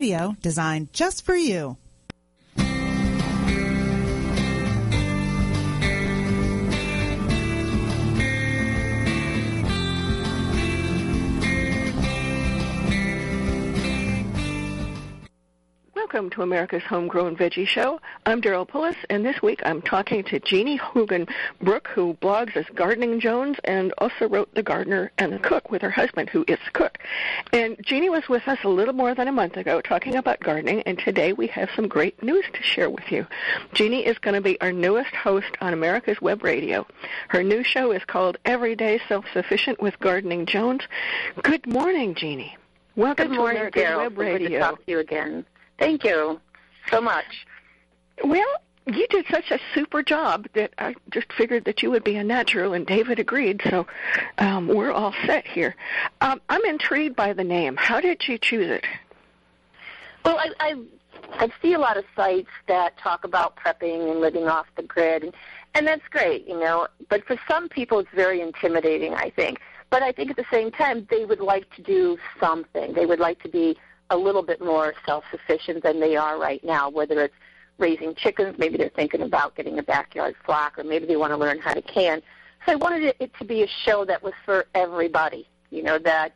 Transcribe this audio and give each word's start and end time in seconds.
Video 0.00 0.36
designed 0.40 0.92
just 0.92 1.24
for 1.24 1.34
you. 1.34 1.76
Welcome 16.10 16.30
to 16.30 16.42
America's 16.42 16.82
Homegrown 16.84 17.36
Veggie 17.36 17.68
Show. 17.68 18.00
I'm 18.24 18.40
Daryl 18.40 18.66
Pullis, 18.66 18.96
and 19.10 19.26
this 19.26 19.42
week 19.42 19.60
I'm 19.66 19.82
talking 19.82 20.24
to 20.24 20.40
Jeannie 20.40 20.76
Hoogan 20.78 21.28
Brook, 21.60 21.86
who 21.88 22.14
blogs 22.22 22.56
as 22.56 22.64
Gardening 22.74 23.20
Jones 23.20 23.58
and 23.64 23.92
also 23.98 24.26
wrote 24.26 24.54
The 24.54 24.62
Gardener 24.62 25.12
and 25.18 25.34
the 25.34 25.38
Cook 25.38 25.70
with 25.70 25.82
her 25.82 25.90
husband, 25.90 26.30
who 26.30 26.46
is 26.48 26.58
the 26.64 26.70
cook. 26.72 26.96
And 27.52 27.76
Jeannie 27.84 28.08
was 28.08 28.26
with 28.26 28.48
us 28.48 28.58
a 28.64 28.70
little 28.70 28.94
more 28.94 29.14
than 29.14 29.28
a 29.28 29.32
month 29.32 29.58
ago 29.58 29.82
talking 29.82 30.16
about 30.16 30.40
gardening, 30.40 30.80
and 30.84 30.98
today 30.98 31.34
we 31.34 31.46
have 31.48 31.68
some 31.76 31.88
great 31.88 32.22
news 32.22 32.46
to 32.54 32.62
share 32.62 32.88
with 32.88 33.12
you. 33.12 33.26
Jeannie 33.74 34.06
is 34.06 34.16
going 34.16 34.34
to 34.34 34.40
be 34.40 34.58
our 34.62 34.72
newest 34.72 35.14
host 35.14 35.58
on 35.60 35.74
America's 35.74 36.22
Web 36.22 36.42
Radio. 36.42 36.86
Her 37.28 37.42
new 37.42 37.62
show 37.62 37.92
is 37.92 38.02
called 38.06 38.38
Everyday 38.46 38.98
Self-Sufficient 39.08 39.82
with 39.82 40.00
Gardening 40.00 40.46
Jones. 40.46 40.80
Good 41.42 41.66
morning, 41.66 42.14
Jeannie. 42.14 42.56
Welcome 42.96 43.28
Good 43.28 43.36
morning, 43.36 43.56
to 43.56 43.78
America's 43.78 43.82
Daryl. 43.82 43.98
Web 43.98 44.12
So 44.12 44.16
good 44.16 44.42
Radio. 44.42 44.48
to 44.48 44.58
talk 44.58 44.86
to 44.86 44.90
you 44.90 44.98
again. 45.00 45.44
Thank 45.78 46.04
you 46.04 46.40
so 46.90 47.00
much. 47.00 47.46
Well, 48.24 48.46
you 48.86 49.06
did 49.08 49.26
such 49.30 49.50
a 49.50 49.58
super 49.74 50.02
job 50.02 50.48
that 50.54 50.72
I 50.78 50.94
just 51.10 51.32
figured 51.32 51.64
that 51.66 51.82
you 51.82 51.90
would 51.90 52.04
be 52.04 52.16
a 52.16 52.24
natural, 52.24 52.72
and 52.72 52.86
David 52.86 53.18
agreed, 53.18 53.60
so 53.68 53.86
um, 54.38 54.66
we're 54.66 54.92
all 54.92 55.14
set 55.26 55.46
here. 55.46 55.76
Um, 56.20 56.40
I'm 56.48 56.64
intrigued 56.64 57.14
by 57.14 57.32
the 57.32 57.44
name. 57.44 57.76
How 57.76 58.00
did 58.00 58.26
you 58.26 58.38
choose 58.38 58.70
it? 58.70 58.86
Well, 60.24 60.38
I, 60.38 60.52
I 60.60 60.74
I 61.32 61.52
see 61.60 61.74
a 61.74 61.78
lot 61.78 61.96
of 61.96 62.04
sites 62.16 62.48
that 62.66 62.96
talk 62.96 63.24
about 63.24 63.56
prepping 63.56 64.10
and 64.10 64.20
living 64.20 64.48
off 64.48 64.66
the 64.76 64.82
grid, 64.82 65.22
and, 65.22 65.34
and 65.74 65.86
that's 65.86 66.06
great, 66.10 66.48
you 66.48 66.58
know. 66.58 66.88
But 67.08 67.24
for 67.26 67.38
some 67.46 67.68
people, 67.68 67.98
it's 67.98 68.10
very 68.14 68.40
intimidating. 68.40 69.14
I 69.14 69.30
think. 69.30 69.60
But 69.90 70.02
I 70.02 70.12
think 70.12 70.30
at 70.30 70.36
the 70.36 70.46
same 70.50 70.70
time, 70.70 71.06
they 71.10 71.24
would 71.24 71.40
like 71.40 71.68
to 71.76 71.82
do 71.82 72.18
something. 72.40 72.92
They 72.92 73.06
would 73.06 73.20
like 73.20 73.42
to 73.42 73.48
be 73.48 73.76
a 74.10 74.16
little 74.16 74.42
bit 74.42 74.60
more 74.60 74.94
self-sufficient 75.06 75.82
than 75.82 76.00
they 76.00 76.16
are 76.16 76.38
right 76.38 76.62
now. 76.64 76.88
Whether 76.88 77.22
it's 77.22 77.34
raising 77.78 78.14
chickens, 78.14 78.56
maybe 78.58 78.76
they're 78.76 78.90
thinking 78.90 79.22
about 79.22 79.54
getting 79.54 79.78
a 79.78 79.82
backyard 79.82 80.34
flock, 80.44 80.78
or 80.78 80.84
maybe 80.84 81.06
they 81.06 81.16
want 81.16 81.32
to 81.32 81.36
learn 81.36 81.58
how 81.58 81.74
to 81.74 81.82
can. 81.82 82.22
So 82.66 82.72
I 82.72 82.74
wanted 82.76 83.14
it, 83.18 83.32
to 83.38 83.44
be 83.44 83.62
a 83.62 83.68
show 83.84 84.04
that 84.04 84.22
was 84.22 84.34
for 84.44 84.66
everybody. 84.74 85.48
You 85.70 85.82
know 85.82 85.98
that 85.98 86.32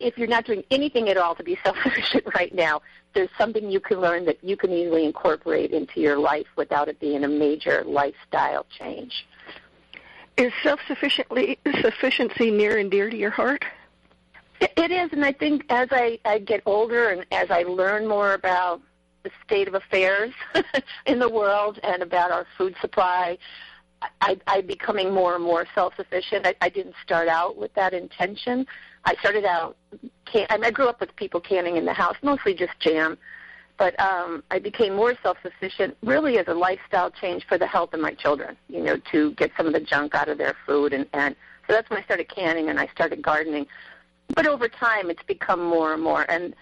if 0.00 0.16
you're 0.16 0.28
not 0.28 0.46
doing 0.46 0.62
anything 0.70 1.08
at 1.08 1.16
all 1.16 1.34
to 1.34 1.42
be 1.42 1.58
self-sufficient 1.64 2.24
right 2.34 2.54
now, 2.54 2.80
there's 3.14 3.30
something 3.36 3.70
you 3.70 3.80
can 3.80 4.00
learn 4.00 4.24
that 4.26 4.42
you 4.42 4.56
can 4.56 4.70
easily 4.70 5.04
incorporate 5.04 5.72
into 5.72 6.00
your 6.00 6.18
life 6.18 6.46
without 6.56 6.88
it 6.88 7.00
being 7.00 7.24
a 7.24 7.28
major 7.28 7.82
lifestyle 7.84 8.66
change. 8.78 9.26
Is 10.36 10.52
self-sufficiently 10.62 11.58
sufficiency 11.80 12.50
near 12.50 12.78
and 12.78 12.90
dear 12.90 13.10
to 13.10 13.16
your 13.16 13.30
heart? 13.30 13.64
It 14.60 14.90
is, 14.90 15.12
and 15.12 15.24
I 15.24 15.32
think 15.32 15.64
as 15.70 15.88
I, 15.90 16.18
I 16.24 16.38
get 16.38 16.62
older 16.66 17.10
and 17.10 17.26
as 17.30 17.50
I 17.50 17.62
learn 17.62 18.06
more 18.06 18.34
about 18.34 18.80
the 19.22 19.30
state 19.44 19.68
of 19.68 19.74
affairs 19.74 20.32
in 21.06 21.18
the 21.18 21.28
world 21.28 21.78
and 21.82 22.02
about 22.02 22.30
our 22.30 22.46
food 22.56 22.74
supply, 22.80 23.38
I, 24.20 24.38
I'm 24.46 24.66
becoming 24.66 25.12
more 25.12 25.34
and 25.34 25.44
more 25.44 25.66
self-sufficient. 25.74 26.46
I, 26.46 26.54
I 26.60 26.68
didn't 26.68 26.94
start 27.04 27.28
out 27.28 27.56
with 27.56 27.74
that 27.74 27.94
intention. 27.94 28.66
I 29.04 29.14
started 29.16 29.44
out, 29.44 29.76
can, 30.24 30.46
I, 30.50 30.56
mean, 30.56 30.64
I 30.64 30.70
grew 30.70 30.88
up 30.88 31.00
with 31.00 31.14
people 31.16 31.40
canning 31.40 31.76
in 31.76 31.84
the 31.84 31.92
house, 31.92 32.16
mostly 32.22 32.54
just 32.54 32.78
jam. 32.80 33.18
But 33.76 33.98
um, 34.00 34.42
I 34.50 34.58
became 34.58 34.94
more 34.94 35.14
self-sufficient 35.22 35.96
really 36.02 36.38
as 36.38 36.48
a 36.48 36.54
lifestyle 36.54 37.12
change 37.12 37.46
for 37.46 37.58
the 37.58 37.66
health 37.66 37.94
of 37.94 38.00
my 38.00 38.12
children, 38.12 38.56
you 38.68 38.82
know, 38.82 38.96
to 39.12 39.32
get 39.32 39.52
some 39.56 39.66
of 39.66 39.72
the 39.72 39.80
junk 39.80 40.16
out 40.16 40.28
of 40.28 40.36
their 40.36 40.56
food. 40.66 40.92
And, 40.92 41.06
and 41.12 41.36
so 41.66 41.74
that's 41.74 41.88
when 41.88 42.00
I 42.00 42.02
started 42.02 42.28
canning 42.28 42.70
and 42.70 42.80
I 42.80 42.88
started 42.88 43.22
gardening. 43.22 43.66
But 44.34 44.46
over 44.46 44.68
time, 44.68 45.10
it's 45.10 45.22
become 45.22 45.62
more 45.64 45.94
and 45.94 46.02
more. 46.02 46.30
And 46.30 46.54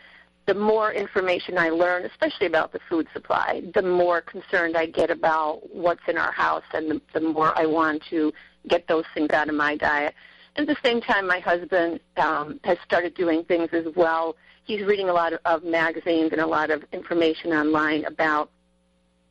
the 0.46 0.54
more 0.54 0.92
information 0.92 1.58
I 1.58 1.70
learn, 1.70 2.04
especially 2.04 2.46
about 2.46 2.72
the 2.72 2.78
food 2.88 3.08
supply, 3.12 3.62
the 3.74 3.82
more 3.82 4.20
concerned 4.20 4.76
I 4.76 4.86
get 4.86 5.10
about 5.10 5.68
what's 5.74 6.06
in 6.06 6.16
our 6.16 6.32
house 6.32 6.62
and 6.72 6.90
the, 6.90 7.00
the 7.12 7.20
more 7.20 7.52
I 7.58 7.66
want 7.66 8.02
to 8.10 8.32
get 8.68 8.86
those 8.86 9.04
things 9.14 9.30
out 9.30 9.48
of 9.48 9.56
my 9.56 9.76
diet. 9.76 10.14
At 10.54 10.66
the 10.66 10.76
same 10.84 11.00
time, 11.00 11.26
my 11.26 11.40
husband 11.40 12.00
um, 12.16 12.60
has 12.64 12.78
started 12.84 13.14
doing 13.14 13.44
things 13.44 13.70
as 13.72 13.86
well. 13.94 14.36
He's 14.64 14.82
reading 14.82 15.08
a 15.08 15.12
lot 15.12 15.32
of, 15.32 15.40
of 15.44 15.64
magazines 15.64 16.32
and 16.32 16.40
a 16.40 16.46
lot 16.46 16.70
of 16.70 16.84
information 16.92 17.52
online 17.52 18.04
about. 18.04 18.50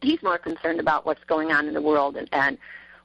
He's 0.01 0.21
more 0.21 0.37
concerned 0.37 0.79
about 0.79 1.05
what's 1.05 1.23
going 1.23 1.51
on 1.51 1.67
in 1.67 1.73
the 1.73 1.81
world 1.81 2.15
and, 2.15 2.29
and 2.31 2.57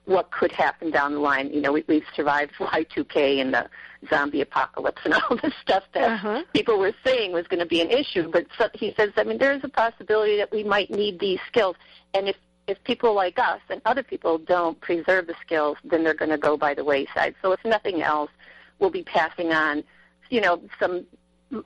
what 0.06 0.30
could 0.30 0.50
happen 0.52 0.90
down 0.90 1.12
the 1.14 1.20
line. 1.20 1.50
You 1.52 1.60
know, 1.60 1.72
we, 1.72 1.84
we've 1.86 2.04
survived 2.16 2.52
Y2K 2.58 3.40
and 3.40 3.54
the 3.54 3.68
zombie 4.08 4.40
apocalypse 4.40 5.02
and 5.04 5.14
all 5.14 5.36
the 5.36 5.52
stuff 5.62 5.84
that 5.94 6.10
Uh-huh. 6.12 6.42
people 6.52 6.78
were 6.78 6.94
saying 7.04 7.32
was 7.32 7.46
going 7.46 7.60
to 7.60 7.66
be 7.66 7.80
an 7.80 7.90
issue. 7.90 8.28
But 8.30 8.46
so, 8.58 8.68
he 8.74 8.92
says, 8.96 9.10
I 9.16 9.24
mean, 9.24 9.38
there 9.38 9.52
is 9.52 9.62
a 9.62 9.68
possibility 9.68 10.36
that 10.38 10.50
we 10.50 10.64
might 10.64 10.90
need 10.90 11.20
these 11.20 11.38
skills, 11.46 11.76
and 12.14 12.28
if 12.28 12.36
if 12.66 12.82
people 12.84 13.14
like 13.14 13.36
us 13.38 13.60
and 13.68 13.82
other 13.84 14.02
people 14.04 14.38
don't 14.38 14.80
preserve 14.80 15.26
the 15.26 15.34
skills, 15.44 15.76
then 15.82 16.04
they're 16.04 16.14
going 16.14 16.30
to 16.30 16.38
go 16.38 16.56
by 16.56 16.72
the 16.72 16.84
wayside. 16.84 17.34
So 17.42 17.50
if 17.50 17.58
nothing 17.64 18.00
else, 18.00 18.30
we'll 18.78 18.90
be 18.90 19.02
passing 19.02 19.52
on, 19.52 19.82
you 20.28 20.40
know, 20.40 20.62
some 20.78 21.04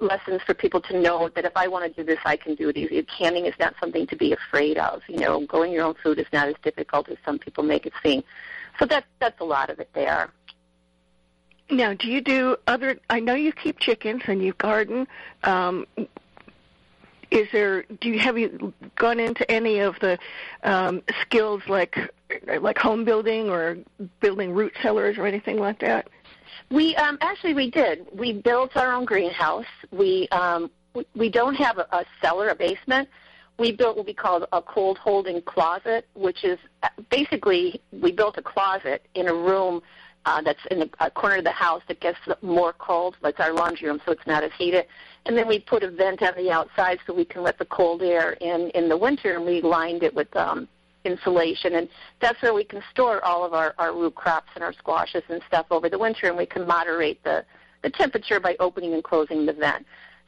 lessons 0.00 0.40
for 0.46 0.54
people 0.54 0.80
to 0.80 0.98
know 0.98 1.28
that 1.34 1.44
if 1.44 1.52
I 1.56 1.68
want 1.68 1.84
to 1.84 2.02
do 2.02 2.06
this, 2.06 2.18
I 2.24 2.36
can 2.36 2.54
do 2.54 2.72
it. 2.74 3.08
Canning 3.08 3.46
is 3.46 3.54
not 3.58 3.74
something 3.78 4.06
to 4.06 4.16
be 4.16 4.32
afraid 4.32 4.78
of. 4.78 5.02
You 5.08 5.18
know, 5.18 5.40
growing 5.46 5.72
your 5.72 5.84
own 5.84 5.94
food 6.02 6.18
is 6.18 6.26
not 6.32 6.48
as 6.48 6.54
difficult 6.62 7.08
as 7.08 7.16
some 7.24 7.38
people 7.38 7.64
make 7.64 7.86
it 7.86 7.92
seem. 8.02 8.22
So 8.78 8.86
that 8.86 9.04
that's 9.20 9.40
a 9.40 9.44
lot 9.44 9.70
of 9.70 9.78
it 9.80 9.90
there. 9.94 10.30
Now, 11.70 11.94
do 11.94 12.08
you 12.08 12.20
do 12.20 12.56
other? 12.66 12.98
I 13.08 13.20
know 13.20 13.34
you 13.34 13.52
keep 13.52 13.78
chickens 13.78 14.22
and 14.26 14.42
you 14.42 14.52
garden. 14.54 15.06
Um, 15.44 15.86
is 17.30 17.48
there? 17.52 17.84
Do 18.00 18.08
you 18.08 18.18
have 18.18 18.38
you 18.38 18.72
gone 18.96 19.18
into 19.18 19.48
any 19.50 19.78
of 19.78 19.98
the 20.00 20.18
um, 20.62 21.02
skills 21.22 21.62
like 21.68 21.96
like 22.60 22.78
home 22.78 23.04
building 23.04 23.48
or 23.48 23.78
building 24.20 24.52
root 24.52 24.74
cellars 24.82 25.18
or 25.18 25.26
anything 25.26 25.58
like 25.58 25.80
that? 25.80 26.08
We 26.70 26.96
um, 26.96 27.18
actually 27.20 27.54
we 27.54 27.70
did. 27.70 28.06
We 28.12 28.32
built 28.32 28.76
our 28.76 28.92
own 28.92 29.04
greenhouse. 29.04 29.66
We 29.90 30.28
um, 30.28 30.70
we, 31.14 31.28
don't 31.28 31.54
have 31.54 31.78
a, 31.78 32.04
cellar, 32.20 32.48
a 32.48 32.54
basement. 32.54 33.08
We 33.58 33.72
built 33.72 33.96
what 33.96 34.06
we 34.06 34.14
call 34.14 34.46
a 34.52 34.62
cold 34.62 34.98
holding 34.98 35.42
closet, 35.42 36.06
which 36.14 36.44
is 36.44 36.58
uh, 36.82 36.88
basically 37.10 37.80
we 37.92 38.12
built 38.12 38.36
a 38.38 38.42
closet 38.42 39.06
in 39.14 39.28
a 39.28 39.34
room 39.34 39.82
uh, 40.26 40.40
that's 40.40 40.64
in 40.70 40.90
a 41.00 41.10
corner 41.10 41.36
of 41.36 41.44
the 41.44 41.50
house 41.50 41.82
that 41.86 42.00
gets 42.00 42.18
more 42.42 42.72
cold. 42.72 43.16
It's 43.22 43.38
our 43.38 43.52
laundry 43.52 43.88
room, 43.88 44.00
so 44.04 44.12
it's 44.12 44.26
not 44.26 44.42
as 44.42 44.50
heated. 44.56 44.86
And 45.26 45.36
then 45.36 45.46
we 45.46 45.58
put 45.58 45.82
a 45.82 45.90
vent 45.90 46.22
on 46.22 46.34
the 46.36 46.50
outside 46.50 46.98
so 47.06 47.12
we 47.12 47.24
can 47.24 47.42
let 47.42 47.58
the 47.58 47.64
cold 47.66 48.02
air 48.02 48.32
in 48.32 48.70
in 48.70 48.88
the 48.88 48.96
winter, 48.96 49.34
and 49.34 49.44
we 49.44 49.60
lined 49.60 50.02
it 50.02 50.14
with 50.14 50.34
um, 50.36 50.68
insulation. 51.04 51.74
And 51.74 51.88
that's 52.20 52.40
where 52.42 52.54
we 52.54 52.64
can 52.64 52.82
store 52.90 53.24
all 53.24 53.44
of 53.44 53.52
our, 53.52 53.74
our 53.78 53.92
root 53.92 54.14
crops 54.14 54.50
and 54.54 54.64
our 54.64 54.72
squashes 54.72 55.22
and 55.28 55.40
stuff 55.46 55.66
over 55.70 55.88
the 55.88 55.98
winter, 55.98 56.28
and 56.28 56.36
we 56.36 56.46
can 56.46 56.66
moderate 56.66 57.22
the, 57.24 57.44
the 57.82 57.90
temperature 57.90 58.40
by 58.40 58.56
opening 58.60 58.94
and 58.94 59.04
closing 59.04 59.46
the 59.46 59.52
vent. 59.52 59.86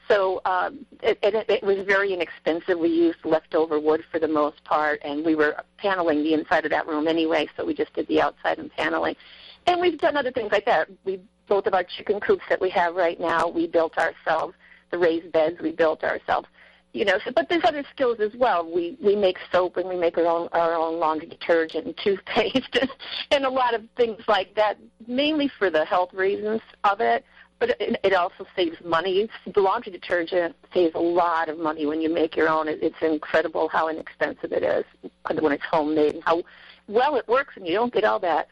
So 0.08 0.40
um, 0.44 0.86
it, 1.02 1.18
it, 1.22 1.34
it 1.48 1.62
was 1.64 1.78
very 1.84 2.12
inexpensive. 2.12 2.78
We 2.78 2.90
used 2.90 3.18
leftover 3.24 3.80
wood 3.80 4.04
for 4.10 4.20
the 4.20 4.28
most 4.28 4.62
part, 4.64 5.00
and 5.04 5.24
we 5.24 5.34
were 5.34 5.56
paneling 5.78 6.22
the 6.22 6.32
inside 6.34 6.64
of 6.64 6.70
that 6.70 6.86
room 6.86 7.08
anyway, 7.08 7.48
so 7.56 7.64
we 7.64 7.74
just 7.74 7.92
did 7.94 8.06
the 8.06 8.20
outside 8.20 8.58
and 8.58 8.70
paneling. 8.70 9.16
And 9.66 9.80
we've 9.80 9.98
done 9.98 10.16
other 10.16 10.30
things 10.30 10.52
like 10.52 10.64
that. 10.66 10.88
We 11.04 11.20
both 11.48 11.66
of 11.66 11.74
our 11.74 11.84
chicken 11.84 12.20
coops 12.20 12.42
that 12.48 12.60
we 12.60 12.70
have 12.70 12.94
right 12.94 13.20
now, 13.20 13.48
we 13.48 13.66
built 13.66 13.98
ourselves. 13.98 14.54
The 14.90 14.98
raised 14.98 15.32
beds 15.32 15.60
we 15.60 15.72
built 15.72 16.04
ourselves. 16.04 16.48
You 16.96 17.04
know, 17.04 17.18
so, 17.22 17.30
but 17.30 17.50
there's 17.50 17.64
other 17.64 17.84
skills 17.94 18.20
as 18.20 18.32
well. 18.38 18.64
We 18.64 18.96
we 19.04 19.14
make 19.14 19.36
soap 19.52 19.76
and 19.76 19.86
we 19.86 19.96
make 19.96 20.16
our 20.16 20.24
own 20.24 20.48
our 20.52 20.72
own 20.72 20.98
laundry 20.98 21.28
detergent 21.28 21.84
and 21.84 21.94
toothpaste 22.02 22.78
and 22.80 22.90
and 23.30 23.44
a 23.44 23.50
lot 23.50 23.74
of 23.74 23.82
things 23.98 24.22
like 24.28 24.54
that, 24.54 24.78
mainly 25.06 25.50
for 25.58 25.68
the 25.68 25.84
health 25.84 26.14
reasons 26.14 26.62
of 26.84 27.02
it. 27.02 27.22
But 27.58 27.70
it, 27.80 28.00
it 28.02 28.14
also 28.14 28.46
saves 28.56 28.78
money. 28.82 29.28
The 29.54 29.60
laundry 29.60 29.92
detergent 29.92 30.56
saves 30.72 30.94
a 30.94 31.00
lot 31.00 31.50
of 31.50 31.58
money 31.58 31.84
when 31.84 32.00
you 32.00 32.08
make 32.08 32.34
your 32.34 32.48
own. 32.48 32.66
It, 32.66 32.78
it's 32.82 33.02
incredible 33.02 33.68
how 33.68 33.88
inexpensive 33.88 34.52
it 34.52 34.62
is 34.62 34.84
when 35.38 35.52
it's 35.52 35.64
homemade 35.70 36.14
and 36.14 36.24
how 36.24 36.44
well 36.88 37.16
it 37.16 37.28
works, 37.28 37.54
and 37.56 37.66
you 37.66 37.74
don't 37.74 37.92
get 37.92 38.04
all 38.04 38.20
that 38.20 38.48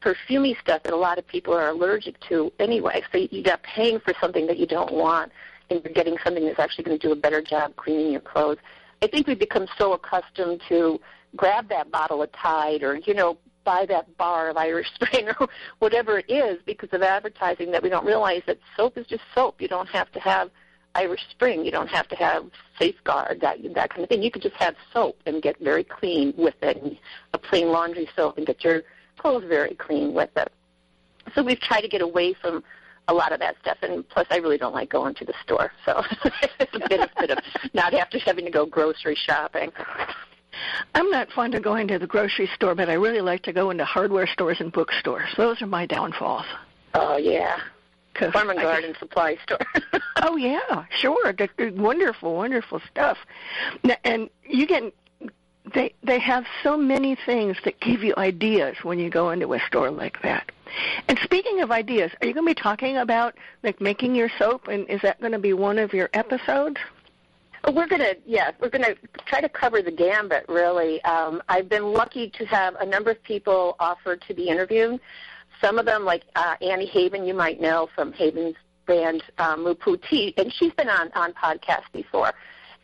perfumey 0.00 0.58
stuff 0.60 0.84
that 0.84 0.92
a 0.92 0.96
lot 0.96 1.18
of 1.18 1.26
people 1.26 1.52
are 1.52 1.68
allergic 1.68 2.18
to 2.28 2.52
anyway. 2.60 3.02
So 3.10 3.18
you 3.30 3.42
got 3.42 3.62
paying 3.64 3.98
for 4.00 4.14
something 4.20 4.46
that 4.46 4.58
you 4.58 4.66
don't 4.66 4.92
want, 4.92 5.32
and 5.72 5.84
you're 5.84 5.92
getting 5.92 6.16
something 6.24 6.44
that's 6.44 6.58
actually 6.58 6.84
going 6.84 6.98
to 6.98 7.06
do 7.06 7.12
a 7.12 7.16
better 7.16 7.42
job 7.42 7.74
cleaning 7.76 8.12
your 8.12 8.20
clothes. 8.20 8.58
I 9.02 9.06
think 9.08 9.26
we've 9.26 9.38
become 9.38 9.66
so 9.78 9.94
accustomed 9.94 10.62
to 10.68 11.00
grab 11.36 11.68
that 11.68 11.90
bottle 11.90 12.22
of 12.22 12.30
Tide 12.32 12.82
or 12.82 12.96
you 12.96 13.14
know 13.14 13.38
buy 13.64 13.86
that 13.86 14.16
bar 14.16 14.50
of 14.50 14.56
Irish 14.56 14.88
Spring 14.94 15.28
or 15.28 15.48
whatever 15.78 16.18
it 16.18 16.30
is 16.30 16.58
because 16.66 16.88
of 16.92 17.02
advertising 17.02 17.70
that 17.72 17.82
we 17.82 17.88
don't 17.88 18.06
realize 18.06 18.42
that 18.46 18.58
soap 18.76 18.98
is 18.98 19.06
just 19.06 19.22
soap. 19.34 19.60
You 19.60 19.68
don't 19.68 19.88
have 19.88 20.10
to 20.12 20.20
have 20.20 20.50
Irish 20.94 21.20
Spring. 21.30 21.64
You 21.64 21.70
don't 21.70 21.88
have 21.88 22.08
to 22.08 22.16
have 22.16 22.44
Safeguard 22.78 23.40
that 23.40 23.58
that 23.74 23.90
kind 23.90 24.02
of 24.02 24.08
thing. 24.08 24.22
You 24.22 24.30
could 24.30 24.42
just 24.42 24.56
have 24.56 24.74
soap 24.92 25.18
and 25.26 25.42
get 25.42 25.58
very 25.60 25.84
clean 25.84 26.34
with 26.36 26.54
it, 26.62 26.76
and 26.82 26.98
a 27.32 27.38
plain 27.38 27.68
laundry 27.68 28.08
soap, 28.14 28.38
and 28.38 28.46
get 28.46 28.62
your 28.62 28.82
clothes 29.18 29.44
very 29.48 29.74
clean 29.74 30.12
with 30.12 30.30
it. 30.36 30.52
So 31.34 31.42
we've 31.42 31.60
tried 31.60 31.82
to 31.82 31.88
get 31.88 32.02
away 32.02 32.34
from 32.34 32.62
a 33.12 33.14
lot 33.14 33.32
of 33.32 33.40
that 33.40 33.56
stuff, 33.60 33.78
and 33.82 34.08
plus 34.08 34.26
I 34.30 34.38
really 34.38 34.58
don't 34.58 34.74
like 34.74 34.88
going 34.88 35.14
to 35.16 35.24
the 35.24 35.34
store, 35.44 35.70
so 35.84 36.02
it's 36.58 36.74
a 36.74 36.88
benefit 36.88 37.30
of 37.30 37.38
not 37.74 37.94
after 37.94 38.18
having 38.18 38.46
to 38.46 38.50
go 38.50 38.66
grocery 38.66 39.14
shopping. 39.14 39.70
I'm 40.94 41.10
not 41.10 41.30
fond 41.30 41.54
of 41.54 41.62
going 41.62 41.88
to 41.88 41.98
the 41.98 42.06
grocery 42.06 42.48
store, 42.54 42.74
but 42.74 42.88
I 42.88 42.94
really 42.94 43.20
like 43.20 43.42
to 43.44 43.52
go 43.52 43.70
into 43.70 43.84
hardware 43.84 44.26
stores 44.26 44.58
and 44.60 44.72
bookstores. 44.72 45.28
Those 45.36 45.60
are 45.62 45.66
my 45.66 45.86
downfalls. 45.86 46.46
Oh 46.94 47.16
yeah, 47.16 47.58
Farm 48.32 48.50
and 48.50 48.60
Garden 48.60 48.94
Supply 48.98 49.36
Store. 49.44 49.58
oh 50.22 50.36
yeah, 50.36 50.84
sure. 50.90 51.34
Wonderful, 51.58 52.34
wonderful 52.34 52.80
stuff. 52.90 53.18
And 54.04 54.28
you 54.46 54.66
get 54.66 54.94
they 55.74 55.94
they 56.02 56.18
have 56.18 56.44
so 56.62 56.76
many 56.76 57.16
things 57.26 57.56
that 57.64 57.80
give 57.80 58.02
you 58.02 58.14
ideas 58.16 58.76
when 58.82 58.98
you 58.98 59.10
go 59.10 59.30
into 59.30 59.52
a 59.54 59.60
store 59.60 59.90
like 59.90 60.20
that. 60.22 60.50
And 61.08 61.18
speaking 61.22 61.60
of 61.60 61.70
ideas, 61.70 62.10
are 62.20 62.26
you 62.26 62.34
going 62.34 62.46
to 62.46 62.54
be 62.54 62.60
talking 62.60 62.98
about 62.98 63.36
like 63.62 63.80
making 63.80 64.14
your 64.14 64.30
soap 64.38 64.68
and 64.68 64.88
is 64.88 65.00
that 65.02 65.20
going 65.20 65.32
to 65.32 65.38
be 65.38 65.52
one 65.52 65.78
of 65.78 65.92
your 65.92 66.08
episodes? 66.14 66.78
We're 67.66 67.86
going 67.86 68.00
to, 68.00 68.16
yeah, 68.26 68.50
we're 68.60 68.70
going 68.70 68.84
to 68.84 68.96
try 69.26 69.40
to 69.40 69.48
cover 69.48 69.82
the 69.82 69.92
gambit, 69.92 70.46
really. 70.48 71.02
Um, 71.04 71.40
I've 71.48 71.68
been 71.68 71.92
lucky 71.92 72.28
to 72.30 72.44
have 72.46 72.74
a 72.76 72.86
number 72.86 73.12
of 73.12 73.22
people 73.22 73.76
offer 73.78 74.16
to 74.16 74.34
be 74.34 74.48
interviewed. 74.48 75.00
Some 75.60 75.78
of 75.78 75.86
them, 75.86 76.04
like 76.04 76.24
uh, 76.34 76.56
Annie 76.60 76.86
Haven, 76.86 77.24
you 77.24 77.34
might 77.34 77.60
know 77.60 77.88
from 77.94 78.12
Haven's 78.12 78.56
brand 78.84 79.22
um, 79.38 79.76
Tea, 80.10 80.34
and 80.36 80.52
she's 80.52 80.72
been 80.72 80.88
on 80.88 81.10
on 81.14 81.32
podcasts 81.34 81.90
before. 81.92 82.32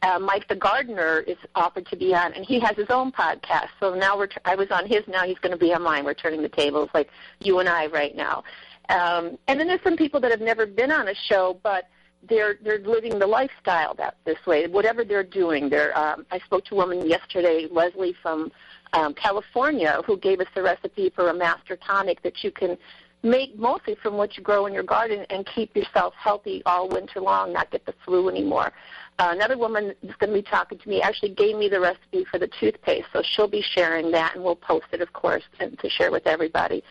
Uh, 0.03 0.19
Mike 0.19 0.47
the 0.49 0.55
gardener 0.55 1.21
is 1.21 1.37
offered 1.55 1.87
to 1.87 1.97
be 1.97 2.15
on, 2.15 2.33
and 2.35 2.45
he 2.45 2.61
has 2.61 2.77
his 2.77 2.87
own 2.89 3.11
podcast. 3.11 3.69
So 3.81 3.95
now 3.95 4.17
we're 4.17 4.29
t- 4.29 4.37
I 4.45 4.55
was 4.55 4.69
on 4.71 4.87
his, 4.87 5.03
now 5.09 5.25
he's 5.25 5.39
going 5.39 5.53
to 5.53 5.59
be 5.59 5.73
on 5.75 5.83
mine. 5.83 6.05
We're 6.05 6.15
turning 6.15 6.43
the 6.43 6.49
tables 6.49 6.89
like 6.95 7.09
you 7.41 7.59
and 7.59 7.69
I 7.69 7.87
right 7.87 8.15
now. 8.15 8.45
Um, 8.89 9.39
and 9.49 9.59
then 9.59 9.67
there's 9.67 9.83
some 9.83 9.97
people 9.97 10.21
that 10.21 10.31
have 10.31 10.41
never 10.41 10.67
been 10.67 10.93
on 10.93 11.09
a 11.09 11.15
show, 11.15 11.59
but 11.63 11.89
they're 12.29 12.59
they're 12.65 12.81
living 12.81 13.19
the 13.19 13.27
lifestyle 13.27 13.95
that 13.95 14.17
this 14.25 14.39
way. 14.47 14.67
Whatever 14.67 15.05
they're 15.05 15.23
doing, 15.23 15.69
they're. 15.69 15.97
Um, 15.99 16.27
I 16.31 16.39
spoke 16.41 16.65
to 16.67 16.75
a 16.75 16.77
woman 16.77 17.09
yesterday, 17.09 17.67
Leslie 17.71 18.15
from 18.23 18.51
um, 18.93 19.15
California 19.15 20.01
who 20.07 20.17
gave 20.17 20.41
us 20.41 20.47
the 20.55 20.63
recipe 20.63 21.11
for 21.15 21.29
a 21.29 21.35
master 21.35 21.77
tonic 21.77 22.23
that 22.23 22.43
you 22.43 22.51
can 22.51 22.77
make 23.23 23.59
mostly 23.59 23.97
from 23.97 24.15
what 24.15 24.37
you 24.37 24.43
grow 24.43 24.67
in 24.67 24.73
your 24.73 24.83
garden 24.83 25.27
and 25.31 25.47
keep 25.47 25.75
yourself 25.77 26.15
healthy 26.17 26.63
all 26.67 26.89
winter 26.89 27.21
long, 27.21 27.53
not 27.53 27.71
get 27.71 27.85
the 27.85 27.95
flu 28.05 28.29
anymore. 28.29 28.73
Uh, 29.19 29.31
another 29.33 29.59
woman 29.59 29.95
that's 30.03 30.17
going 30.19 30.31
to 30.33 30.39
be 30.39 30.43
talking 30.43 30.79
to 30.79 30.89
me 30.89 31.03
actually 31.03 31.31
gave 31.31 31.57
me 31.57 31.69
the 31.69 31.81
recipe 31.81 32.25
for 32.25 32.39
the 32.39 32.49
toothpaste, 32.61 33.09
so 33.13 33.21
she'll 33.23 33.49
be 33.49 33.63
sharing 33.63 34.13
that, 34.13 34.35
and 34.35 34.45
we'll 34.45 34.55
post 34.55 34.87
it, 34.93 35.01
of 35.01 35.13
course, 35.13 35.43
and 35.59 35.77
to 35.81 35.89
share 35.91 36.13
with 36.13 36.27
everybody. 36.27 36.85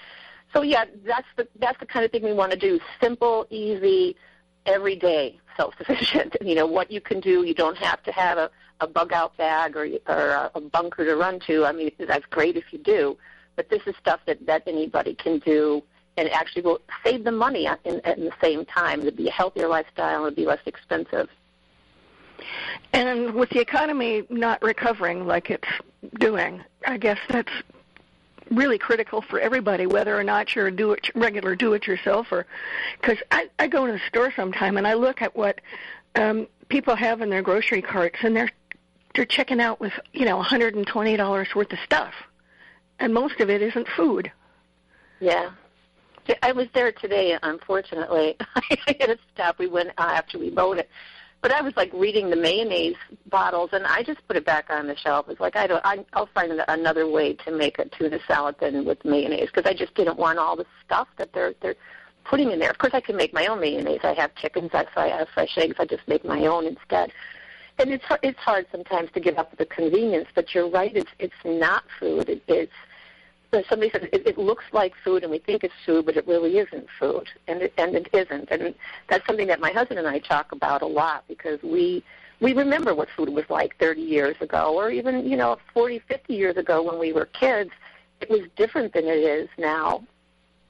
So 0.53 0.61
yeah, 0.61 0.85
that's 1.05 1.27
the 1.37 1.47
that's 1.59 1.79
the 1.79 1.85
kind 1.85 2.03
of 2.05 2.11
thing 2.11 2.23
we 2.23 2.33
want 2.33 2.51
to 2.51 2.57
do: 2.57 2.79
simple, 3.01 3.47
easy, 3.49 4.15
everyday 4.65 5.39
self-sufficient. 5.55 6.35
You 6.41 6.55
know 6.55 6.67
what 6.67 6.91
you 6.91 7.01
can 7.01 7.19
do. 7.19 7.43
You 7.43 7.53
don't 7.53 7.77
have 7.77 8.03
to 8.03 8.11
have 8.11 8.37
a 8.37 8.49
a 8.79 8.87
bug 8.87 9.13
out 9.13 9.35
bag 9.37 9.75
or, 9.75 9.87
or 10.07 10.51
a 10.53 10.61
bunker 10.61 11.05
to 11.05 11.15
run 11.15 11.39
to. 11.47 11.65
I 11.65 11.71
mean, 11.71 11.91
that's 11.99 12.25
great 12.27 12.57
if 12.57 12.65
you 12.71 12.79
do, 12.79 13.17
but 13.55 13.69
this 13.69 13.81
is 13.87 13.95
stuff 13.99 14.19
that, 14.27 14.45
that 14.45 14.63
anybody 14.67 15.15
can 15.15 15.39
do 15.39 15.83
and 16.15 16.29
actually 16.29 16.63
will 16.63 16.81
save 17.03 17.23
them 17.23 17.37
money 17.37 17.67
in, 17.85 18.01
the 18.03 18.33
same 18.41 18.65
time. 18.65 19.01
It'd 19.01 19.15
be 19.15 19.27
a 19.27 19.31
healthier 19.31 19.67
lifestyle 19.67 20.17
and 20.17 20.27
it'd 20.27 20.35
be 20.35 20.45
less 20.45 20.59
expensive. 20.65 21.29
And 22.93 23.33
with 23.33 23.49
the 23.49 23.59
economy 23.59 24.23
not 24.29 24.61
recovering 24.61 25.25
like 25.25 25.49
it's 25.49 25.67
doing, 26.19 26.63
I 26.85 26.97
guess 26.97 27.17
that's 27.29 27.51
really 28.51 28.77
critical 28.77 29.21
for 29.21 29.39
everybody, 29.39 29.85
whether 29.85 30.17
or 30.17 30.23
not 30.23 30.55
you're 30.55 30.67
a 30.67 30.71
do 30.71 30.91
it 30.93 31.09
regular 31.15 31.55
do-it-yourselfer. 31.55 32.45
because 32.99 33.17
I, 33.31 33.49
I 33.59 33.67
go 33.67 33.85
to 33.85 33.91
the 33.91 34.01
store 34.07 34.31
sometime 34.35 34.77
and 34.77 34.87
I 34.87 34.93
look 34.93 35.21
at 35.21 35.35
what 35.35 35.59
um, 36.15 36.47
people 36.69 36.95
have 36.95 37.21
in 37.21 37.29
their 37.29 37.41
grocery 37.41 37.81
carts 37.81 38.17
and 38.23 38.35
they're 38.35 38.51
they're 39.15 39.25
checking 39.25 39.59
out 39.59 39.79
with 39.79 39.93
you 40.13 40.25
know 40.25 40.41
$120 40.41 41.55
worth 41.55 41.73
of 41.73 41.79
stuff, 41.83 42.13
and 42.99 43.13
most 43.13 43.39
of 43.39 43.49
it 43.49 43.61
isn't 43.63 43.87
food. 43.95 44.31
Yeah, 45.19 45.49
I 46.43 46.51
was 46.51 46.67
there 46.75 46.91
today. 46.91 47.37
Unfortunately, 47.41 48.35
I 48.55 48.95
had 48.99 49.07
to 49.07 49.17
stop. 49.33 49.57
We 49.57 49.67
went 49.67 49.89
uh, 49.97 50.13
after 50.13 50.37
we 50.37 50.51
mowed 50.51 50.77
it, 50.77 50.89
but 51.41 51.51
I 51.51 51.61
was 51.61 51.73
like 51.77 51.91
reading 51.93 52.29
the 52.29 52.35
mayonnaise 52.35 52.95
bottles, 53.29 53.69
and 53.73 53.85
I 53.85 54.03
just 54.03 54.25
put 54.27 54.35
it 54.35 54.45
back 54.45 54.69
on 54.69 54.87
the 54.87 54.95
shelf. 54.95 55.27
It's 55.29 55.39
like 55.39 55.55
I 55.55 55.67
don't. 55.67 55.85
I, 55.85 56.03
I'll 56.13 56.29
find 56.33 56.51
another 56.67 57.09
way 57.09 57.33
to 57.33 57.51
make 57.51 57.79
a 57.79 57.85
tuna 57.85 58.19
salad 58.27 58.55
than 58.59 58.85
with 58.85 59.03
mayonnaise 59.05 59.49
because 59.53 59.69
I 59.69 59.73
just 59.73 59.93
didn't 59.95 60.17
want 60.17 60.39
all 60.39 60.55
the 60.55 60.65
stuff 60.85 61.07
that 61.17 61.33
they're 61.33 61.53
they're 61.61 61.75
putting 62.25 62.51
in 62.51 62.59
there. 62.59 62.69
Of 62.69 62.77
course, 62.77 62.93
I 62.93 63.01
can 63.01 63.15
make 63.15 63.33
my 63.33 63.47
own 63.47 63.59
mayonnaise. 63.59 64.01
I 64.03 64.13
have 64.13 64.35
chickens, 64.35 64.71
so 64.71 64.85
I 64.95 65.07
have 65.09 65.29
fresh 65.33 65.57
eggs. 65.57 65.75
I 65.79 65.85
just 65.85 66.07
make 66.07 66.25
my 66.25 66.45
own 66.45 66.65
instead 66.65 67.11
and 67.79 67.91
it's 67.91 68.05
it's 68.23 68.39
hard 68.39 68.65
sometimes 68.71 69.11
to 69.11 69.19
give 69.19 69.37
up 69.37 69.55
the 69.57 69.65
convenience. 69.65 70.27
But 70.33 70.53
you're 70.53 70.69
right; 70.69 70.95
it's 70.95 71.11
it's 71.19 71.33
not 71.45 71.83
food. 71.99 72.29
It, 72.29 72.43
it's 72.47 72.71
somebody 73.51 73.89
says 73.89 74.03
it, 74.11 74.27
it 74.27 74.37
looks 74.37 74.65
like 74.71 74.93
food, 75.03 75.23
and 75.23 75.31
we 75.31 75.39
think 75.39 75.63
it's 75.63 75.73
food, 75.85 76.05
but 76.05 76.17
it 76.17 76.27
really 76.27 76.57
isn't 76.57 76.87
food, 76.99 77.27
and 77.47 77.61
it, 77.63 77.73
and 77.77 77.95
it 77.95 78.09
isn't. 78.13 78.49
And 78.51 78.75
that's 79.09 79.25
something 79.25 79.47
that 79.47 79.59
my 79.59 79.71
husband 79.71 79.99
and 79.99 80.07
I 80.07 80.19
talk 80.19 80.51
about 80.51 80.81
a 80.81 80.87
lot 80.87 81.23
because 81.27 81.61
we 81.63 82.03
we 82.39 82.53
remember 82.53 82.93
what 82.93 83.07
food 83.15 83.29
was 83.29 83.45
like 83.49 83.75
30 83.77 84.01
years 84.01 84.35
ago, 84.41 84.75
or 84.75 84.91
even 84.91 85.27
you 85.27 85.37
know 85.37 85.57
40, 85.73 85.99
50 85.99 86.33
years 86.33 86.57
ago 86.57 86.81
when 86.81 86.99
we 86.99 87.13
were 87.13 87.25
kids. 87.25 87.71
It 88.19 88.31
was 88.31 88.41
different 88.55 88.93
than 88.93 89.05
it 89.05 89.19
is 89.19 89.47
now. 89.59 90.03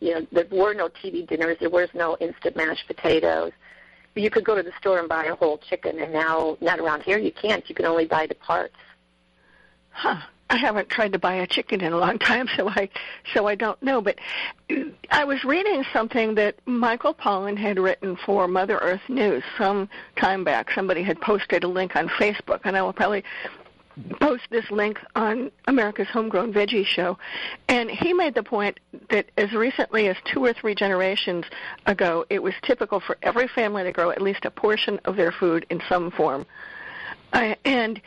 You 0.01 0.15
know, 0.15 0.27
there 0.33 0.47
were 0.51 0.73
no 0.73 0.89
TV 0.89 1.25
dinners, 1.25 1.57
there 1.59 1.69
was 1.69 1.89
no 1.93 2.17
instant 2.19 2.57
mashed 2.57 2.85
potatoes 2.87 3.53
you 4.17 4.29
could 4.29 4.43
go 4.43 4.55
to 4.55 4.63
the 4.63 4.71
store 4.79 4.99
and 4.99 5.07
buy 5.07 5.25
a 5.25 5.35
whole 5.35 5.57
chicken, 5.57 5.99
and 5.99 6.11
now 6.11 6.57
not 6.61 6.79
around 6.79 7.03
here 7.03 7.17
you 7.17 7.31
can't. 7.31 7.67
You 7.69 7.75
can 7.75 7.85
only 7.85 8.05
buy 8.05 8.27
the 8.27 8.35
parts. 8.35 8.75
Huh. 9.91 10.21
I 10.49 10.57
haven't 10.57 10.89
tried 10.89 11.13
to 11.13 11.19
buy 11.19 11.35
a 11.35 11.47
chicken 11.47 11.81
in 11.81 11.93
a 11.93 11.97
long 11.97 12.19
time, 12.19 12.47
so 12.55 12.69
I 12.69 12.89
so 13.33 13.47
I 13.47 13.55
don't 13.55 13.81
know. 13.81 14.01
But 14.01 14.19
I 15.11 15.23
was 15.25 15.43
reading 15.43 15.83
something 15.93 16.35
that 16.35 16.55
Michael 16.65 17.13
Pollan 17.13 17.57
had 17.57 17.79
written 17.79 18.17
for 18.25 18.47
Mother 18.47 18.77
Earth 18.77 19.01
News 19.09 19.43
some 19.57 19.89
time 20.15 20.43
back. 20.43 20.71
Somebody 20.71 21.03
had 21.03 21.19
posted 21.21 21.63
a 21.63 21.67
link 21.67 21.95
on 21.95 22.07
Facebook, 22.07 22.61
and 22.63 22.77
I 22.77 22.81
will 22.81 22.93
probably 22.93 23.23
post 24.19 24.43
this 24.51 24.69
link 24.69 24.99
on 25.15 25.51
America's 25.65 26.07
Homegrown 26.09 26.53
Veggie 26.53 26.85
Show, 26.85 27.17
and 27.67 27.89
he 27.89 28.13
made 28.13 28.35
the 28.35 28.43
point 28.43 28.79
that 29.09 29.25
as 29.37 29.51
recently 29.53 30.07
as 30.07 30.15
two 30.31 30.43
or 30.45 30.53
three 30.53 30.75
generations 30.75 31.45
ago, 31.87 32.23
it 32.29 32.41
was 32.41 32.53
typical 32.61 32.99
for 32.99 33.17
every 33.23 33.47
family 33.47 33.83
to 33.83 33.91
grow 33.91 34.11
at 34.11 34.21
least 34.21 34.45
a 34.45 34.51
portion 34.51 34.99
of 35.05 35.15
their 35.15 35.31
food 35.31 35.65
in 35.71 35.81
some 35.89 36.11
form, 36.11 36.45
and 37.65 37.99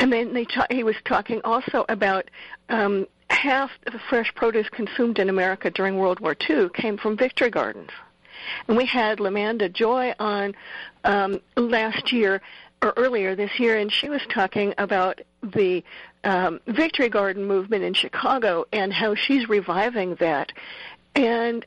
and 0.00 0.12
then 0.12 0.32
they 0.32 0.46
ta- 0.46 0.66
he 0.70 0.82
was 0.82 0.96
talking 1.04 1.40
also 1.44 1.84
about 1.88 2.28
um, 2.70 3.06
half 3.28 3.70
of 3.86 3.92
the 3.92 4.00
fresh 4.08 4.34
produce 4.34 4.68
consumed 4.70 5.18
in 5.18 5.28
America 5.28 5.70
during 5.70 5.98
World 5.98 6.18
War 6.18 6.34
II 6.48 6.70
came 6.70 6.96
from 6.96 7.16
victory 7.16 7.50
gardens. 7.50 7.90
And 8.66 8.76
we 8.76 8.86
had 8.86 9.18
Lamanda 9.18 9.70
Joy 9.70 10.14
on 10.18 10.54
um, 11.04 11.40
last 11.56 12.10
year 12.10 12.40
or 12.82 12.94
earlier 12.96 13.36
this 13.36 13.60
year, 13.60 13.76
and 13.76 13.92
she 13.92 14.08
was 14.08 14.22
talking 14.30 14.72
about 14.78 15.20
the 15.42 15.84
um, 16.24 16.60
Victory 16.66 17.10
Garden 17.10 17.44
movement 17.44 17.84
in 17.84 17.92
Chicago 17.92 18.64
and 18.72 18.92
how 18.92 19.14
she's 19.14 19.48
reviving 19.50 20.14
that. 20.16 20.52
And 21.14 21.66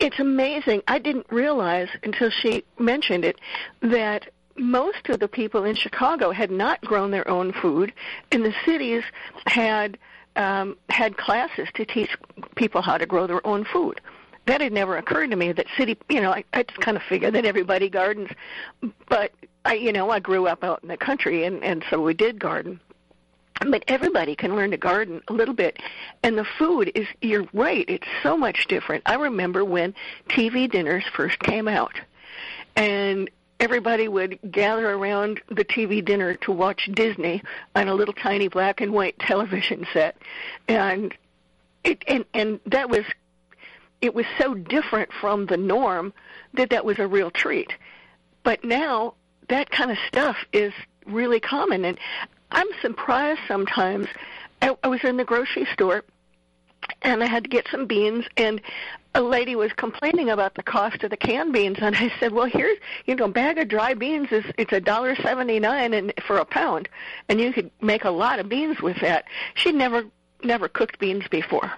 it's 0.00 0.18
amazing. 0.18 0.82
I 0.88 0.98
didn't 0.98 1.26
realize 1.30 1.88
until 2.02 2.30
she 2.30 2.64
mentioned 2.78 3.24
it 3.24 3.38
that 3.82 4.30
most 4.56 5.08
of 5.08 5.20
the 5.20 5.28
people 5.28 5.64
in 5.64 5.74
Chicago 5.74 6.32
had 6.32 6.50
not 6.50 6.80
grown 6.82 7.10
their 7.10 7.28
own 7.28 7.52
food, 7.52 7.92
and 8.32 8.44
the 8.44 8.54
cities 8.64 9.04
had 9.46 9.98
um, 10.36 10.76
had 10.88 11.16
classes 11.16 11.68
to 11.74 11.84
teach 11.84 12.10
people 12.54 12.82
how 12.82 12.98
to 12.98 13.06
grow 13.06 13.26
their 13.26 13.44
own 13.46 13.64
food. 13.64 14.00
That 14.46 14.60
had 14.60 14.72
never 14.72 14.96
occurred 14.96 15.30
to 15.30 15.36
me. 15.36 15.52
That 15.52 15.66
city, 15.76 15.98
you 16.08 16.20
know, 16.20 16.32
I, 16.32 16.44
I 16.52 16.62
just 16.62 16.80
kind 16.80 16.96
of 16.96 17.02
figured 17.02 17.34
that 17.34 17.44
everybody 17.44 17.88
gardens, 17.88 18.30
but 19.08 19.32
I, 19.64 19.74
you 19.74 19.92
know, 19.92 20.10
I 20.10 20.18
grew 20.18 20.46
up 20.46 20.64
out 20.64 20.82
in 20.82 20.88
the 20.88 20.96
country, 20.96 21.44
and 21.44 21.62
and 21.62 21.84
so 21.90 22.00
we 22.00 22.14
did 22.14 22.38
garden. 22.38 22.80
But 23.68 23.84
everybody 23.88 24.34
can 24.34 24.56
learn 24.56 24.70
to 24.70 24.78
garden 24.78 25.20
a 25.28 25.34
little 25.34 25.54
bit, 25.54 25.78
and 26.22 26.38
the 26.38 26.46
food 26.58 26.90
is. 26.94 27.06
You're 27.20 27.46
right; 27.52 27.84
it's 27.88 28.06
so 28.22 28.36
much 28.36 28.66
different. 28.68 29.02
I 29.06 29.14
remember 29.14 29.64
when 29.64 29.94
TV 30.28 30.70
dinners 30.70 31.04
first 31.14 31.38
came 31.40 31.68
out, 31.68 32.00
and 32.74 33.28
everybody 33.60 34.08
would 34.08 34.38
gather 34.50 34.90
around 34.90 35.40
the 35.48 35.64
TV 35.64 36.04
dinner 36.04 36.34
to 36.34 36.52
watch 36.52 36.88
Disney 36.92 37.42
on 37.76 37.88
a 37.88 37.94
little 37.94 38.14
tiny 38.14 38.48
black 38.48 38.80
and 38.80 38.92
white 38.92 39.18
television 39.20 39.86
set, 39.92 40.16
and 40.66 41.14
it 41.84 42.02
and 42.08 42.24
and 42.34 42.60
that 42.66 42.90
was 42.90 43.04
it 44.00 44.14
was 44.14 44.26
so 44.38 44.54
different 44.54 45.10
from 45.20 45.46
the 45.46 45.56
norm 45.56 46.12
that 46.54 46.70
that 46.70 46.84
was 46.84 46.98
a 46.98 47.06
real 47.06 47.30
treat 47.30 47.70
but 48.42 48.64
now 48.64 49.14
that 49.48 49.70
kind 49.70 49.90
of 49.90 49.98
stuff 50.08 50.36
is 50.52 50.72
really 51.06 51.40
common, 51.40 51.84
and 51.84 51.98
I'm 52.50 52.68
surprised 52.80 53.40
sometimes. 53.46 54.06
I, 54.62 54.76
I 54.82 54.88
was 54.88 55.02
in 55.04 55.16
the 55.16 55.24
grocery 55.24 55.66
store 55.72 56.04
and 57.02 57.22
I 57.22 57.26
had 57.26 57.44
to 57.44 57.50
get 57.50 57.66
some 57.70 57.86
beans 57.86 58.24
and 58.36 58.60
a 59.14 59.20
lady 59.20 59.56
was 59.56 59.72
complaining 59.72 60.30
about 60.30 60.54
the 60.54 60.62
cost 60.62 61.02
of 61.02 61.10
the 61.10 61.16
canned 61.16 61.52
beans 61.52 61.78
and 61.80 61.96
I 61.96 62.12
said, 62.20 62.32
"Well, 62.32 62.46
here's, 62.46 62.78
you 63.06 63.14
know, 63.14 63.24
a 63.24 63.28
bag 63.28 63.58
of 63.58 63.68
dry 63.68 63.94
beans 63.94 64.30
is 64.30 64.44
it's 64.56 64.72
a 64.72 64.80
dollar 64.80 65.16
79 65.16 65.94
and 65.94 66.12
for 66.26 66.38
a 66.38 66.44
pound 66.44 66.88
and 67.28 67.40
you 67.40 67.52
could 67.52 67.70
make 67.80 68.04
a 68.04 68.10
lot 68.10 68.38
of 68.38 68.48
beans 68.48 68.80
with 68.80 69.00
that." 69.00 69.24
She'd 69.54 69.74
never 69.74 70.04
never 70.42 70.68
cooked 70.68 70.98
beans 70.98 71.24
before. 71.28 71.72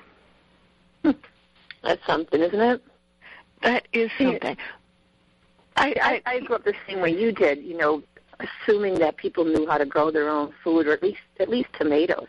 That's 1.03 2.07
something, 2.07 2.41
isn't 2.41 2.61
it? 2.61 2.83
That 3.63 3.89
is 3.93 4.11
something. 4.19 4.57
I, 5.77 5.95
I 6.03 6.23
I 6.27 6.41
grew 6.41 6.57
up 6.57 6.65
the 6.65 6.75
same 6.87 7.01
way 7.01 7.11
you 7.11 7.33
did, 7.33 7.63
you 7.63 7.77
know, 7.77 8.03
assuming 8.41 8.99
that 8.99 9.17
people 9.17 9.45
knew 9.45 9.67
how 9.67 9.79
to 9.79 9.87
grow 9.87 10.11
their 10.11 10.29
own 10.29 10.53
food 10.63 10.87
or 10.87 10.93
at 10.93 11.03
least 11.03 11.21
at 11.41 11.49
least 11.49 11.71
tomatoes. 11.79 12.29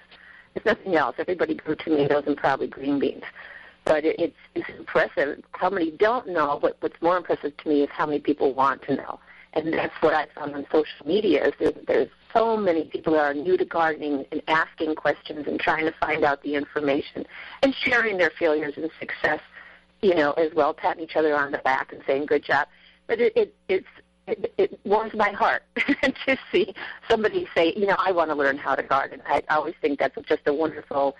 If 0.55 0.65
nothing 0.65 0.95
else, 0.95 1.15
everybody 1.17 1.55
grew 1.55 1.75
tomatoes 1.75 2.23
and 2.27 2.37
probably 2.37 2.67
green 2.67 2.99
beans. 2.99 3.23
But 3.85 4.05
it, 4.05 4.19
it's, 4.19 4.37
it's 4.55 4.69
impressive 4.77 5.43
how 5.51 5.69
many 5.69 5.91
don't 5.91 6.27
know. 6.27 6.59
But 6.61 6.77
what's 6.79 7.01
more 7.01 7.17
impressive 7.17 7.55
to 7.57 7.69
me 7.69 7.83
is 7.83 7.89
how 7.91 8.05
many 8.05 8.19
people 8.19 8.53
want 8.53 8.81
to 8.83 8.95
know. 8.95 9.19
And 9.53 9.71
that's 9.73 9.93
what 10.01 10.13
I 10.13 10.27
found 10.35 10.55
on 10.55 10.65
social 10.71 11.05
media. 11.05 11.47
Is 11.47 11.53
there's, 11.59 11.85
there's 11.85 12.09
so 12.33 12.57
many 12.57 12.85
people 12.85 13.13
that 13.13 13.23
are 13.23 13.33
new 13.33 13.57
to 13.57 13.65
gardening 13.65 14.25
and 14.31 14.41
asking 14.47 14.95
questions 14.95 15.47
and 15.47 15.59
trying 15.59 15.85
to 15.85 15.93
find 15.99 16.23
out 16.23 16.41
the 16.43 16.55
information 16.55 17.25
and 17.61 17.75
sharing 17.75 18.17
their 18.17 18.31
failures 18.31 18.73
and 18.77 18.89
success, 18.99 19.41
you 20.01 20.15
know, 20.15 20.31
as 20.33 20.51
well, 20.55 20.73
patting 20.73 21.03
each 21.03 21.15
other 21.15 21.35
on 21.35 21.51
the 21.51 21.59
back 21.59 21.93
and 21.93 22.01
saying 22.07 22.25
good 22.25 22.43
job. 22.43 22.67
But 23.05 23.19
it, 23.19 23.33
it 23.35 23.55
it's 23.67 23.87
it, 24.27 24.53
it 24.57 24.79
warms 24.85 25.13
my 25.13 25.31
heart 25.31 25.63
to 25.75 26.37
see 26.51 26.73
somebody 27.09 27.47
say, 27.55 27.73
you 27.75 27.85
know, 27.85 27.97
I 27.99 28.11
want 28.11 28.29
to 28.29 28.35
learn 28.35 28.57
how 28.57 28.75
to 28.75 28.83
garden. 28.83 29.21
I 29.27 29.43
always 29.49 29.75
think 29.81 29.99
that's 29.99 30.15
just 30.27 30.41
a 30.45 30.53
wonderful 30.53 31.15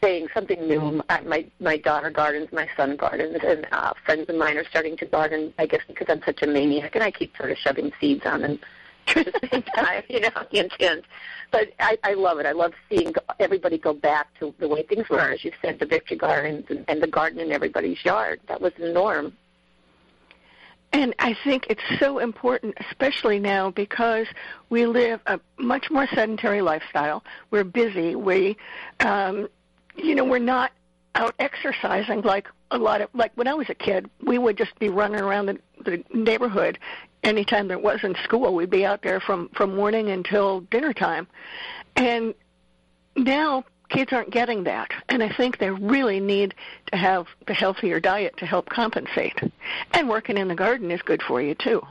thing, 0.00 0.28
something 0.34 0.66
new. 0.66 1.02
My 1.24 1.46
my 1.60 1.76
daughter 1.76 2.10
gardens, 2.10 2.52
my 2.52 2.68
son 2.76 2.96
gardens, 2.96 3.38
and 3.46 3.66
uh, 3.72 3.94
friends 4.04 4.28
of 4.28 4.36
mine 4.36 4.56
are 4.56 4.64
starting 4.64 4.96
to 4.98 5.06
garden. 5.06 5.52
I 5.58 5.66
guess 5.66 5.82
because 5.86 6.06
I'm 6.08 6.22
such 6.24 6.42
a 6.42 6.46
maniac, 6.46 6.94
and 6.94 7.04
I 7.04 7.10
keep 7.10 7.36
sort 7.36 7.50
of 7.50 7.58
shoving 7.58 7.92
seeds 8.00 8.24
on 8.26 8.42
them 8.42 8.58
at 9.08 9.26
the 9.26 9.48
same 9.50 9.62
time, 9.62 10.02
you 10.08 10.20
know, 10.20 10.30
hint, 10.50 10.72
hint. 10.78 11.04
But 11.50 11.72
I, 11.78 11.98
I 12.02 12.14
love 12.14 12.38
it. 12.38 12.46
I 12.46 12.52
love 12.52 12.72
seeing 12.88 13.14
everybody 13.38 13.78
go 13.78 13.92
back 13.92 14.28
to 14.40 14.54
the 14.58 14.68
way 14.68 14.82
things 14.82 15.08
were, 15.08 15.20
as 15.20 15.44
you 15.44 15.52
said, 15.62 15.78
the 15.78 15.86
victory 15.86 16.16
gardens 16.16 16.66
and, 16.68 16.84
and 16.88 17.02
the 17.02 17.06
garden 17.06 17.38
in 17.38 17.52
everybody's 17.52 18.04
yard. 18.04 18.40
That 18.48 18.60
was 18.60 18.72
the 18.78 18.92
norm. 18.92 19.36
And 20.92 21.12
I 21.18 21.34
think 21.42 21.66
it's 21.68 21.82
so 21.98 22.20
important, 22.20 22.76
especially 22.88 23.40
now, 23.40 23.70
because 23.70 24.28
we 24.70 24.86
live 24.86 25.20
a 25.26 25.40
much 25.58 25.90
more 25.90 26.06
sedentary 26.06 26.62
lifestyle. 26.62 27.24
We're 27.50 27.64
busy. 27.64 28.14
We, 28.14 28.56
um, 29.00 29.48
you 29.96 30.14
know, 30.14 30.24
we're 30.24 30.38
not 30.38 30.72
out 31.14 31.34
exercising 31.38 32.22
like 32.22 32.48
a 32.70 32.78
lot 32.78 33.00
of 33.00 33.08
like 33.14 33.32
when 33.36 33.46
I 33.46 33.54
was 33.54 33.68
a 33.70 33.74
kid. 33.74 34.10
We 34.22 34.38
would 34.38 34.56
just 34.56 34.78
be 34.78 34.88
running 34.88 35.20
around 35.20 35.46
the, 35.46 35.58
the 35.84 36.04
neighborhood 36.12 36.78
anytime 37.22 37.68
there 37.68 37.78
wasn't 37.78 38.16
school. 38.24 38.54
We'd 38.54 38.70
be 38.70 38.84
out 38.84 39.02
there 39.02 39.20
from 39.20 39.48
from 39.50 39.74
morning 39.74 40.10
until 40.10 40.60
dinner 40.60 40.92
time, 40.92 41.26
and 41.96 42.34
now 43.16 43.64
kids 43.88 44.12
aren't 44.12 44.30
getting 44.30 44.64
that. 44.64 44.90
And 45.08 45.22
I 45.22 45.32
think 45.32 45.58
they 45.58 45.70
really 45.70 46.20
need 46.20 46.54
to 46.90 46.96
have 46.96 47.26
the 47.46 47.54
healthier 47.54 48.00
diet 48.00 48.36
to 48.38 48.46
help 48.46 48.68
compensate. 48.68 49.38
And 49.92 50.08
working 50.08 50.36
in 50.36 50.48
the 50.48 50.54
garden 50.54 50.90
is 50.90 51.02
good 51.02 51.22
for 51.22 51.40
you 51.40 51.54
too. 51.54 51.82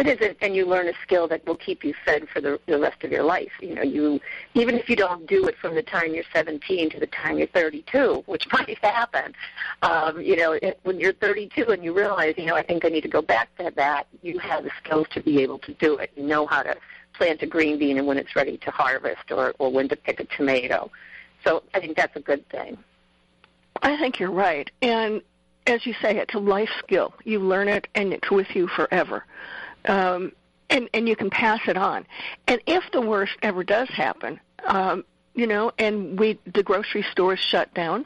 It 0.00 0.22
is, 0.22 0.34
and 0.40 0.56
you 0.56 0.64
learn 0.64 0.88
a 0.88 0.94
skill 1.02 1.28
that 1.28 1.46
will 1.46 1.56
keep 1.56 1.84
you 1.84 1.92
fed 2.06 2.26
for 2.30 2.40
the, 2.40 2.58
the 2.64 2.78
rest 2.78 3.04
of 3.04 3.12
your 3.12 3.22
life. 3.22 3.52
You 3.60 3.74
know, 3.74 3.82
you 3.82 4.18
even 4.54 4.74
if 4.74 4.88
you 4.88 4.96
don't 4.96 5.26
do 5.26 5.46
it 5.46 5.58
from 5.58 5.74
the 5.74 5.82
time 5.82 6.14
you're 6.14 6.24
17 6.32 6.88
to 6.90 7.00
the 7.00 7.06
time 7.08 7.36
you're 7.36 7.48
32, 7.48 8.22
which 8.24 8.46
might 8.52 8.78
happen. 8.78 9.34
Um, 9.82 10.18
you 10.22 10.36
know, 10.36 10.52
it, 10.52 10.80
when 10.84 10.98
you're 10.98 11.12
32 11.12 11.64
and 11.64 11.84
you 11.84 11.92
realize, 11.92 12.34
you 12.38 12.46
know, 12.46 12.56
I 12.56 12.62
think 12.62 12.86
I 12.86 12.88
need 12.88 13.02
to 13.02 13.08
go 13.08 13.20
back 13.20 13.54
to 13.58 13.70
that. 13.76 14.06
You 14.22 14.38
have 14.38 14.64
the 14.64 14.70
skills 14.82 15.06
to 15.12 15.20
be 15.20 15.42
able 15.42 15.58
to 15.58 15.74
do 15.74 15.98
it. 15.98 16.10
You 16.16 16.22
know 16.22 16.46
how 16.46 16.62
to 16.62 16.74
plant 17.12 17.42
a 17.42 17.46
green 17.46 17.78
bean 17.78 17.98
and 17.98 18.06
when 18.06 18.16
it's 18.16 18.34
ready 18.34 18.56
to 18.56 18.70
harvest 18.70 19.30
or, 19.30 19.52
or 19.58 19.70
when 19.70 19.86
to 19.90 19.96
pick 19.96 20.20
a 20.20 20.24
tomato. 20.24 20.90
So 21.44 21.62
I 21.74 21.80
think 21.80 21.98
that's 21.98 22.16
a 22.16 22.20
good 22.20 22.48
thing. 22.48 22.78
I 23.82 23.98
think 23.98 24.18
you're 24.18 24.30
right. 24.30 24.70
And 24.80 25.20
as 25.66 25.84
you 25.84 25.92
say, 26.00 26.16
it's 26.16 26.34
a 26.34 26.38
life 26.38 26.70
skill. 26.78 27.12
You 27.24 27.38
learn 27.40 27.68
it 27.68 27.86
and 27.94 28.14
it's 28.14 28.30
with 28.30 28.48
you 28.54 28.66
forever. 28.68 29.24
Um, 29.86 30.32
and, 30.68 30.88
and 30.94 31.08
you 31.08 31.16
can 31.16 31.30
pass 31.30 31.60
it 31.66 31.76
on. 31.76 32.06
And 32.46 32.60
if 32.66 32.84
the 32.92 33.00
worst 33.00 33.36
ever 33.42 33.64
does 33.64 33.88
happen, 33.88 34.38
um, 34.64 35.04
you 35.34 35.46
know, 35.46 35.72
and 35.78 36.18
we 36.18 36.38
the 36.52 36.62
grocery 36.62 37.04
stores 37.10 37.40
shut 37.40 37.72
down, 37.74 38.04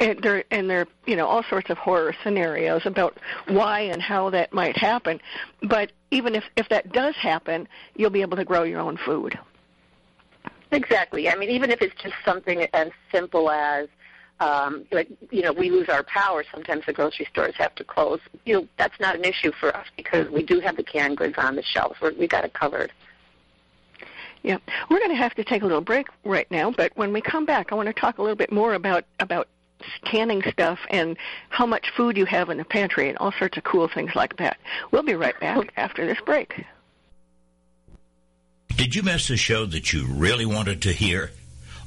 and 0.00 0.18
there 0.22 0.44
and 0.50 0.68
there 0.68 0.86
you 1.06 1.14
know 1.14 1.26
all 1.26 1.44
sorts 1.44 1.70
of 1.70 1.78
horror 1.78 2.14
scenarios 2.22 2.86
about 2.86 3.18
why 3.48 3.80
and 3.80 4.02
how 4.02 4.30
that 4.30 4.52
might 4.52 4.76
happen. 4.76 5.20
But 5.62 5.92
even 6.10 6.34
if 6.34 6.44
if 6.56 6.68
that 6.70 6.92
does 6.92 7.14
happen 7.16 7.68
you'll 7.94 8.10
be 8.10 8.22
able 8.22 8.36
to 8.38 8.44
grow 8.44 8.62
your 8.62 8.80
own 8.80 8.96
food. 8.96 9.38
Exactly. 10.72 11.28
I 11.28 11.36
mean 11.36 11.50
even 11.50 11.70
if 11.70 11.82
it's 11.82 11.94
just 12.02 12.14
something 12.24 12.66
as 12.72 12.90
simple 13.12 13.50
as 13.50 13.88
um, 14.40 14.86
like 14.90 15.08
you 15.30 15.42
know, 15.42 15.52
we 15.52 15.70
lose 15.70 15.88
our 15.88 16.02
power. 16.02 16.44
Sometimes 16.50 16.86
the 16.86 16.92
grocery 16.92 17.26
stores 17.30 17.54
have 17.58 17.74
to 17.76 17.84
close. 17.84 18.20
You 18.44 18.54
know, 18.54 18.68
that's 18.78 18.98
not 18.98 19.14
an 19.14 19.24
issue 19.24 19.52
for 19.52 19.74
us 19.76 19.86
because 19.96 20.28
we 20.30 20.42
do 20.42 20.60
have 20.60 20.76
the 20.76 20.82
canned 20.82 21.18
goods 21.18 21.34
on 21.38 21.56
the 21.56 21.62
shelves. 21.62 22.00
We're, 22.00 22.14
we 22.14 22.26
got 22.26 22.44
it 22.44 22.54
covered. 22.54 22.90
Yeah, 24.42 24.56
we're 24.88 24.98
going 24.98 25.10
to 25.10 25.16
have 25.16 25.34
to 25.34 25.44
take 25.44 25.60
a 25.60 25.66
little 25.66 25.82
break 25.82 26.06
right 26.24 26.50
now, 26.50 26.70
but 26.70 26.92
when 26.96 27.12
we 27.12 27.20
come 27.20 27.44
back, 27.44 27.72
I 27.72 27.74
want 27.74 27.88
to 27.88 27.92
talk 27.92 28.16
a 28.16 28.22
little 28.22 28.36
bit 28.36 28.50
more 28.50 28.72
about 28.72 29.04
about 29.20 29.48
canning 30.04 30.42
stuff 30.50 30.78
and 30.88 31.16
how 31.50 31.66
much 31.66 31.90
food 31.96 32.16
you 32.16 32.24
have 32.26 32.48
in 32.50 32.58
the 32.58 32.64
pantry 32.64 33.08
and 33.08 33.18
all 33.18 33.32
sorts 33.32 33.56
of 33.58 33.64
cool 33.64 33.88
things 33.88 34.14
like 34.14 34.36
that. 34.38 34.58
We'll 34.90 35.02
be 35.02 35.14
right 35.14 35.38
back 35.40 35.72
after 35.76 36.06
this 36.06 36.18
break. 36.24 36.64
Did 38.76 38.94
you 38.94 39.02
miss 39.02 39.28
a 39.28 39.36
show 39.36 39.66
that 39.66 39.92
you 39.92 40.06
really 40.06 40.46
wanted 40.46 40.80
to 40.82 40.92
hear? 40.92 41.32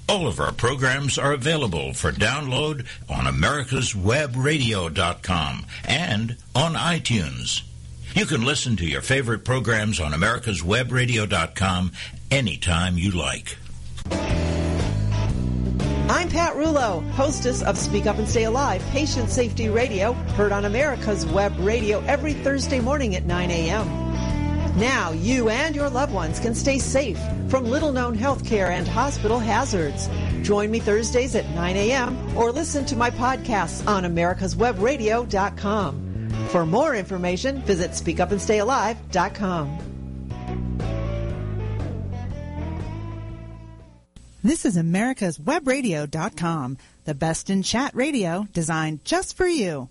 All 0.09 0.27
of 0.27 0.39
our 0.39 0.51
programs 0.51 1.17
are 1.17 1.33
available 1.33 1.93
for 1.93 2.11
download 2.11 2.85
on 3.09 3.25
americaswebradio.com 3.25 5.65
and 5.85 6.37
on 6.53 6.73
iTunes. 6.73 7.61
You 8.13 8.25
can 8.25 8.43
listen 8.45 8.75
to 8.77 8.85
your 8.85 9.01
favorite 9.01 9.43
programs 9.45 9.99
on 9.99 10.11
americaswebradio.com 10.11 11.91
anytime 12.29 12.97
you 12.97 13.11
like. 13.11 13.57
I'm 16.09 16.27
Pat 16.29 16.55
Rulo, 16.55 17.09
hostess 17.11 17.63
of 17.63 17.77
Speak 17.77 18.05
Up 18.05 18.17
and 18.17 18.27
Stay 18.27 18.43
Alive, 18.43 18.83
Patient 18.91 19.29
Safety 19.29 19.69
Radio, 19.69 20.11
heard 20.13 20.51
on 20.51 20.65
America's 20.65 21.25
Web 21.25 21.53
Radio 21.59 22.01
every 22.01 22.33
Thursday 22.33 22.81
morning 22.81 23.15
at 23.15 23.25
9 23.25 23.49
a.m. 23.49 24.12
Now 24.75 25.11
you 25.11 25.49
and 25.49 25.75
your 25.75 25.89
loved 25.89 26.13
ones 26.13 26.39
can 26.39 26.55
stay 26.55 26.79
safe 26.79 27.19
from 27.47 27.65
little 27.65 27.91
known 27.91 28.17
healthcare 28.17 28.69
and 28.69 28.87
hospital 28.87 29.37
hazards. 29.39 30.09
Join 30.41 30.71
me 30.71 30.79
Thursdays 30.79 31.35
at 31.35 31.47
9 31.51 31.75
a.m. 31.75 32.37
or 32.37 32.51
listen 32.51 32.85
to 32.85 32.95
my 32.95 33.11
podcasts 33.11 33.87
on 33.87 34.03
americaswebradio.com. 34.03 35.99
For 36.49 36.65
more 36.65 36.95
information, 36.95 37.61
visit 37.61 37.91
speakupandstayalive.com. 37.91 39.77
This 44.43 44.65
is 44.65 44.75
americaswebradio.com, 44.75 46.77
the 47.05 47.15
best 47.15 47.49
in 47.49 47.63
chat 47.63 47.95
radio 47.95 48.45
designed 48.51 49.05
just 49.05 49.37
for 49.37 49.47
you. 49.47 49.87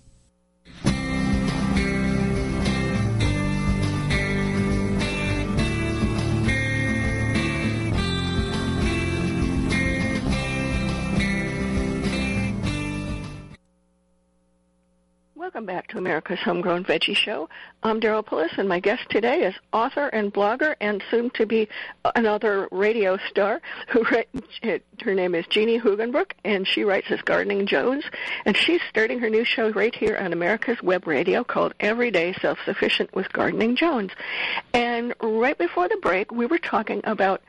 Welcome 15.53 15.67
back 15.67 15.87
to 15.89 15.99
America's 15.99 16.39
Homegrown 16.39 16.83
Veggie 16.83 17.15
Show. 17.15 17.47
I'm 17.83 18.01
Daryl 18.01 18.25
Pullis, 18.25 18.57
and 18.57 18.67
my 18.67 18.79
guest 18.79 19.03
today 19.11 19.43
is 19.43 19.53
author 19.71 20.07
and 20.07 20.33
blogger 20.33 20.73
and 20.81 21.03
soon 21.11 21.29
to 21.35 21.45
be 21.45 21.69
uh, 22.03 22.11
another 22.15 22.67
radio 22.71 23.19
star. 23.29 23.61
Who 23.89 24.03
her 25.03 25.13
name 25.13 25.35
is 25.35 25.45
Jeannie 25.45 25.79
Hoogenbrook, 25.79 26.31
and 26.43 26.67
she 26.67 26.83
writes 26.83 27.05
as 27.11 27.21
Gardening 27.21 27.67
Jones, 27.67 28.03
and 28.47 28.57
she's 28.57 28.81
starting 28.89 29.19
her 29.19 29.29
new 29.29 29.45
show 29.45 29.69
right 29.69 29.93
here 29.93 30.17
on 30.17 30.33
America's 30.33 30.81
Web 30.81 31.05
Radio 31.05 31.43
called 31.43 31.75
Everyday 31.79 32.33
Self 32.33 32.57
Sufficient 32.65 33.13
with 33.13 33.31
Gardening 33.31 33.75
Jones. 33.75 34.09
And 34.73 35.13
right 35.21 35.57
before 35.59 35.87
the 35.87 35.97
break, 35.97 36.31
we 36.31 36.47
were 36.47 36.57
talking 36.57 37.01
about 37.03 37.43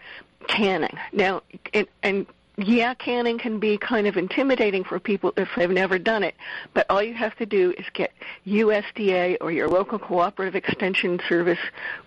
canning. 0.47 0.99
Now, 1.15 1.41
and, 1.73 1.89
and 2.03 2.27
yeah, 2.57 2.95
canning 2.95 3.39
can 3.39 3.59
be 3.59 3.77
kind 3.77 4.07
of 4.07 4.17
intimidating 4.17 4.85
for 4.85 5.01
people 5.01 5.33
if 5.37 5.49
they've 5.57 5.71
never 5.71 5.99
done 5.99 6.23
it, 6.23 6.35
but 6.73 6.87
all 6.89 7.03
you 7.03 7.15
have 7.15 7.37
to 7.37 7.47
do 7.47 7.75
is 7.77 7.85
get 7.95 8.13
USDA 8.47 9.39
or 9.41 9.51
your 9.51 9.69
local 9.69 9.99
cooperative 9.99 10.55
extension 10.55 11.21
service 11.29 11.59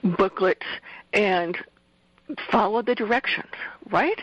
booklets 0.04 0.66
and 1.14 1.58
follow 2.50 2.82
the 2.82 2.96
directions, 2.96 3.52
right? 3.90 4.22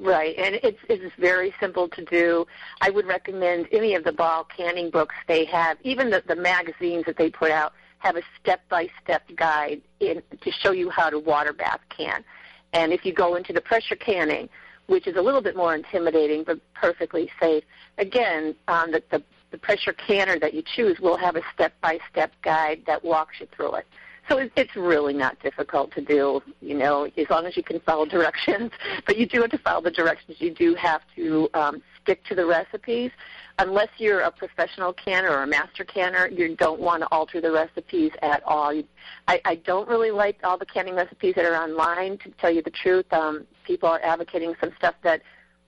Right, 0.00 0.36
and 0.36 0.56
it's 0.62 0.80
it's 0.90 1.14
very 1.16 1.54
simple 1.58 1.88
to 1.88 2.04
do. 2.04 2.46
I 2.82 2.90
would 2.90 3.06
recommend 3.06 3.66
any 3.72 3.94
of 3.94 4.04
the 4.04 4.12
ball 4.12 4.44
canning 4.44 4.90
books 4.90 5.14
they 5.26 5.46
have, 5.46 5.78
even 5.82 6.10
the, 6.10 6.22
the 6.26 6.36
magazines 6.36 7.06
that 7.06 7.16
they 7.16 7.30
put 7.30 7.50
out 7.50 7.72
have 7.98 8.16
a 8.16 8.22
step-by-step 8.40 9.22
guide 9.36 9.80
in, 10.00 10.22
to 10.40 10.50
show 10.50 10.72
you 10.72 10.90
how 10.90 11.08
to 11.08 11.18
water 11.18 11.52
bath 11.52 11.80
can. 11.88 12.24
And 12.72 12.92
if 12.92 13.04
you 13.04 13.12
go 13.12 13.36
into 13.36 13.52
the 13.52 13.60
pressure 13.60 13.96
canning, 13.96 14.48
which 14.86 15.06
is 15.06 15.16
a 15.16 15.22
little 15.22 15.40
bit 15.40 15.56
more 15.56 15.74
intimidating 15.74 16.44
but 16.44 16.58
perfectly 16.74 17.30
safe, 17.40 17.64
again, 17.98 18.54
um, 18.68 18.90
the, 18.90 19.02
the, 19.10 19.22
the 19.50 19.58
pressure 19.58 19.92
canner 19.92 20.38
that 20.38 20.54
you 20.54 20.62
choose 20.62 20.98
will 21.00 21.16
have 21.16 21.36
a 21.36 21.42
step-by-step 21.54 22.32
guide 22.42 22.82
that 22.86 23.04
walks 23.04 23.40
you 23.40 23.46
through 23.54 23.74
it. 23.74 23.86
So 24.28 24.38
it's 24.54 24.76
really 24.76 25.14
not 25.14 25.40
difficult 25.40 25.92
to 25.94 26.00
do, 26.00 26.40
you 26.60 26.74
know, 26.76 27.10
as 27.16 27.28
long 27.30 27.46
as 27.46 27.56
you 27.56 27.64
can 27.64 27.80
follow 27.80 28.06
directions. 28.16 28.70
But 29.04 29.16
you 29.16 29.26
do 29.26 29.40
have 29.40 29.50
to 29.50 29.58
follow 29.58 29.82
the 29.82 29.90
directions. 29.90 30.40
You 30.40 30.54
do 30.54 30.74
have 30.76 31.02
to 31.16 31.48
um, 31.54 31.82
stick 32.02 32.24
to 32.26 32.34
the 32.36 32.46
recipes. 32.46 33.10
Unless 33.58 33.88
you're 33.98 34.20
a 34.20 34.30
professional 34.30 34.92
canner 34.92 35.30
or 35.30 35.42
a 35.42 35.46
master 35.46 35.84
canner, 35.84 36.28
you 36.28 36.56
don't 36.56 36.80
want 36.80 37.02
to 37.02 37.08
alter 37.10 37.40
the 37.40 37.50
recipes 37.50 38.12
at 38.22 38.42
all. 38.44 38.72
You, 38.72 38.84
I, 39.26 39.40
I 39.44 39.54
don't 39.56 39.88
really 39.88 40.12
like 40.12 40.38
all 40.44 40.56
the 40.56 40.66
canning 40.66 40.94
recipes 40.94 41.34
that 41.34 41.44
are 41.44 41.56
online, 41.56 42.16
to 42.18 42.30
tell 42.40 42.50
you 42.50 42.62
the 42.62 42.70
truth. 42.70 43.12
Um, 43.12 43.46
people 43.70 43.88
are 43.88 44.00
advocating 44.02 44.52
some 44.60 44.72
stuff 44.76 44.96
that 45.02 45.22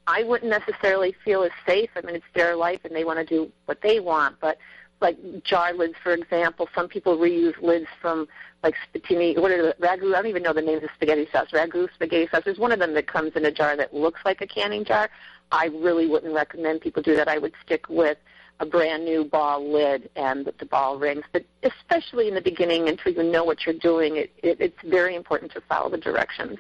I 0.09 0.25
wouldn't 0.25 0.51
necessarily 0.51 1.15
feel 1.25 1.45
is 1.45 1.53
safe. 1.65 1.91
I 1.95 2.01
mean, 2.01 2.17
it's 2.17 2.25
their 2.35 2.57
life 2.57 2.81
and 2.83 2.97
they 2.97 3.05
want 3.05 3.21
to 3.21 3.25
do 3.25 3.53
what 3.67 3.81
they 3.81 4.01
want. 4.01 4.41
But 4.41 4.59
like 5.01 5.17
jar 5.45 5.73
lids, 5.73 5.95
for 6.03 6.13
example, 6.13 6.69
some 6.75 6.89
people 6.89 7.17
reuse 7.17 7.61
lids 7.63 7.87
from 8.01 8.27
like 8.65 8.75
spaghetti, 8.89 9.39
what 9.39 9.53
are 9.53 9.63
the, 9.63 9.77
ragu? 9.81 10.13
I 10.13 10.17
don't 10.17 10.27
even 10.27 10.43
know 10.43 10.53
the 10.53 10.63
name 10.63 10.79
of 10.79 10.91
spaghetti 10.97 11.29
sauce. 11.31 11.53
Ragu 11.53 11.89
spaghetti 11.95 12.27
sauce. 12.29 12.43
There's 12.45 12.59
one 12.59 12.73
of 12.73 12.81
them 12.81 12.93
that 12.95 13.07
comes 13.07 13.37
in 13.37 13.45
a 13.45 13.53
jar 13.53 13.77
that 13.77 13.95
looks 13.95 14.21
like 14.25 14.41
a 14.41 14.49
canning 14.49 14.85
jar. 14.85 15.09
I 15.53 15.67
really 15.67 16.09
wouldn't 16.09 16.35
recommend 16.35 16.81
people 16.81 17.05
do 17.05 17.15
that. 17.15 17.29
I 17.29 17.39
would 17.39 17.53
stick 17.65 17.89
with 17.89 18.19
a 18.59 18.67
brand 18.67 19.05
new 19.05 19.25
ball 19.25 19.65
lid 19.65 20.11
and 20.17 20.53
the 20.59 20.67
ball 20.67 20.99
rings. 20.99 21.25
But 21.33 21.45
especially 21.63 22.27
in 22.27 22.35
the 22.35 22.41
beginning, 22.41 22.89
until 22.89 23.13
you 23.13 23.23
know 23.23 23.45
what 23.45 23.65
you're 23.65 23.79
doing, 23.79 24.17
it, 24.17 24.33
it, 24.43 24.57
it's 24.61 24.83
very 24.85 25.15
important 25.15 25.53
to 25.53 25.61
follow 25.61 25.89
the 25.89 25.99
directions. 25.99 26.59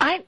I 0.00 0.22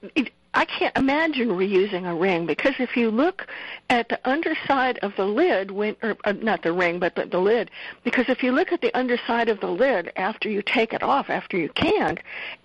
I 0.55 0.63
can't 0.63 0.95
imagine 0.95 1.49
reusing 1.49 2.09
a 2.09 2.15
ring 2.15 2.45
because 2.45 2.75
if 2.79 2.95
you 2.95 3.11
look 3.11 3.45
at 3.89 4.07
the 4.07 4.19
underside 4.27 4.97
of 4.99 5.13
the 5.17 5.25
lid, 5.25 5.69
when 5.69 5.97
or 6.01 6.15
uh, 6.23 6.31
not 6.31 6.61
the 6.61 6.71
ring, 6.71 6.97
but 6.97 7.15
the, 7.15 7.25
the 7.25 7.39
lid, 7.39 7.69
because 8.05 8.29
if 8.29 8.41
you 8.41 8.53
look 8.53 8.71
at 8.71 8.79
the 8.79 8.93
underside 8.97 9.49
of 9.49 9.59
the 9.59 9.67
lid 9.67 10.13
after 10.15 10.49
you 10.49 10.61
take 10.61 10.93
it 10.93 11.03
off, 11.03 11.29
after 11.29 11.57
you 11.57 11.67
can, 11.69 12.17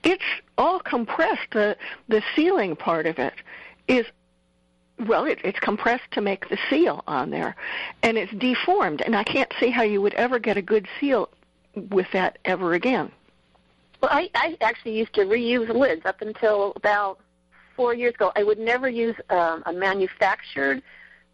it's 0.04 0.22
all 0.56 0.78
compressed. 0.78 1.50
The 1.50 1.76
the 2.08 2.22
sealing 2.36 2.76
part 2.76 3.06
of 3.06 3.18
it 3.18 3.34
is 3.88 4.06
well, 5.06 5.24
it, 5.24 5.40
it's 5.42 5.58
compressed 5.58 6.10
to 6.12 6.20
make 6.20 6.48
the 6.48 6.58
seal 6.68 7.02
on 7.08 7.30
there, 7.30 7.56
and 8.02 8.16
it's 8.16 8.32
deformed. 8.34 9.00
And 9.00 9.16
I 9.16 9.24
can't 9.24 9.52
see 9.58 9.70
how 9.70 9.82
you 9.82 10.00
would 10.00 10.14
ever 10.14 10.38
get 10.38 10.56
a 10.56 10.62
good 10.62 10.86
seal 11.00 11.28
with 11.74 12.06
that 12.12 12.38
ever 12.44 12.74
again. 12.74 13.10
Well, 14.00 14.10
I, 14.12 14.30
I 14.34 14.56
actually 14.60 14.96
used 14.96 15.14
to 15.14 15.22
reuse 15.22 15.68
lids 15.68 16.06
up 16.06 16.22
until 16.22 16.72
about 16.76 17.20
four 17.80 17.94
years 17.94 18.14
ago, 18.14 18.30
I 18.36 18.42
would 18.42 18.58
never 18.58 18.90
use 18.90 19.16
um, 19.30 19.62
a 19.64 19.72
manufactured 19.72 20.82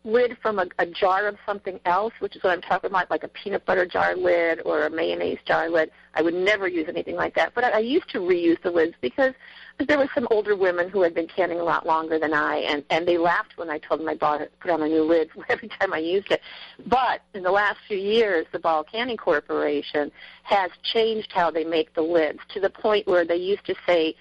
lid 0.07 0.39
from 0.41 0.59
a, 0.59 0.67
a 0.79 0.87
jar 0.87 1.27
of 1.27 1.37
something 1.45 1.81
else, 1.85 2.15
which 2.21 2.37
is 2.37 2.43
what 2.43 2.53
I'm 2.53 2.63
talking 2.63 2.89
about, 2.89 3.11
like 3.11 3.25
a 3.25 3.29
peanut 3.29 3.67
butter 3.67 3.85
jar 3.85 4.17
lid 4.17 4.61
or 4.65 4.85
a 4.85 4.91
mayonnaise 4.91 5.39
jar 5.45 5.69
lid. 5.69 5.91
I 6.15 6.23
would 6.23 6.35
never 6.35 6.69
use 6.69 6.87
anything 6.89 7.17
like 7.17 7.35
that. 7.35 7.53
But 7.55 7.65
I, 7.65 7.71
I 7.73 7.79
used 7.81 8.09
to 8.11 8.19
reuse 8.21 8.63
the 8.63 8.71
lids 8.71 8.95
because 9.01 9.35
there 9.79 9.99
were 9.99 10.09
some 10.15 10.27
older 10.31 10.57
women 10.57 10.89
who 10.89 11.03
had 11.03 11.15
been 11.15 11.27
canning 11.27 11.61
a 11.61 11.65
lot 11.65 11.85
longer 11.85 12.19
than 12.19 12.33
I, 12.33 12.57
and 12.59 12.85
and 12.89 13.07
they 13.07 13.19
laughed 13.19 13.59
when 13.59 13.69
I 13.69 13.79
told 13.79 14.01
them 14.01 14.09
I 14.09 14.15
bought 14.15 14.41
it, 14.41 14.53
put 14.61 14.71
on 14.71 14.81
a 14.83 14.89
new 14.89 15.03
lid 15.03 15.29
every 15.49 15.69
time 15.69 15.93
I 15.93 15.99
used 15.99 16.31
it. 16.31 16.41
But 16.87 17.21
in 17.35 17.43
the 17.43 17.51
last 17.51 17.79
few 17.87 17.99
years, 17.99 18.47
the 18.53 18.59
Ball 18.59 18.85
Canning 18.85 19.17
Corporation 19.17 20.11
has 20.45 20.71
changed 20.83 21.33
how 21.33 21.51
they 21.51 21.65
make 21.65 21.95
the 21.95 22.03
lids 22.03 22.39
to 22.55 22.61
the 22.61 22.71
point 22.71 23.07
where 23.07 23.25
they 23.25 23.37
used 23.37 23.67
to 23.67 23.75
say 23.87 24.15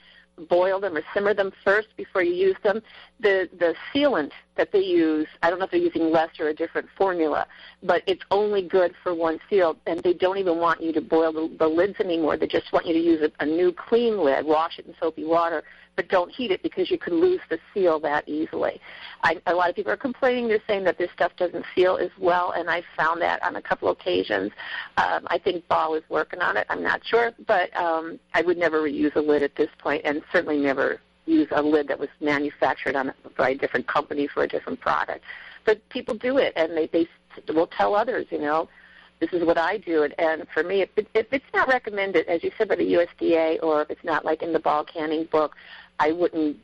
boil 0.50 0.80
them 0.80 0.98
or 0.98 1.04
simmer 1.14 1.34
them 1.34 1.52
first 1.64 1.88
before 1.98 2.22
you 2.22 2.34
use 2.34 2.56
them. 2.64 2.82
The 3.20 3.50
the 3.58 3.76
sealant 3.94 4.32
that 4.56 4.72
they 4.72 4.80
use, 4.80 5.28
I 5.44 5.50
don't 5.50 5.60
know 5.60 5.66
if 5.66 5.72
they're 5.72 5.80
using 5.80 6.12
less 6.12 6.40
or 6.40 6.48
a 6.48 6.54
different 6.54 6.88
formula, 6.98 7.46
but 7.84 8.04
it's 8.08 8.24
only 8.32 8.62
good 8.62 8.94
for 9.04 9.14
one 9.14 9.40
seal, 9.50 9.76
and 9.86 10.02
they 10.02 10.14
don't 10.14 10.38
even 10.38 10.60
want 10.60 10.82
you 10.82 10.94
to 10.94 11.02
boil 11.02 11.34
the, 11.34 11.54
the 11.58 11.68
lids 11.68 12.00
anymore. 12.00 12.38
They 12.38 12.48
just 12.48 12.72
want 12.72 12.86
you 12.86 12.94
to 12.94 13.00
use 13.00 13.22
a, 13.22 13.32
a 13.44 13.46
new 13.46 13.74
clean 13.74 14.18
lid, 14.18 14.46
wash 14.46 14.80
it 14.80 14.86
in 14.86 14.96
soapy 15.00 15.26
water, 15.26 15.64
but 15.96 16.10
don't 16.10 16.32
heat 16.32 16.52
it 16.52 16.62
because 16.64 16.90
you 16.92 16.98
could 16.98 17.14
lose 17.14 17.40
the 17.50 17.60
seal 17.74 18.00
that 18.02 18.28
easily. 18.28 18.80
I, 19.24 19.42
a 19.48 19.54
lot 19.54 19.70
of 19.70 19.76
people 19.76 19.92
are 19.92 19.98
complaining. 19.98 20.48
They're 20.48 20.62
saying 20.68 20.84
that 20.86 20.98
this 20.98 21.10
stuff 21.12 21.32
doesn't 21.38 21.66
seal 21.74 21.98
as 21.98 22.12
well, 22.20 22.52
and 22.52 22.70
I've 22.70 22.86
found 22.98 23.22
that 23.22 23.44
on 23.44 23.56
a 23.56 23.62
couple 23.62 23.90
occasions. 23.90 24.52
Um, 24.98 25.28
I 25.28 25.38
think 25.38 25.68
Ball 25.68 25.96
is 25.96 26.04
working 26.10 26.42
on 26.42 26.58
it. 26.58 26.68
I'm 26.70 26.84
not 26.84 27.02
sure, 27.06 27.32
but 27.48 27.76
um, 27.76 28.20
I 28.34 28.42
would 28.42 28.58
never 28.58 28.82
reuse 28.82 29.16
a 29.16 29.22
lid 29.22 29.44
at 29.44 29.56
this 29.56 29.70
point, 29.80 30.02
and 30.06 30.22
certainly 30.32 30.58
never 30.58 31.02
use 31.26 31.48
a 31.52 31.62
lid 31.62 31.88
that 31.88 32.00
was 32.00 32.10
manufactured 32.22 32.96
on 32.96 33.12
by 33.38 33.50
a 33.50 33.56
different 33.56 33.88
company 33.88 34.28
for 34.28 34.44
a 34.44 34.48
different 34.48 34.80
product. 34.80 35.24
But 35.66 35.88
people 35.90 36.16
do 36.16 36.38
it, 36.38 36.54
and 36.56 36.78
they 36.78 36.88
they 36.88 37.08
will 37.54 37.68
tell 37.68 37.96
others, 37.96 38.28
you 38.30 38.40
know, 38.40 38.70
this 39.20 39.32
is 39.32 39.44
what 39.44 39.58
I 39.58 39.78
do. 39.78 40.04
And, 40.04 40.14
and 40.20 40.48
for 40.54 40.64
me, 40.64 40.82
if, 40.82 40.90
it, 40.96 41.08
if 41.14 41.28
it's 41.32 41.46
not 41.54 41.68
recommended, 41.68 42.28
as 42.28 42.44
you 42.44 42.52
said, 42.58 42.68
by 42.68 42.76
the 42.76 42.94
USDA, 42.94 43.64
or 43.64 43.82
if 43.82 43.90
it's 43.90 44.04
not 44.04 44.26
like 44.26 44.42
in 44.42 44.54
the 44.54 44.60
ball 44.60 44.84
canning 44.84 45.26
book, 45.26 45.56
I 46.00 46.12
wouldn't 46.12 46.58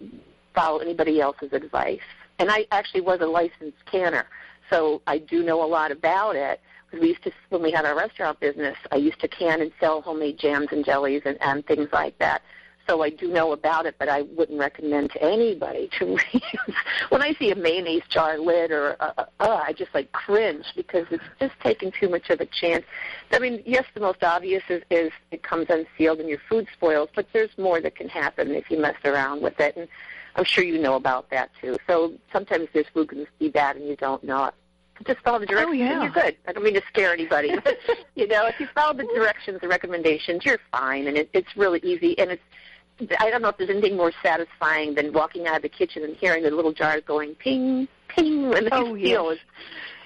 follow 0.54 0.80
anybody 0.80 1.22
else's 1.22 1.54
advice. 1.54 2.02
And 2.40 2.52
I 2.52 2.66
actually 2.72 3.02
was 3.02 3.22
a 3.22 3.28
licensed 3.28 3.86
canner, 3.86 4.26
so 4.70 5.02
I 5.08 5.20
do 5.20 5.44
know 5.44 5.64
a 5.64 5.68
lot 5.68 5.92
about 5.92 6.36
it. 6.36 6.60
We 6.92 7.10
used 7.10 7.24
to, 7.24 7.32
when 7.50 7.62
we 7.62 7.72
had 7.72 7.86
our 7.86 7.96
restaurant 7.96 8.40
business, 8.40 8.78
I 8.92 8.98
used 8.98 9.22
to 9.22 9.28
can 9.28 9.62
and 9.62 9.72
sell 9.80 10.02
homemade 10.02 10.38
jams 10.38 10.70
and 10.72 10.84
jellies 10.84 11.22
and, 11.26 11.38
and 11.42 11.66
things 11.66 11.88
like 11.94 12.18
that 12.20 12.42
so 12.88 13.02
I 13.02 13.10
do 13.10 13.28
know 13.28 13.52
about 13.52 13.86
it, 13.86 13.96
but 13.98 14.10
I 14.10 14.24
wouldn't 14.24 14.60
recommend 14.60 15.12
to 15.12 15.24
anybody 15.24 15.90
to 16.00 16.06
reuse. 16.16 16.76
when 17.10 17.22
I 17.22 17.34
see 17.34 17.52
a 17.52 17.56
mayonnaise 17.56 18.04
jar 18.10 18.38
lid 18.38 18.72
or 18.72 18.96
uh, 19.00 19.12
uh, 19.18 19.26
uh, 19.40 19.62
I 19.66 19.74
just 19.74 19.94
like 19.94 20.12
cringe 20.12 20.66
because 20.76 21.06
it's 21.12 21.24
just 21.40 21.54
taking 21.62 21.92
too 21.92 22.10
much 22.10 22.30
of 22.30 22.42
a 22.42 22.46
chance. 22.46 22.86
I 23.32 23.40
mean, 23.40 23.62
yes, 23.66 23.86
the 23.94 24.02
most 24.02 24.24
obvious 24.24 24.64
is, 24.70 24.84
is 24.90 25.12
it 25.32 25.44
comes 25.44 25.68
unsealed 25.70 26.20
and 26.20 26.30
your 26.30 26.42
food 26.50 26.68
spoils, 26.74 27.10
but 27.16 27.28
there's 27.34 27.56
more 27.58 27.82
that 27.82 27.96
can 27.96 28.10
happen 28.10 28.52
if 28.52 28.70
you 28.70 28.80
mess 28.80 28.98
around 29.06 29.42
with 29.42 29.60
it, 29.60 29.76
and 29.78 29.88
I'm 30.36 30.46
sure 30.46 30.64
you 30.64 30.80
know 30.80 30.96
about 30.96 31.30
that 31.30 31.52
too. 31.60 31.78
So 31.88 32.14
sometimes 32.32 32.68
this 32.74 32.88
food 32.94 33.10
can 33.10 33.28
be 33.40 33.50
bad 33.50 33.76
and 33.76 33.88
you 33.88 33.96
don't 33.96 34.24
know 34.24 34.46
it 34.46 34.54
just 35.06 35.20
follow 35.22 35.40
the 35.40 35.46
directions 35.46 35.82
oh, 35.82 35.84
yeah. 35.84 35.94
and 35.94 36.04
you're 36.04 36.24
good. 36.24 36.38
I 36.48 36.54
don't 36.54 36.64
mean 36.64 36.74
to 36.76 36.82
scare 36.88 37.14
anybody. 37.14 37.56
but, 37.64 37.78
you 38.16 38.28
know, 38.28 38.46
if 38.48 38.60
you 38.60 38.68
follow 38.74 38.94
the 38.94 39.08
directions, 39.16 39.62
the 39.62 39.68
recommendations, 39.68 40.46
you're 40.46 40.60
fine 40.72 41.08
and 41.08 41.18
it, 41.18 41.30
it's 41.34 41.56
really 41.56 41.80
easy 41.84 42.18
and 42.20 42.32
it's 42.32 42.44
I 43.20 43.30
don't 43.30 43.42
know 43.42 43.50
if 43.50 43.58
there's 43.58 43.70
anything 43.70 43.98
more 43.98 44.12
satisfying 44.22 44.96
than 44.96 45.12
walking 45.12 45.48
out 45.48 45.58
of 45.58 45.62
the 45.64 45.70
kitchen 45.70 46.04
and 46.04 46.16
hearing 46.16 46.44
the 46.44 46.52
little 46.52 46.74
jars 46.74 47.02
going 47.06 47.36
ping, 47.36 47.88
ping, 48.08 48.54
and 48.54 48.70
oh, 48.72 48.94
you 48.94 49.06
feel 49.08 49.30
it's, 49.30 49.42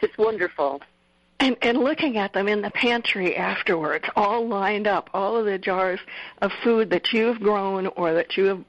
it's 0.01 0.17
wonderful. 0.17 0.81
And 1.39 1.57
and 1.61 1.79
looking 1.79 2.17
at 2.17 2.31
them 2.31 2.47
in 2.47 2.61
the 2.61 2.71
pantry 2.71 3.35
afterwards, 3.35 4.05
all 4.15 4.47
lined 4.47 4.87
up, 4.87 5.09
all 5.13 5.35
of 5.35 5.45
the 5.45 5.57
jars 5.57 5.99
of 6.41 6.51
food 6.63 6.89
that 6.91 7.11
you've 7.11 7.41
grown 7.41 7.87
or 7.87 8.13
that 8.13 8.37
you 8.37 8.45
have 8.45 8.63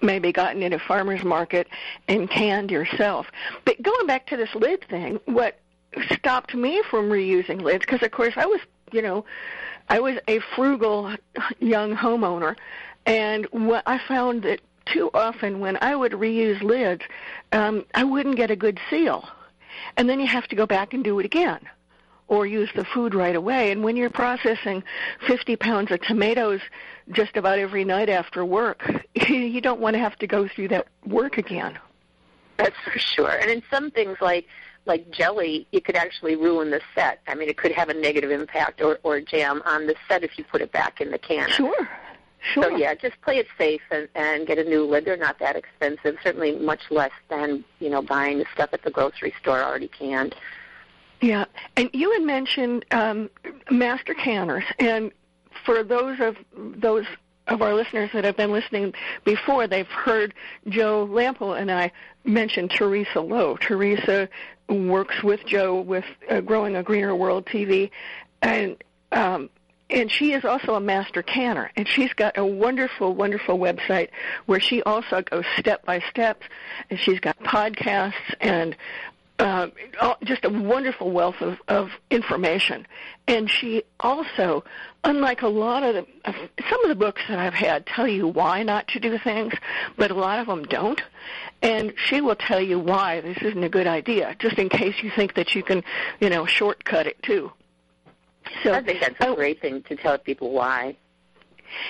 maybe 0.00 0.30
gotten 0.30 0.62
in 0.62 0.72
a 0.72 0.78
farmer's 0.78 1.24
market 1.24 1.66
and 2.06 2.30
canned 2.30 2.70
yourself. 2.70 3.26
But 3.64 3.82
going 3.82 4.06
back 4.06 4.26
to 4.28 4.36
this 4.36 4.54
lid 4.54 4.84
thing, 4.88 5.18
what 5.24 5.58
stopped 6.12 6.54
me 6.54 6.82
from 6.88 7.10
reusing 7.10 7.60
lids, 7.60 7.84
because 7.84 8.02
of 8.02 8.12
course 8.12 8.34
I 8.36 8.46
was, 8.46 8.60
you 8.92 9.02
know, 9.02 9.24
I 9.88 9.98
was 9.98 10.16
a 10.28 10.40
frugal 10.54 11.12
young 11.58 11.96
homeowner, 11.96 12.56
and 13.06 13.46
what 13.52 13.84
I 13.86 13.98
found 14.06 14.42
that 14.42 14.60
too 14.86 15.10
often 15.14 15.60
when 15.60 15.78
I 15.80 15.96
would 15.96 16.12
reuse 16.12 16.62
lids, 16.62 17.02
um, 17.52 17.84
I 17.94 18.04
wouldn't 18.04 18.36
get 18.36 18.50
a 18.50 18.56
good 18.56 18.78
seal. 18.90 19.28
And 19.96 20.08
then 20.08 20.20
you 20.20 20.26
have 20.26 20.46
to 20.48 20.56
go 20.56 20.66
back 20.66 20.94
and 20.94 21.02
do 21.04 21.18
it 21.18 21.26
again 21.26 21.60
or 22.28 22.46
use 22.46 22.68
the 22.74 22.84
food 22.84 23.14
right 23.14 23.36
away. 23.36 23.70
And 23.70 23.84
when 23.84 23.96
you're 23.96 24.10
processing 24.10 24.82
50 25.26 25.56
pounds 25.56 25.90
of 25.92 26.00
tomatoes 26.02 26.60
just 27.12 27.36
about 27.36 27.58
every 27.58 27.84
night 27.84 28.08
after 28.08 28.44
work, 28.44 28.82
you 29.14 29.60
don't 29.60 29.80
want 29.80 29.94
to 29.94 30.00
have 30.00 30.16
to 30.18 30.26
go 30.26 30.48
through 30.48 30.68
that 30.68 30.88
work 31.06 31.38
again. 31.38 31.78
That's 32.56 32.76
for 32.84 32.98
sure. 32.98 33.30
And 33.30 33.50
in 33.50 33.62
some 33.70 33.90
things 33.90 34.18
like 34.20 34.46
like 34.86 35.10
jelly, 35.10 35.66
it 35.72 35.84
could 35.84 35.96
actually 35.96 36.36
ruin 36.36 36.70
the 36.70 36.80
set. 36.94 37.20
I 37.26 37.34
mean, 37.34 37.48
it 37.48 37.56
could 37.56 37.72
have 37.72 37.88
a 37.88 37.94
negative 37.94 38.30
impact 38.30 38.80
or, 38.80 39.00
or 39.02 39.20
jam 39.20 39.60
on 39.66 39.88
the 39.88 39.96
set 40.06 40.22
if 40.22 40.38
you 40.38 40.44
put 40.44 40.60
it 40.60 40.70
back 40.70 41.00
in 41.00 41.10
the 41.10 41.18
can. 41.18 41.50
Sure. 41.50 41.88
Sure. 42.52 42.64
So 42.64 42.76
yeah, 42.76 42.94
just 42.94 43.20
play 43.22 43.38
it 43.38 43.46
safe 43.58 43.82
and, 43.90 44.08
and 44.14 44.46
get 44.46 44.58
a 44.58 44.64
new 44.64 44.84
lid. 44.84 45.04
They're 45.04 45.16
not 45.16 45.38
that 45.38 45.56
expensive. 45.56 46.16
Certainly 46.22 46.58
much 46.58 46.90
less 46.90 47.12
than 47.28 47.64
you 47.80 47.90
know 47.90 48.02
buying 48.02 48.38
the 48.38 48.46
stuff 48.54 48.70
at 48.72 48.82
the 48.82 48.90
grocery 48.90 49.34
store 49.40 49.62
already 49.62 49.88
canned. 49.88 50.34
Yeah, 51.20 51.46
and 51.76 51.90
you 51.92 52.12
had 52.12 52.22
mentioned 52.22 52.84
um, 52.90 53.30
master 53.70 54.14
canners, 54.14 54.64
and 54.78 55.10
for 55.64 55.82
those 55.82 56.20
of 56.20 56.36
those 56.54 57.06
of 57.48 57.62
our 57.62 57.74
listeners 57.74 58.10
that 58.12 58.24
have 58.24 58.36
been 58.36 58.52
listening 58.52 58.92
before, 59.24 59.66
they've 59.66 59.86
heard 59.86 60.34
Joe 60.68 61.06
Lamp'l 61.06 61.58
and 61.58 61.70
I 61.70 61.92
mention 62.24 62.68
Theresa 62.68 63.20
Loe. 63.20 63.56
Theresa 63.56 64.28
works 64.68 65.22
with 65.22 65.46
Joe 65.46 65.80
with 65.80 66.04
uh, 66.28 66.40
Growing 66.40 66.76
a 66.76 66.82
Greener 66.82 67.14
World 67.14 67.46
TV, 67.46 67.90
and 68.42 68.82
um, 69.12 69.48
and 69.88 70.10
she 70.10 70.32
is 70.32 70.44
also 70.44 70.74
a 70.74 70.80
master 70.80 71.22
canner, 71.22 71.70
and 71.76 71.86
she's 71.86 72.12
got 72.12 72.36
a 72.36 72.44
wonderful, 72.44 73.14
wonderful 73.14 73.58
website 73.58 74.08
where 74.46 74.60
she 74.60 74.82
also 74.82 75.22
goes 75.22 75.44
step 75.58 75.84
by 75.84 76.00
step, 76.10 76.42
and 76.90 76.98
she's 76.98 77.20
got 77.20 77.38
podcasts 77.40 78.14
and 78.40 78.76
uh, 79.38 79.68
just 80.24 80.44
a 80.44 80.50
wonderful 80.50 81.10
wealth 81.10 81.40
of, 81.40 81.58
of 81.68 81.90
information. 82.10 82.86
And 83.28 83.50
she 83.50 83.82
also, 84.00 84.64
unlike 85.04 85.42
a 85.42 85.48
lot 85.48 85.82
of 85.82 85.94
the, 85.94 86.06
uh, 86.24 86.32
some 86.68 86.82
of 86.82 86.88
the 86.88 86.94
books 86.94 87.22
that 87.28 87.38
I've 87.38 87.54
had 87.54 87.86
tell 87.86 88.08
you 88.08 88.26
why 88.26 88.62
not 88.62 88.88
to 88.88 89.00
do 89.00 89.18
things, 89.18 89.52
but 89.96 90.10
a 90.10 90.14
lot 90.14 90.38
of 90.38 90.46
them 90.46 90.64
don't. 90.64 91.02
And 91.62 91.92
she 91.96 92.20
will 92.20 92.36
tell 92.36 92.60
you 92.60 92.78
why 92.78 93.20
this 93.20 93.38
isn't 93.38 93.62
a 93.62 93.68
good 93.68 93.86
idea, 93.86 94.36
just 94.38 94.58
in 94.58 94.68
case 94.68 94.94
you 95.02 95.10
think 95.10 95.34
that 95.34 95.54
you 95.54 95.62
can, 95.62 95.84
you 96.20 96.30
know, 96.30 96.46
shortcut 96.46 97.06
it 97.06 97.22
too. 97.22 97.52
So 98.62 98.72
I 98.72 98.82
think 98.82 99.00
that's 99.00 99.16
a 99.20 99.34
great 99.34 99.60
thing 99.60 99.82
to 99.82 99.96
tell 99.96 100.18
people 100.18 100.52
why. 100.52 100.96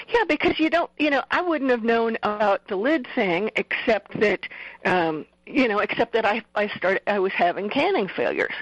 Yeah, 0.08 0.24
because 0.26 0.58
you 0.58 0.70
don't, 0.70 0.90
you 0.98 1.10
know, 1.10 1.22
I 1.30 1.40
wouldn't 1.40 1.70
have 1.70 1.84
known 1.84 2.16
about 2.22 2.66
the 2.68 2.76
lid 2.76 3.06
thing 3.14 3.50
except 3.56 4.18
that, 4.20 4.40
um, 4.84 5.26
you 5.46 5.68
know, 5.68 5.78
except 5.78 6.12
that 6.14 6.24
I 6.24 6.42
I 6.54 6.68
started 6.68 7.02
I 7.06 7.20
was 7.20 7.32
having 7.32 7.68
canning 7.70 8.08
failures, 8.08 8.54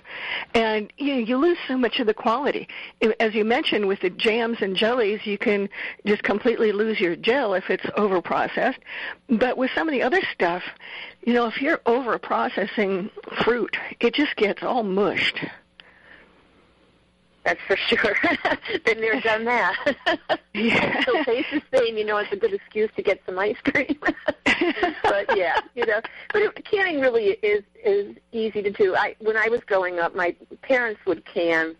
and 0.55 0.93
you 0.99 1.15
know, 1.15 1.21
you 1.21 1.37
lose 1.39 1.57
so 1.67 1.79
much 1.79 1.99
of 1.99 2.07
the 2.07 2.13
quality. 2.13 2.69
As 3.21 3.35
you 3.35 3.45
mentioned, 3.45 3.87
with 3.89 4.01
the 4.01 4.11
jams 4.11 4.59
and 4.61 4.77
jellies, 4.77 5.25
you 5.25 5.39
can 5.39 5.71
just 6.05 6.23
completely 6.25 6.73
lose 6.73 7.01
your 7.01 7.17
gel 7.17 7.55
if 7.55 7.71
it's 7.71 7.87
over 7.97 8.21
processed. 8.21 8.81
But 9.31 9.57
with 9.57 9.71
some 9.75 9.89
of 9.89 9.93
the 9.93 10.03
other 10.03 10.21
stuff, 10.35 10.63
you 11.23 11.33
know, 11.33 11.47
if 11.47 11.63
you're 11.63 11.81
over 11.87 12.19
processing 12.19 13.09
fruit, 13.45 13.79
it 14.01 14.13
just 14.13 14.37
gets 14.37 14.63
all 14.63 14.83
mushed. 14.83 15.39
That's 17.45 17.61
for 17.67 17.77
sure. 17.77 18.17
Been 18.85 19.01
there, 19.01 19.21
done 19.21 19.45
that. 19.45 19.97
yeah. 20.55 21.05
so 21.05 21.25
taste 21.25 21.49
the 21.53 21.63
same, 21.79 21.99
you 21.99 22.05
know, 22.05 22.17
it's 22.17 22.33
a 22.33 22.37
good 22.37 22.55
excuse 22.55 22.91
to 22.97 23.03
get 23.03 23.21
some 23.27 23.39
ice 23.39 23.57
cream. 23.65 23.99
but 25.03 25.37
yeah, 25.37 25.61
you 25.75 25.85
know, 25.85 26.01
but 26.33 26.43
it, 26.43 26.65
canning 26.65 27.01
really 27.01 27.33
is 27.43 27.63
is 27.85 28.17
easy 28.33 28.63
to 28.63 28.71
do. 28.71 28.97
I 28.97 29.15
when 29.19 29.37
I 29.37 29.49
was 29.49 29.61
growing 29.67 29.99
up, 29.99 30.15
my 30.15 30.35
parents 30.63 31.01
would 31.07 31.25
can 31.27 31.77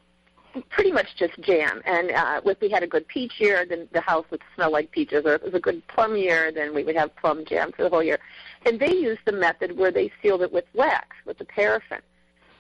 pretty 0.69 0.93
much 0.93 1.17
just 1.17 1.41
jam. 1.41 1.81
And 1.85 2.11
uh, 2.11 2.41
if 2.45 2.61
we 2.61 2.69
had 2.69 2.83
a 2.83 2.87
good 2.87 3.09
peach 3.09 3.41
year, 3.41 3.65
then 3.65 3.89
the 3.93 4.01
house 4.01 4.27
would 4.31 4.43
smell 4.55 4.71
like 4.71 4.91
peaches. 4.91 5.25
Or 5.25 5.35
if 5.35 5.43
it 5.43 5.47
was 5.47 5.55
a 5.55 5.61
good 5.61 5.87
plum 5.89 6.17
year, 6.17 6.53
then 6.53 6.75
we 6.75 6.85
would 6.85 6.95
have 6.95 7.17
plum 7.17 7.45
jam 7.45 7.73
for 7.73 7.83
the 7.83 7.89
whole 7.89 8.03
year. 8.03 8.21
And 8.67 8.79
they 8.79 8.95
used 8.95 9.23
the 9.25 9.33
method 9.33 9.77
where 9.77 9.91
they 9.91 10.13
sealed 10.23 10.43
it 10.43 10.53
with 10.53 10.67
wax, 10.75 11.17
with 11.25 11.39
the 11.39 11.45
paraffin 11.45 12.01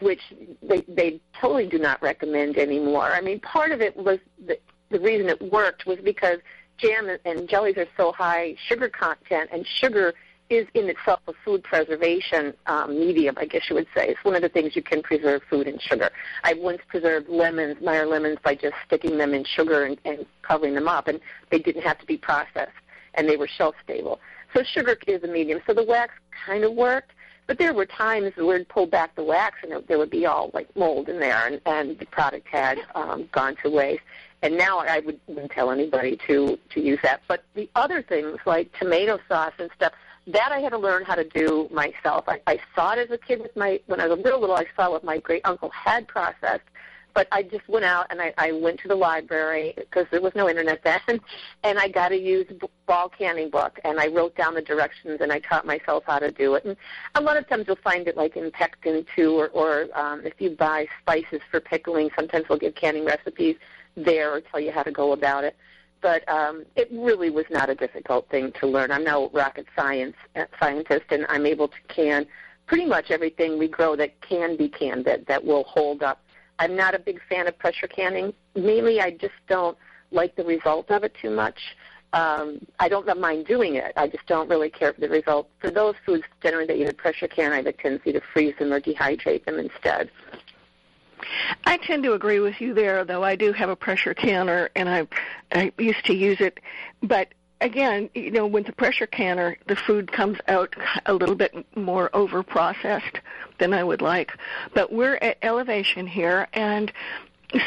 which 0.00 0.20
they 0.62 0.82
they 0.88 1.20
totally 1.40 1.66
do 1.66 1.78
not 1.78 2.00
recommend 2.02 2.56
anymore. 2.56 3.12
I 3.12 3.20
mean, 3.20 3.40
part 3.40 3.72
of 3.72 3.80
it 3.80 3.96
was 3.96 4.18
the, 4.46 4.58
the 4.90 5.00
reason 5.00 5.28
it 5.28 5.40
worked 5.52 5.86
was 5.86 5.98
because 6.04 6.38
jam 6.78 7.08
and 7.24 7.48
jellies 7.48 7.76
are 7.76 7.86
so 7.96 8.12
high 8.12 8.56
sugar 8.68 8.88
content, 8.88 9.50
and 9.52 9.66
sugar 9.66 10.14
is 10.50 10.66
in 10.74 10.88
itself 10.88 11.20
a 11.26 11.32
food 11.44 11.62
preservation 11.64 12.52
um, 12.66 12.98
medium, 12.98 13.34
I 13.38 13.46
guess 13.46 13.62
you 13.70 13.76
would 13.76 13.86
say. 13.96 14.08
It's 14.08 14.22
one 14.24 14.34
of 14.34 14.42
the 14.42 14.48
things 14.48 14.76
you 14.76 14.82
can 14.82 15.02
preserve 15.02 15.42
food 15.48 15.66
in 15.66 15.78
sugar. 15.78 16.10
I 16.42 16.52
once 16.54 16.80
preserved 16.86 17.28
lemons, 17.30 17.76
Meyer 17.80 18.06
lemons, 18.06 18.38
by 18.44 18.54
just 18.54 18.74
sticking 18.86 19.16
them 19.16 19.32
in 19.32 19.44
sugar 19.44 19.84
and, 19.84 19.98
and 20.04 20.26
covering 20.42 20.74
them 20.74 20.86
up, 20.86 21.08
and 21.08 21.18
they 21.50 21.58
didn't 21.58 21.82
have 21.82 21.98
to 21.98 22.06
be 22.06 22.18
processed, 22.18 22.72
and 23.14 23.26
they 23.28 23.36
were 23.36 23.48
shelf 23.48 23.74
stable. 23.82 24.20
So 24.54 24.62
sugar 24.62 24.96
is 25.06 25.22
a 25.24 25.28
medium. 25.28 25.60
So 25.66 25.72
the 25.72 25.82
wax 25.82 26.12
kind 26.46 26.62
of 26.62 26.74
worked, 26.74 27.12
but 27.46 27.58
there 27.58 27.74
were 27.74 27.86
times 27.86 28.34
we'd 28.36 28.68
pull 28.68 28.86
back 28.86 29.14
the 29.14 29.24
wax 29.24 29.58
and 29.62 29.72
it, 29.72 29.86
there 29.86 29.98
would 29.98 30.10
be 30.10 30.26
all 30.26 30.50
like 30.54 30.74
mold 30.76 31.08
in 31.08 31.20
there, 31.20 31.46
and, 31.46 31.60
and 31.66 31.98
the 31.98 32.06
product 32.06 32.48
had 32.48 32.78
um, 32.94 33.28
gone 33.32 33.56
to 33.62 33.70
waste. 33.70 34.02
And 34.42 34.58
now 34.58 34.78
I 34.80 35.00
would, 35.00 35.18
wouldn't 35.26 35.52
tell 35.52 35.70
anybody 35.70 36.18
to 36.26 36.58
to 36.70 36.80
use 36.80 36.98
that. 37.02 37.22
But 37.28 37.44
the 37.54 37.68
other 37.74 38.02
things 38.02 38.38
like 38.44 38.72
tomato 38.78 39.18
sauce 39.28 39.54
and 39.58 39.70
stuff, 39.74 39.92
that 40.26 40.52
I 40.52 40.58
had 40.60 40.70
to 40.70 40.78
learn 40.78 41.04
how 41.04 41.14
to 41.14 41.24
do 41.24 41.68
myself. 41.70 42.24
I, 42.28 42.40
I 42.46 42.58
saw 42.74 42.92
it 42.92 42.98
as 42.98 43.10
a 43.10 43.18
kid 43.18 43.40
with 43.40 43.56
my 43.56 43.80
when 43.86 44.00
I 44.00 44.06
was 44.06 44.18
a 44.18 44.22
little 44.22 44.40
little. 44.40 44.56
I 44.56 44.66
saw 44.76 44.90
what 44.90 45.04
my 45.04 45.18
great 45.18 45.42
uncle 45.44 45.70
had 45.70 46.08
processed, 46.08 46.64
but 47.14 47.28
I 47.30 47.42
just 47.44 47.66
went 47.68 47.84
out 47.84 48.06
and 48.10 48.20
I, 48.20 48.34
I 48.36 48.52
went 48.52 48.80
to 48.80 48.88
the 48.88 48.94
library 48.94 49.72
because 49.76 50.06
there 50.10 50.20
was 50.20 50.32
no 50.34 50.48
internet 50.48 50.82
then, 50.82 51.20
and 51.62 51.78
I 51.78 51.88
got 51.88 52.12
a 52.12 52.18
used 52.18 52.52
ball 52.86 53.08
canning 53.08 53.48
book 53.48 53.78
and 53.84 54.00
I 54.00 54.08
wrote 54.08 54.36
down 54.36 54.54
the 54.54 54.62
directions 54.62 55.20
and 55.20 55.32
I 55.32 55.38
taught 55.38 55.64
myself 55.64 56.04
how 56.06 56.18
to 56.18 56.30
do 56.30 56.54
it. 56.54 56.64
And 56.64 56.76
a 57.14 57.20
lot 57.20 57.36
of 57.36 57.48
times 57.48 57.66
you'll 57.66 57.76
find 57.76 58.08
it 58.08 58.16
like 58.16 58.36
in 58.36 58.50
Pectin 58.50 59.06
too, 59.14 59.38
or, 59.38 59.48
or 59.48 59.86
um, 59.94 60.26
if 60.26 60.34
you 60.38 60.50
buy 60.50 60.86
spices 61.00 61.40
for 61.50 61.60
pickling, 61.60 62.10
sometimes 62.16 62.46
they'll 62.48 62.58
give 62.58 62.74
canning 62.74 63.04
recipes 63.04 63.56
there 63.96 64.32
or 64.32 64.40
tell 64.40 64.60
you 64.60 64.72
how 64.72 64.82
to 64.82 64.92
go 64.92 65.12
about 65.12 65.44
it. 65.44 65.56
But 66.02 66.28
um, 66.28 66.66
it 66.76 66.88
really 66.92 67.30
was 67.30 67.46
not 67.48 67.70
a 67.70 67.74
difficult 67.74 68.28
thing 68.28 68.52
to 68.60 68.66
learn. 68.66 68.90
I'm 68.90 69.04
no 69.04 69.30
rocket 69.30 69.66
science 69.74 70.16
uh, 70.36 70.44
scientist, 70.60 71.06
and 71.10 71.24
I'm 71.30 71.46
able 71.46 71.68
to 71.68 71.76
can 71.88 72.26
pretty 72.66 72.84
much 72.84 73.10
everything 73.10 73.58
we 73.58 73.68
grow 73.68 73.96
that 73.96 74.20
can 74.20 74.56
be 74.56 74.68
canned 74.68 75.04
that, 75.04 75.26
that 75.26 75.44
will 75.44 75.64
hold 75.64 76.02
up 76.02 76.23
I'm 76.58 76.76
not 76.76 76.94
a 76.94 76.98
big 76.98 77.20
fan 77.28 77.46
of 77.46 77.58
pressure 77.58 77.88
canning. 77.88 78.32
Mainly, 78.54 79.00
I 79.00 79.10
just 79.10 79.34
don't 79.48 79.76
like 80.10 80.36
the 80.36 80.44
result 80.44 80.90
of 80.90 81.04
it 81.04 81.14
too 81.20 81.30
much. 81.30 81.58
Um, 82.12 82.64
I 82.78 82.88
don't 82.88 83.06
mind 83.18 83.46
doing 83.46 83.74
it. 83.74 83.92
I 83.96 84.06
just 84.06 84.24
don't 84.26 84.48
really 84.48 84.70
care 84.70 84.92
for 84.92 85.00
the 85.00 85.08
result. 85.08 85.48
For 85.58 85.70
those 85.70 85.96
foods 86.06 86.22
generally 86.40 86.66
that 86.66 86.78
you 86.78 86.86
had 86.86 86.96
pressure 86.96 87.26
can, 87.26 87.52
I 87.52 87.56
have 87.56 87.66
a 87.66 87.72
tendency 87.72 88.12
to 88.12 88.20
freeze 88.32 88.54
them 88.58 88.72
or 88.72 88.80
dehydrate 88.80 89.44
them 89.44 89.58
instead. 89.58 90.10
I 91.64 91.78
tend 91.78 92.04
to 92.04 92.12
agree 92.12 92.38
with 92.38 92.60
you 92.60 92.72
there, 92.72 93.04
though 93.04 93.24
I 93.24 93.34
do 93.34 93.52
have 93.52 93.68
a 93.68 93.76
pressure 93.76 94.14
canner 94.14 94.70
and 94.76 94.88
I 94.88 95.06
I 95.52 95.72
used 95.78 96.04
to 96.06 96.14
use 96.14 96.40
it, 96.40 96.60
but 97.02 97.28
again, 97.60 98.10
you 98.14 98.30
know, 98.30 98.46
with 98.46 98.66
the 98.66 98.72
pressure 98.72 99.06
canner, 99.06 99.56
the 99.66 99.76
food 99.76 100.12
comes 100.12 100.38
out 100.48 100.74
a 101.06 101.14
little 101.14 101.34
bit 101.34 101.54
more 101.76 102.10
over 102.14 102.42
processed 102.42 103.20
than 103.58 103.72
I 103.72 103.84
would 103.84 104.02
like. 104.02 104.32
But 104.74 104.92
we're 104.92 105.16
at 105.16 105.38
elevation 105.42 106.06
here, 106.06 106.48
and 106.52 106.92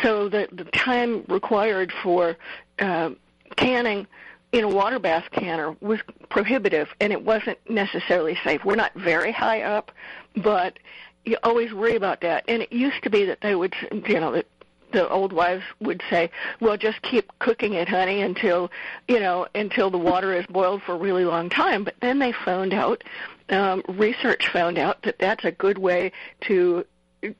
so 0.01 0.29
the 0.29 0.47
the 0.51 0.65
time 0.65 1.23
required 1.27 1.93
for 2.03 2.37
uh, 2.79 3.11
canning 3.55 4.07
in 4.51 4.63
a 4.63 4.69
water 4.69 4.99
bath 4.99 5.25
canner 5.31 5.75
was 5.81 5.99
prohibitive, 6.29 6.89
and 6.99 7.11
it 7.11 7.23
wasn't 7.23 7.57
necessarily 7.69 8.37
safe. 8.43 8.63
We're 8.63 8.75
not 8.75 8.93
very 8.93 9.31
high 9.31 9.63
up, 9.63 9.91
but 10.35 10.79
you 11.25 11.37
always 11.43 11.73
worry 11.73 11.95
about 11.95 12.21
that. 12.21 12.45
And 12.47 12.61
it 12.61 12.71
used 12.71 13.03
to 13.03 13.09
be 13.09 13.25
that 13.25 13.41
they 13.41 13.55
would, 13.55 13.75
you 13.91 14.19
know, 14.19 14.31
that 14.31 14.47
the 14.91 15.07
old 15.09 15.33
wives 15.33 15.63
would 15.79 16.01
say, 16.09 16.29
"Well, 16.59 16.77
just 16.77 17.01
keep 17.01 17.31
cooking 17.39 17.73
it, 17.73 17.87
honey, 17.87 18.21
until 18.21 18.71
you 19.07 19.19
know 19.19 19.47
until 19.55 19.89
the 19.89 19.97
water 19.97 20.33
is 20.33 20.45
boiled 20.47 20.83
for 20.83 20.93
a 20.93 20.97
really 20.97 21.25
long 21.25 21.49
time." 21.49 21.83
But 21.83 21.95
then 22.01 22.19
they 22.19 22.31
found 22.31 22.73
out, 22.73 23.03
um, 23.49 23.83
research 23.87 24.47
found 24.49 24.77
out 24.77 25.01
that 25.03 25.19
that's 25.19 25.45
a 25.45 25.51
good 25.51 25.77
way 25.77 26.11
to 26.41 26.85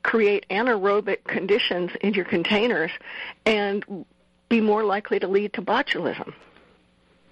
create 0.02 0.46
anaerobic 0.50 1.24
conditions 1.24 1.90
in 2.00 2.14
your 2.14 2.24
containers 2.24 2.90
and 3.46 4.04
be 4.48 4.60
more 4.60 4.84
likely 4.84 5.18
to 5.20 5.28
lead 5.28 5.52
to 5.54 5.62
botulism. 5.62 6.34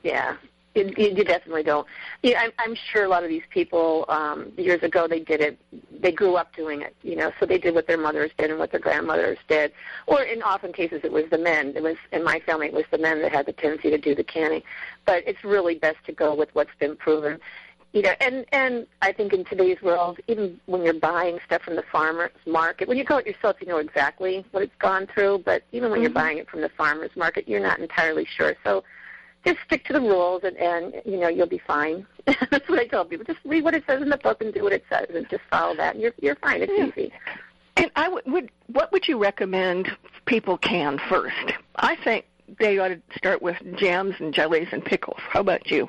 Yeah, 0.02 0.36
you, 0.76 0.92
you 0.96 1.24
definitely 1.24 1.62
don't. 1.62 1.86
Yeah, 2.22 2.40
I'm, 2.40 2.52
I'm 2.58 2.74
sure 2.74 3.04
a 3.04 3.08
lot 3.08 3.24
of 3.24 3.28
these 3.28 3.42
people 3.50 4.04
um, 4.08 4.52
years 4.56 4.82
ago 4.82 5.08
they 5.08 5.20
did 5.20 5.40
it. 5.40 5.58
They 5.98 6.12
grew 6.12 6.36
up 6.36 6.54
doing 6.54 6.82
it, 6.82 6.94
you 7.02 7.16
know. 7.16 7.32
So 7.40 7.46
they 7.46 7.58
did 7.58 7.74
what 7.74 7.86
their 7.86 7.98
mothers 7.98 8.30
did 8.38 8.50
and 8.50 8.58
what 8.58 8.70
their 8.70 8.80
grandmothers 8.80 9.38
did, 9.48 9.72
or 10.06 10.22
in 10.22 10.42
often 10.42 10.72
cases 10.72 11.00
it 11.04 11.12
was 11.12 11.24
the 11.30 11.38
men. 11.38 11.72
It 11.74 11.82
was 11.82 11.96
in 12.12 12.22
my 12.22 12.40
family 12.40 12.66
it 12.66 12.72
was 12.72 12.84
the 12.90 12.98
men 12.98 13.22
that 13.22 13.32
had 13.32 13.46
the 13.46 13.52
tendency 13.52 13.90
to 13.90 13.98
do 13.98 14.14
the 14.14 14.24
canning. 14.24 14.62
But 15.06 15.26
it's 15.26 15.42
really 15.44 15.76
best 15.76 15.98
to 16.06 16.12
go 16.12 16.34
with 16.34 16.54
what's 16.54 16.74
been 16.78 16.96
proven. 16.96 17.40
You 17.92 18.02
know, 18.02 18.12
and 18.20 18.44
and 18.52 18.86
I 19.00 19.12
think 19.12 19.32
in 19.32 19.44
today's 19.46 19.80
world, 19.80 20.18
even 20.28 20.60
when 20.66 20.82
you're 20.84 20.92
buying 20.92 21.38
stuff 21.46 21.62
from 21.62 21.76
the 21.76 21.84
farmers 21.90 22.32
market, 22.44 22.88
when 22.88 22.98
you 22.98 23.04
go 23.04 23.16
it 23.16 23.26
yourself, 23.26 23.56
you 23.60 23.66
know 23.66 23.78
exactly 23.78 24.44
what 24.50 24.62
it's 24.62 24.76
gone 24.78 25.06
through. 25.06 25.44
But 25.46 25.62
even 25.72 25.90
when 25.90 25.98
mm-hmm. 25.98 26.02
you're 26.02 26.12
buying 26.12 26.36
it 26.36 26.50
from 26.50 26.60
the 26.60 26.68
farmers 26.68 27.10
market, 27.16 27.48
you're 27.48 27.60
not 27.60 27.78
entirely 27.78 28.26
sure. 28.26 28.54
So 28.64 28.84
just 29.46 29.60
stick 29.64 29.84
to 29.86 29.92
the 29.92 30.00
rules 30.00 30.42
and, 30.42 30.56
and 30.56 30.94
you 31.04 31.16
know 31.16 31.28
you'll 31.28 31.46
be 31.46 31.62
fine. 31.66 32.06
That's 32.24 32.68
what 32.68 32.78
I 32.78 32.86
tell 32.86 33.04
people. 33.04 33.24
Just 33.24 33.38
read 33.44 33.64
what 33.64 33.74
it 33.74 33.84
says 33.86 34.02
in 34.02 34.08
the 34.08 34.16
book 34.18 34.42
and 34.42 34.52
do 34.52 34.64
what 34.64 34.72
it 34.72 34.84
says, 34.90 35.06
and 35.14 35.28
just 35.28 35.42
follow 35.50 35.76
that, 35.76 35.94
and 35.94 36.02
you're 36.02 36.14
you're 36.20 36.36
fine. 36.36 36.62
It's 36.62 36.72
yeah. 36.76 36.86
easy. 36.86 37.12
And 37.76 37.90
I 37.94 38.08
would, 38.08 38.24
would 38.26 38.50
what 38.66 38.90
would 38.92 39.06
you 39.06 39.18
recommend 39.18 39.94
people 40.24 40.58
can 40.58 40.98
first? 41.08 41.52
I 41.76 41.96
think 41.96 42.24
they 42.58 42.78
ought 42.78 42.88
to 42.88 43.00
start 43.16 43.42
with 43.42 43.56
jams 43.76 44.14
and 44.18 44.34
jellies 44.34 44.68
and 44.72 44.84
pickles. 44.84 45.20
How 45.28 45.40
about 45.40 45.70
you? 45.70 45.88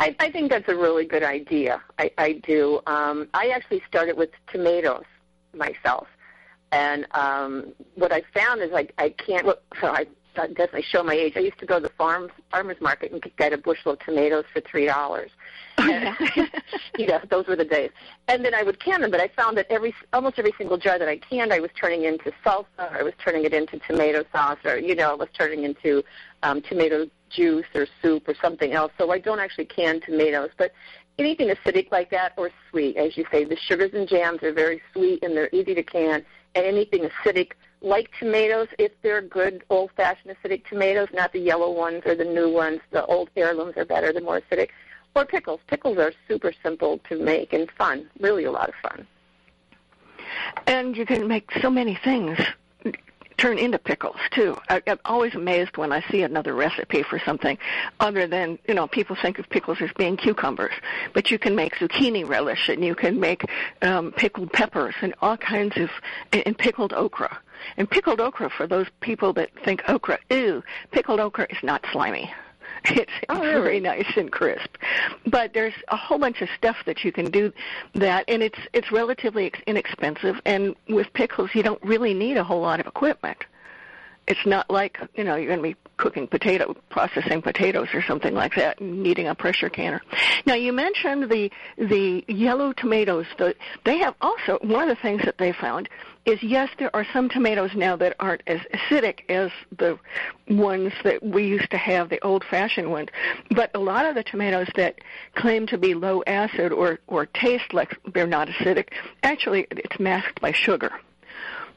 I, 0.00 0.16
I 0.18 0.30
think 0.30 0.50
that's 0.50 0.68
a 0.68 0.74
really 0.74 1.04
good 1.04 1.22
idea. 1.22 1.80
I, 1.98 2.10
I 2.18 2.32
do. 2.32 2.80
Um, 2.86 3.28
I 3.34 3.48
actually 3.48 3.82
started 3.86 4.16
with 4.16 4.30
tomatoes 4.50 5.04
myself, 5.54 6.08
and 6.72 7.06
um, 7.12 7.72
what 7.94 8.12
I 8.12 8.22
found 8.34 8.62
is 8.62 8.72
I, 8.72 8.88
I 8.98 9.10
can't. 9.10 9.46
Look, 9.46 9.62
so 9.80 9.88
I 9.88 10.06
definitely 10.34 10.82
show 10.82 11.02
my 11.02 11.14
age. 11.14 11.34
I 11.36 11.40
used 11.40 11.58
to 11.58 11.66
go 11.66 11.76
to 11.76 11.82
the 11.82 11.94
farm 11.94 12.30
farmers 12.50 12.80
market 12.80 13.12
and 13.12 13.22
get 13.36 13.52
a 13.52 13.58
bushel 13.58 13.92
of 13.92 13.98
tomatoes 14.00 14.44
for 14.52 14.60
three 14.60 14.86
dollars. 14.86 15.30
you 15.78 17.06
know, 17.06 17.20
those 17.30 17.46
were 17.46 17.56
the 17.56 17.64
days. 17.64 17.90
And 18.28 18.44
then 18.44 18.54
I 18.54 18.62
would 18.62 18.78
can 18.78 19.00
them, 19.00 19.10
but 19.10 19.20
I 19.20 19.28
found 19.28 19.56
that 19.58 19.66
every 19.70 19.94
almost 20.12 20.38
every 20.38 20.52
single 20.58 20.76
jar 20.78 20.98
that 20.98 21.08
I 21.08 21.16
canned, 21.16 21.52
I 21.52 21.60
was 21.60 21.70
turning 21.78 22.04
into 22.04 22.32
salsa, 22.44 22.66
or 22.78 22.98
I 22.98 23.02
was 23.02 23.14
turning 23.24 23.44
it 23.44 23.54
into 23.54 23.78
tomato 23.80 24.24
sauce, 24.32 24.58
or 24.64 24.78
you 24.78 24.94
know, 24.94 25.12
I 25.12 25.14
was 25.14 25.28
turning 25.36 25.64
into 25.64 26.02
um, 26.42 26.62
tomato 26.62 27.06
juice 27.30 27.66
or 27.74 27.86
soup 28.02 28.28
or 28.28 28.34
something 28.40 28.72
else. 28.72 28.92
So 28.98 29.10
I 29.10 29.18
don't 29.18 29.38
actually 29.38 29.64
can 29.64 30.00
tomatoes, 30.00 30.50
but 30.58 30.72
anything 31.18 31.48
acidic 31.48 31.90
like 31.90 32.10
that 32.10 32.32
or 32.36 32.50
sweet, 32.70 32.96
as 32.96 33.16
you 33.16 33.24
say, 33.30 33.44
the 33.44 33.56
sugars 33.56 33.92
and 33.94 34.08
jams 34.08 34.42
are 34.42 34.52
very 34.52 34.82
sweet 34.92 35.22
and 35.22 35.36
they're 35.36 35.50
easy 35.52 35.74
to 35.74 35.82
can, 35.82 36.24
and 36.54 36.66
anything 36.66 37.08
acidic 37.08 37.52
like 37.82 38.10
tomatoes 38.18 38.68
if 38.78 38.92
they're 39.02 39.20
good 39.20 39.64
old-fashioned 39.70 40.34
acidic 40.34 40.66
tomatoes, 40.66 41.08
not 41.12 41.32
the 41.32 41.40
yellow 41.40 41.70
ones 41.70 42.02
or 42.06 42.14
the 42.14 42.24
new 42.24 42.50
ones. 42.50 42.80
The 42.90 43.04
old 43.06 43.30
heirlooms 43.36 43.76
are 43.76 43.84
better, 43.84 44.12
the 44.12 44.20
more 44.20 44.40
acidic. 44.40 44.68
Or 45.14 45.26
pickles. 45.26 45.60
Pickles 45.66 45.98
are 45.98 46.12
super 46.26 46.52
simple 46.62 46.98
to 47.10 47.18
make 47.18 47.52
and 47.52 47.70
fun, 47.72 48.08
really 48.20 48.44
a 48.44 48.50
lot 48.50 48.70
of 48.70 48.74
fun. 48.76 49.06
And 50.66 50.96
you 50.96 51.04
can 51.04 51.28
make 51.28 51.50
so 51.60 51.70
many 51.70 51.98
things 52.02 52.38
turn 53.36 53.58
into 53.58 53.78
pickles 53.78 54.16
too. 54.30 54.56
I, 54.68 54.82
I'm 54.86 54.98
always 55.04 55.34
amazed 55.34 55.76
when 55.76 55.92
I 55.92 56.02
see 56.10 56.22
another 56.22 56.54
recipe 56.54 57.02
for 57.02 57.18
something 57.18 57.58
other 58.00 58.26
than 58.26 58.58
you 58.68 58.74
know 58.74 58.86
people 58.86 59.16
think 59.20 59.38
of 59.38 59.48
pickles 59.48 59.78
as 59.80 59.90
being 59.96 60.16
cucumbers, 60.16 60.74
but 61.12 61.30
you 61.30 61.38
can 61.38 61.54
make 61.54 61.74
zucchini 61.76 62.26
relish 62.26 62.68
and 62.68 62.84
you 62.84 62.94
can 62.94 63.18
make 63.18 63.44
um, 63.82 64.12
pickled 64.12 64.52
peppers 64.52 64.94
and 65.00 65.14
all 65.20 65.36
kinds 65.36 65.76
of 65.76 65.90
and, 66.32 66.56
pickled 66.58 66.92
okra. 66.92 67.38
And 67.76 67.88
pickled 67.88 68.20
okra 68.20 68.50
for 68.50 68.66
those 68.66 68.86
people 69.00 69.32
that 69.34 69.50
think 69.64 69.82
okra, 69.88 70.18
ew, 70.30 70.62
pickled 70.90 71.20
okra 71.20 71.46
is 71.50 71.62
not 71.62 71.84
slimy. 71.92 72.32
It's 73.02 73.10
oh, 73.28 73.40
really? 73.40 73.52
very 73.52 73.80
nice 73.80 74.16
and 74.16 74.30
crisp. 74.30 74.76
But 75.26 75.52
there's 75.54 75.74
a 75.88 75.96
whole 75.96 76.18
bunch 76.18 76.40
of 76.42 76.48
stuff 76.56 76.76
that 76.86 77.04
you 77.04 77.12
can 77.12 77.30
do 77.30 77.52
that, 77.94 78.24
and 78.28 78.42
it's 78.42 78.58
it's 78.72 78.90
relatively 78.90 79.52
inexpensive. 79.66 80.40
And 80.44 80.74
with 80.88 81.12
pickles, 81.12 81.50
you 81.54 81.62
don't 81.62 81.82
really 81.82 82.14
need 82.14 82.36
a 82.36 82.44
whole 82.44 82.60
lot 82.60 82.80
of 82.80 82.86
equipment. 82.86 83.44
It's 84.26 84.44
not 84.46 84.70
like 84.70 84.98
you 85.14 85.24
know 85.24 85.36
you're 85.36 85.46
going 85.46 85.58
to 85.58 85.62
be 85.62 85.76
cooking 85.96 86.26
potato, 86.26 86.74
processing 86.90 87.42
potatoes 87.42 87.88
or 87.92 88.02
something 88.02 88.34
like 88.34 88.54
that, 88.56 88.80
and 88.80 89.02
needing 89.02 89.28
a 89.28 89.34
pressure 89.34 89.68
canner. 89.68 90.02
Now 90.46 90.54
you 90.54 90.72
mentioned 90.72 91.30
the 91.30 91.50
the 91.76 92.24
yellow 92.28 92.72
tomatoes. 92.72 93.26
The, 93.38 93.54
they 93.84 93.98
have 93.98 94.14
also 94.20 94.58
one 94.62 94.88
of 94.88 94.96
the 94.96 95.02
things 95.02 95.22
that 95.24 95.38
they 95.38 95.52
found 95.52 95.88
is 96.24 96.42
yes, 96.42 96.68
there 96.78 96.94
are 96.94 97.06
some 97.12 97.28
tomatoes 97.28 97.70
now 97.74 97.96
that 97.96 98.14
aren't 98.20 98.42
as 98.46 98.60
acidic 98.74 99.20
as 99.28 99.50
the 99.78 99.98
ones 100.48 100.92
that 101.04 101.22
we 101.22 101.44
used 101.44 101.70
to 101.70 101.76
have, 101.76 102.08
the 102.10 102.22
old-fashioned 102.24 102.90
ones. 102.90 103.08
But 103.50 103.70
a 103.74 103.78
lot 103.78 104.06
of 104.06 104.14
the 104.14 104.22
tomatoes 104.22 104.68
that 104.76 105.00
claim 105.34 105.66
to 105.68 105.78
be 105.78 105.94
low 105.94 106.22
acid 106.26 106.72
or 106.72 107.00
or 107.08 107.26
taste 107.26 107.72
like 107.72 107.96
they're 108.14 108.26
not 108.26 108.48
acidic, 108.48 108.88
actually 109.22 109.66
it's 109.70 109.98
masked 109.98 110.40
by 110.40 110.52
sugar 110.52 110.92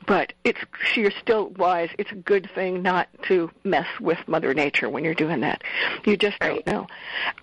but 0.08 0.34
it's 0.44 0.60
you're 0.96 1.12
still 1.12 1.50
wise. 1.58 1.90
It's 1.98 2.12
a 2.12 2.16
good 2.16 2.50
thing 2.54 2.82
not 2.82 3.10
to 3.24 3.50
mess 3.64 3.88
with 4.00 4.20
Mother 4.28 4.54
Nature 4.54 4.90
when 4.90 5.04
you're 5.04 5.14
doing 5.14 5.42
that. 5.42 5.64
You 6.06 6.18
just 6.18 6.40
don't 6.40 6.66
know. 6.68 6.88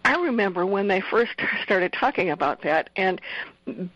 I 0.05 0.17
remember 0.17 0.65
when 0.65 0.89
they 0.89 1.01
first 1.01 1.33
started 1.65 1.93
talking 1.93 2.31
about 2.31 2.63
that, 2.63 2.91
and 2.97 3.21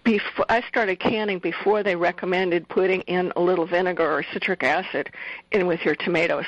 before 0.05 0.47
I 0.49 0.63
started 0.63 1.01
canning 1.01 1.39
before 1.39 1.83
they 1.83 1.97
recommended 1.97 2.69
putting 2.69 3.03
in 3.03 3.33
a 3.37 3.41
little 3.41 3.67
vinegar 3.67 4.11
or 4.11 4.25
citric 4.33 4.63
acid 4.63 5.11
in 5.51 5.67
with 5.67 5.85
your 5.85 5.95
tomatoes. 5.97 6.47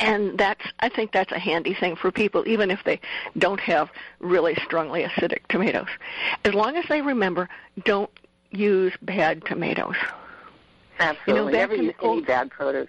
And 0.00 0.38
that's 0.38 0.64
I 0.80 0.88
think 0.88 1.12
that's 1.12 1.32
a 1.32 1.38
handy 1.38 1.74
thing 1.74 1.96
for 1.96 2.10
people 2.10 2.48
even 2.48 2.70
if 2.70 2.82
they 2.84 3.00
don't 3.36 3.60
have 3.60 3.90
really 4.18 4.54
strongly 4.64 5.04
acidic 5.04 5.46
tomatoes. 5.48 5.88
As 6.44 6.54
long 6.54 6.76
as 6.76 6.86
they 6.88 7.02
remember 7.02 7.48
don't 7.84 8.10
use 8.50 8.94
bad 9.02 9.44
tomatoes. 9.44 9.96
Absolutely. 10.98 11.34
You 11.34 11.44
know, 11.44 11.58
Never 11.58 11.74
use 11.74 11.94
any 11.98 12.08
old, 12.08 12.26
bad 12.26 12.50
produce. 12.50 12.88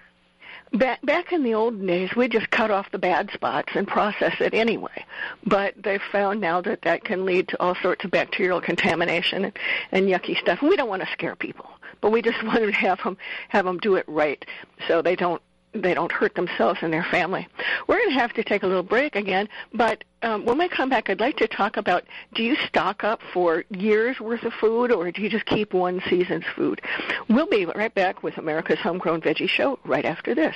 Back 0.74 1.02
back 1.04 1.32
in 1.32 1.44
the 1.44 1.54
old 1.54 1.86
days, 1.86 2.16
we 2.16 2.28
just 2.28 2.50
cut 2.50 2.72
off 2.72 2.92
the 2.92 2.98
bad 2.98 3.30
spots 3.32 3.74
and 3.76 3.88
process 3.88 4.34
it 4.40 4.54
anyway. 4.54 5.06
But 5.46 5.76
they've 5.82 6.02
found 6.12 6.42
now 6.42 6.62
that 6.62 6.82
that 6.82 7.04
can 7.04 7.26
lead 7.26 7.48
to 7.50 7.62
all 7.62 7.76
sorts 7.76 8.04
of 8.04 8.12
bacterial 8.12 8.62
contamination 8.62 9.46
and, 9.46 9.60
and 9.92 10.08
yucky 10.08 10.38
stuff. 10.40 10.62
And 10.62 10.70
we 10.70 10.76
don't 10.76 10.90
want 10.90 11.04
to 11.04 11.12
scare 11.12 11.36
people, 11.36 11.70
but 12.02 12.12
we 12.12 12.22
just 12.22 12.44
want 12.44 12.60
to 12.60 12.72
have 12.72 13.02
them 13.04 13.18
have 13.50 13.66
them 13.66 13.78
do 13.78 13.96
it 13.96 14.06
right, 14.08 14.44
so 14.88 15.02
they 15.02 15.16
don't 15.16 15.42
they 15.76 15.94
don't 15.94 16.12
hurt 16.12 16.36
themselves 16.36 16.80
and 16.82 16.92
their 16.92 17.04
family. 17.04 17.48
We're 17.88 17.98
going 17.98 18.10
to 18.10 18.20
have 18.20 18.34
to 18.34 18.44
take 18.44 18.64
a 18.64 18.68
little 18.68 18.84
break 18.84 19.16
again, 19.16 19.50
but 19.74 20.04
um, 20.22 20.46
when 20.46 20.58
we 20.58 20.68
come 20.68 20.90
back, 20.90 21.10
I'd 21.10 21.20
like 21.20 21.38
to 21.38 21.48
talk 21.48 21.78
about 21.78 22.04
do 22.34 22.44
you 22.44 22.56
stock 22.68 23.04
up 23.04 23.22
for 23.34 23.64
years 23.70 24.20
worth 24.20 24.44
of 24.44 24.54
food 24.54 24.92
or 24.92 25.12
do 25.12 25.22
you 25.22 25.30
just 25.30 25.46
keep 25.46 25.74
one 25.74 26.02
season's 26.10 26.46
food? 26.56 26.82
We'll 27.30 27.48
be 27.48 27.66
right 27.66 27.94
back 27.94 28.24
with 28.24 28.38
America's 28.38 28.80
Homegrown 28.80 29.22
Veggie 29.22 29.50
Show 29.50 29.80
right 29.84 30.06
after 30.06 30.34
this. 30.34 30.56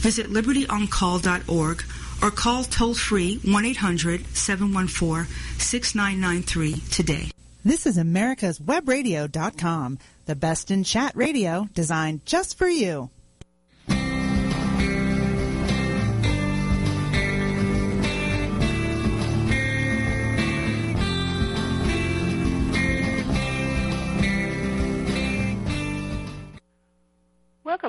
Visit 0.00 0.28
libertyoncall.org 0.28 1.84
or 2.22 2.30
call 2.30 2.64
toll 2.64 2.94
free 2.94 3.38
1 3.44 3.64
800 3.64 4.26
714 4.34 5.26
6993 5.58 6.74
today. 6.90 7.30
This 7.64 7.86
is 7.86 7.98
America's 7.98 8.58
Webradio.com, 8.58 9.98
the 10.24 10.34
best 10.34 10.70
in 10.70 10.84
chat 10.84 11.14
radio 11.14 11.68
designed 11.74 12.24
just 12.24 12.56
for 12.56 12.68
you. 12.68 13.10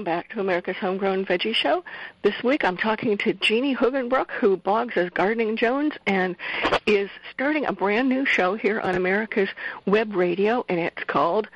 Welcome 0.02 0.20
back 0.20 0.30
to 0.30 0.40
America's 0.40 0.78
Homegrown 0.78 1.28
Veggie 1.28 1.54
Show. 1.54 1.84
This 2.24 2.34
week 2.44 2.66
I'm 2.66 2.76
talking 2.76 3.20
to 3.20 3.34
Jeannie 3.34 3.76
Hoogenbrook, 3.76 4.32
who 4.32 4.58
blogs 4.58 4.98
as 4.98 5.12
Gardening 5.12 5.58
Jones 5.58 5.94
and 6.08 6.36
is 6.88 7.08
starting 7.32 7.68
a 7.68 7.72
brand 7.72 8.10
new 8.10 8.26
show 8.26 8.56
here 8.56 8.80
on 8.80 8.96
America's 8.96 9.50
Web 9.86 10.16
Radio, 10.16 10.66
and 10.68 10.80
it's 10.80 11.04
called 11.04 11.50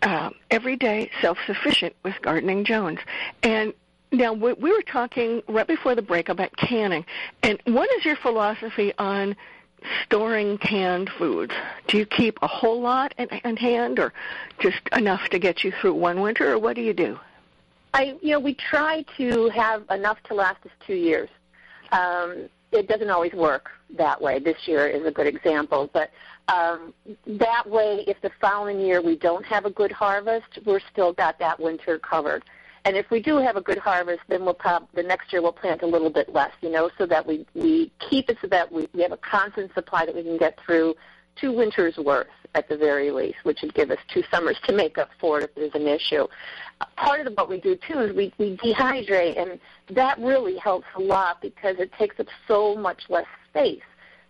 uh, 0.00 0.30
Everyday 0.50 1.10
Self-Sufficient 1.20 1.94
with 2.04 2.14
Gardening 2.22 2.64
Jones. 2.64 3.00
And 3.42 3.74
now 4.12 4.32
we, 4.32 4.54
we 4.54 4.72
were 4.72 4.80
talking 4.80 5.42
right 5.46 5.66
before 5.66 5.94
the 5.94 6.00
break 6.00 6.30
about 6.30 6.56
canning, 6.56 7.04
and 7.42 7.60
what 7.66 7.90
is 7.98 8.04
your 8.06 8.16
philosophy 8.16 8.94
on 8.96 9.36
storing 10.04 10.56
canned 10.56 11.10
foods? 11.18 11.52
Do 11.86 11.98
you 11.98 12.06
keep 12.06 12.38
a 12.40 12.46
whole 12.46 12.80
lot 12.80 13.12
in, 13.18 13.28
in 13.44 13.58
hand, 13.58 13.98
or 13.98 14.14
just 14.58 14.80
enough 14.96 15.28
to 15.28 15.38
get 15.38 15.64
you 15.64 15.72
through 15.82 15.92
one 15.92 16.22
winter, 16.22 16.50
or 16.50 16.58
what 16.58 16.74
do 16.74 16.80
you 16.80 16.94
do? 16.94 17.20
I, 17.94 18.16
you 18.20 18.32
know, 18.32 18.40
we 18.40 18.54
try 18.54 19.04
to 19.16 19.48
have 19.50 19.84
enough 19.90 20.22
to 20.24 20.34
last 20.34 20.64
us 20.64 20.72
two 20.86 20.94
years. 20.94 21.28
Um, 21.92 22.48
it 22.70 22.86
doesn't 22.86 23.08
always 23.10 23.32
work 23.32 23.70
that 23.96 24.20
way. 24.20 24.38
This 24.38 24.66
year 24.66 24.86
is 24.86 25.06
a 25.06 25.10
good 25.10 25.26
example, 25.26 25.88
but 25.92 26.10
um, 26.48 26.92
that 27.26 27.68
way, 27.68 28.04
if 28.06 28.20
the 28.20 28.30
following 28.40 28.80
year 28.80 29.00
we 29.00 29.16
don't 29.16 29.44
have 29.44 29.64
a 29.64 29.70
good 29.70 29.92
harvest, 29.92 30.58
we're 30.66 30.80
still 30.92 31.12
got 31.12 31.38
that 31.38 31.58
winter 31.58 31.98
covered. 31.98 32.44
And 32.84 32.96
if 32.96 33.10
we 33.10 33.20
do 33.20 33.36
have 33.38 33.56
a 33.56 33.60
good 33.60 33.78
harvest, 33.78 34.20
then 34.28 34.44
we'll 34.44 34.54
prob- 34.54 34.88
the 34.94 35.02
next 35.02 35.32
year 35.32 35.42
we'll 35.42 35.52
plant 35.52 35.82
a 35.82 35.86
little 35.86 36.10
bit 36.10 36.32
less, 36.32 36.52
you 36.60 36.70
know, 36.70 36.90
so 36.96 37.06
that 37.06 37.26
we, 37.26 37.46
we 37.54 37.90
keep 38.08 38.30
it 38.30 38.38
so 38.40 38.46
that 38.48 38.70
we, 38.70 38.88
we 38.94 39.02
have 39.02 39.12
a 39.12 39.18
constant 39.18 39.72
supply 39.74 40.06
that 40.06 40.14
we 40.14 40.22
can 40.22 40.38
get 40.38 40.58
through 40.64 40.94
two 41.40 41.52
winters 41.52 41.96
worth 41.96 42.26
at 42.54 42.68
the 42.68 42.76
very 42.76 43.10
least, 43.10 43.38
which 43.42 43.60
would 43.62 43.74
give 43.74 43.90
us 43.90 43.98
two 44.12 44.22
summers 44.30 44.58
to 44.64 44.72
make 44.72 44.98
up 44.98 45.10
for 45.20 45.40
it 45.40 45.44
if 45.44 45.54
there's 45.54 45.74
an 45.74 45.86
issue. 45.86 46.26
Uh, 46.80 46.86
part 46.96 47.26
of 47.26 47.32
what 47.34 47.48
we 47.48 47.60
do 47.60 47.76
too 47.76 47.98
is 48.00 48.16
we, 48.16 48.32
we 48.38 48.56
dehydrate, 48.56 49.40
and 49.40 49.60
that 49.90 50.18
really 50.18 50.56
helps 50.56 50.86
a 50.96 51.00
lot 51.00 51.40
because 51.42 51.76
it 51.78 51.92
takes 51.98 52.18
up 52.18 52.26
so 52.46 52.74
much 52.74 53.02
less 53.08 53.26
space. 53.50 53.82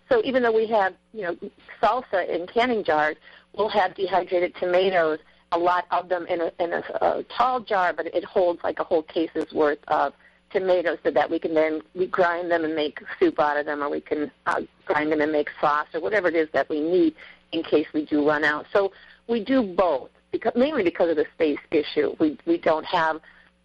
So 0.08 0.22
even 0.24 0.42
though 0.42 0.54
we 0.54 0.66
have, 0.68 0.94
you 1.12 1.22
know, 1.22 1.36
salsa 1.82 2.28
in 2.28 2.46
canning 2.46 2.82
jars, 2.82 3.16
we'll 3.56 3.68
have 3.68 3.94
dehydrated 3.94 4.54
tomatoes 4.58 5.18
a 5.52 5.58
lot 5.58 5.86
of 5.90 6.08
them 6.08 6.26
in 6.26 6.40
a 6.42 6.52
in 6.60 6.72
a, 6.72 6.82
a 7.00 7.24
tall 7.36 7.60
jar, 7.60 7.92
but 7.92 8.06
it 8.06 8.24
holds 8.24 8.62
like 8.62 8.78
a 8.80 8.84
whole 8.84 9.02
case's 9.02 9.50
worth 9.52 9.78
of 9.88 10.12
tomatoes, 10.50 10.98
so 11.02 11.10
that 11.10 11.30
we 11.30 11.38
can 11.38 11.54
then 11.54 11.80
we 11.94 12.06
grind 12.06 12.50
them 12.50 12.64
and 12.64 12.74
make 12.74 13.00
soup 13.18 13.38
out 13.38 13.56
of 13.56 13.66
them, 13.66 13.82
or 13.82 13.90
we 13.90 14.00
can 14.00 14.30
uh, 14.46 14.60
grind 14.86 15.12
them 15.12 15.20
and 15.20 15.32
make 15.32 15.48
sauce, 15.60 15.88
or 15.94 16.00
whatever 16.00 16.28
it 16.28 16.34
is 16.34 16.48
that 16.52 16.68
we 16.68 16.80
need 16.80 17.14
in 17.52 17.62
case 17.62 17.86
we 17.92 18.04
do 18.04 18.26
run 18.26 18.44
out. 18.44 18.66
So 18.72 18.92
we 19.28 19.44
do 19.44 19.62
both, 19.62 20.10
because 20.30 20.52
mainly 20.54 20.82
because 20.82 21.10
of 21.10 21.16
the 21.16 21.26
space 21.34 21.58
issue. 21.70 22.14
We 22.18 22.38
we 22.46 22.58
don't 22.58 22.84
have 22.84 23.20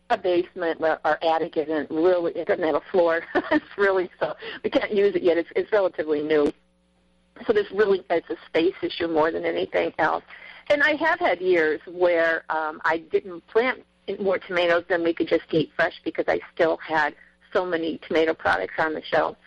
a 0.10 0.18
basement. 0.18 0.82
Our 0.82 1.20
attic 1.22 1.58
isn't 1.58 1.90
really 1.90 2.34
it 2.34 2.48
doesn't 2.48 2.64
have 2.64 2.76
a 2.76 2.92
floor. 2.92 3.24
it's 3.52 3.66
really 3.78 4.10
so 4.20 4.36
we 4.64 4.70
can't 4.70 4.94
use 4.94 5.16
it 5.16 5.24
yet. 5.24 5.38
It's 5.38 5.50
it's 5.56 5.72
relatively 5.72 6.22
new. 6.22 6.52
So 7.48 7.54
this 7.54 7.70
really 7.72 8.04
it's 8.10 8.30
a 8.30 8.38
space 8.48 8.76
issue 8.82 9.08
more 9.08 9.32
than 9.32 9.46
anything 9.46 9.94
else. 9.98 10.24
And 10.70 10.82
I 10.82 10.96
have 10.96 11.20
had 11.20 11.42
years 11.42 11.82
where 11.86 12.46
um, 12.50 12.82
I 12.86 13.00
didn't 13.12 13.46
plant 13.48 13.84
more 14.20 14.38
tomatoes 14.38 14.84
than 14.90 15.04
we 15.04 15.14
could 15.14 15.28
just 15.28 15.46
eat 15.52 15.72
fresh 15.76 16.00
because 16.04 16.26
I 16.28 16.40
still 16.54 16.78
had 16.78 17.16
so 17.52 17.66
many 17.66 18.00
tomato 18.08 18.34
products 18.34 18.76
on 18.78 18.94
the 18.94 19.02
shelf. 19.04 19.38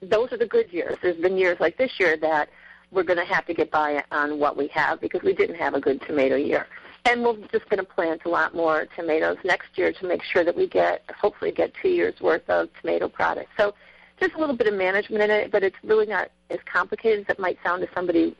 Those 0.00 0.32
are 0.32 0.36
the 0.38 0.46
good 0.46 0.72
years. 0.72 0.96
There's 1.02 1.20
been 1.20 1.36
years 1.36 1.58
like 1.60 1.76
this 1.76 1.92
year 1.98 2.16
that 2.18 2.48
we're 2.90 3.02
going 3.02 3.18
to 3.18 3.24
have 3.24 3.46
to 3.46 3.54
get 3.54 3.70
by 3.70 4.02
on 4.10 4.38
what 4.38 4.56
we 4.56 4.68
have 4.68 5.00
because 5.00 5.22
we 5.22 5.34
didn't 5.34 5.56
have 5.56 5.74
a 5.74 5.80
good 5.80 6.00
tomato 6.02 6.36
year. 6.36 6.66
And 7.04 7.22
we're 7.22 7.36
just 7.52 7.68
going 7.68 7.78
to 7.78 7.84
plant 7.84 8.22
a 8.24 8.28
lot 8.28 8.54
more 8.54 8.86
tomatoes 8.96 9.36
next 9.44 9.76
year 9.76 9.92
to 9.92 10.06
make 10.06 10.22
sure 10.22 10.44
that 10.44 10.54
we 10.54 10.66
get, 10.66 11.02
hopefully, 11.18 11.52
get 11.52 11.72
two 11.80 11.88
years 11.88 12.20
worth 12.20 12.48
of 12.48 12.68
tomato 12.80 13.08
products. 13.08 13.50
So 13.56 13.74
there's 14.20 14.32
a 14.34 14.38
little 14.38 14.56
bit 14.56 14.66
of 14.66 14.74
management 14.74 15.22
in 15.22 15.30
it, 15.30 15.52
but 15.52 15.62
it's 15.62 15.76
really 15.84 16.06
not 16.06 16.30
as 16.50 16.58
complicated 16.70 17.20
as 17.20 17.34
it 17.34 17.38
might 17.38 17.58
sound 17.62 17.82
to 17.82 17.88
somebody 17.94 18.34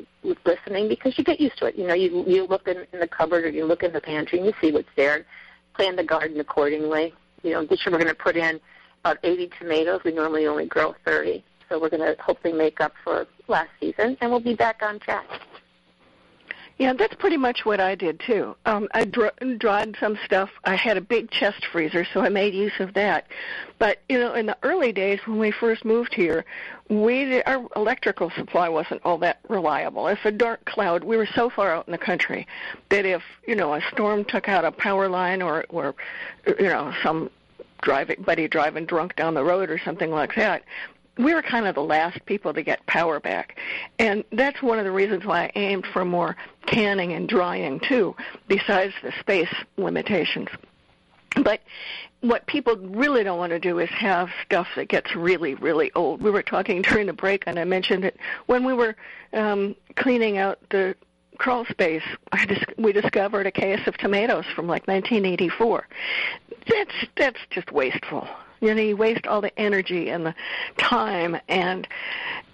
listening 0.44 0.88
because 0.88 1.16
you 1.16 1.24
get 1.24 1.40
used 1.40 1.56
to 1.58 1.66
it. 1.66 1.76
You 1.76 1.86
know, 1.86 1.94
you 1.94 2.24
you 2.26 2.46
look 2.46 2.66
in, 2.66 2.86
in 2.92 3.00
the 3.00 3.06
cupboard 3.08 3.44
or 3.44 3.50
you 3.50 3.64
look 3.64 3.82
in 3.82 3.92
the 3.92 4.00
pantry 4.00 4.38
and 4.38 4.46
you 4.46 4.52
see 4.60 4.72
what's 4.72 4.88
there. 4.96 5.24
Plan 5.78 5.94
the 5.94 6.02
garden 6.02 6.40
accordingly. 6.40 7.14
You 7.44 7.52
know, 7.52 7.64
this 7.64 7.86
year 7.86 7.92
we're 7.92 8.02
going 8.02 8.08
to 8.08 8.14
put 8.20 8.36
in 8.36 8.58
about 9.04 9.18
80 9.22 9.50
tomatoes. 9.60 10.00
We 10.04 10.10
normally 10.10 10.48
only 10.48 10.66
grow 10.66 10.96
30, 11.04 11.44
so 11.68 11.80
we're 11.80 11.88
going 11.88 12.02
to 12.02 12.20
hopefully 12.20 12.52
make 12.52 12.80
up 12.80 12.94
for 13.04 13.28
last 13.46 13.70
season, 13.78 14.18
and 14.20 14.28
we'll 14.28 14.40
be 14.40 14.56
back 14.56 14.80
on 14.82 14.98
track. 14.98 15.24
Yeah, 16.78 16.92
that's 16.92 17.14
pretty 17.16 17.36
much 17.36 17.64
what 17.64 17.80
I 17.80 17.96
did 17.96 18.20
too. 18.20 18.54
Um, 18.64 18.88
I 18.94 19.04
dr- 19.04 19.58
dried 19.58 19.96
some 19.98 20.16
stuff. 20.24 20.48
I 20.62 20.76
had 20.76 20.96
a 20.96 21.00
big 21.00 21.28
chest 21.28 21.66
freezer, 21.72 22.06
so 22.14 22.20
I 22.20 22.28
made 22.28 22.54
use 22.54 22.78
of 22.78 22.94
that. 22.94 23.26
But 23.80 23.98
you 24.08 24.16
know, 24.16 24.34
in 24.34 24.46
the 24.46 24.56
early 24.62 24.92
days 24.92 25.18
when 25.26 25.38
we 25.38 25.50
first 25.50 25.84
moved 25.84 26.14
here, 26.14 26.44
we 26.88 27.42
our 27.42 27.66
electrical 27.74 28.30
supply 28.30 28.68
wasn't 28.68 29.00
all 29.04 29.18
that 29.18 29.40
reliable. 29.48 30.06
If 30.06 30.24
a 30.24 30.30
dark 30.30 30.64
cloud, 30.66 31.02
we 31.02 31.16
were 31.16 31.28
so 31.34 31.50
far 31.50 31.74
out 31.74 31.88
in 31.88 31.92
the 31.92 31.98
country 31.98 32.46
that 32.90 33.04
if 33.04 33.22
you 33.44 33.56
know 33.56 33.74
a 33.74 33.80
storm 33.92 34.24
took 34.24 34.48
out 34.48 34.64
a 34.64 34.70
power 34.70 35.08
line 35.08 35.42
or 35.42 35.64
or 35.70 35.96
you 36.46 36.68
know 36.68 36.94
some 37.02 37.28
driving 37.82 38.22
buddy 38.22 38.46
driving 38.46 38.86
drunk 38.86 39.16
down 39.16 39.34
the 39.34 39.44
road 39.44 39.68
or 39.68 39.80
something 39.84 40.12
like 40.12 40.36
that, 40.36 40.62
we 41.18 41.34
were 41.34 41.42
kind 41.42 41.66
of 41.66 41.74
the 41.74 41.82
last 41.82 42.24
people 42.26 42.54
to 42.54 42.62
get 42.62 42.84
power 42.86 43.20
back. 43.20 43.58
And 43.98 44.24
that's 44.32 44.62
one 44.62 44.78
of 44.78 44.84
the 44.84 44.92
reasons 44.92 45.24
why 45.24 45.44
I 45.44 45.52
aimed 45.56 45.86
for 45.92 46.04
more 46.04 46.36
canning 46.66 47.12
and 47.12 47.28
drying 47.28 47.80
too, 47.80 48.14
besides 48.46 48.94
the 49.02 49.12
space 49.20 49.52
limitations. 49.76 50.48
But 51.42 51.60
what 52.20 52.46
people 52.46 52.76
really 52.76 53.22
don't 53.24 53.38
want 53.38 53.50
to 53.50 53.58
do 53.58 53.78
is 53.78 53.88
have 53.90 54.30
stuff 54.44 54.68
that 54.76 54.88
gets 54.88 55.14
really, 55.14 55.54
really 55.56 55.92
old. 55.94 56.22
We 56.22 56.30
were 56.30 56.42
talking 56.42 56.82
during 56.82 57.06
the 57.06 57.12
break, 57.12 57.44
and 57.46 57.58
I 57.58 57.64
mentioned 57.64 58.04
that 58.04 58.16
when 58.46 58.64
we 58.64 58.72
were 58.72 58.96
um, 59.32 59.74
cleaning 59.96 60.38
out 60.38 60.58
the 60.70 60.94
crawl 61.38 61.64
space, 61.66 62.02
I 62.32 62.46
dis- 62.46 62.64
we 62.76 62.92
discovered 62.92 63.46
a 63.46 63.52
case 63.52 63.86
of 63.86 63.96
tomatoes 63.98 64.44
from 64.54 64.66
like 64.66 64.86
1984. 64.86 65.86
That's 66.68 66.94
that's 67.16 67.38
just 67.50 67.72
wasteful. 67.72 68.28
You 68.60 68.74
know, 68.74 68.82
you 68.82 68.96
waste 68.96 69.26
all 69.26 69.40
the 69.40 69.56
energy 69.58 70.10
and 70.10 70.26
the 70.26 70.34
time 70.76 71.36
and 71.48 71.86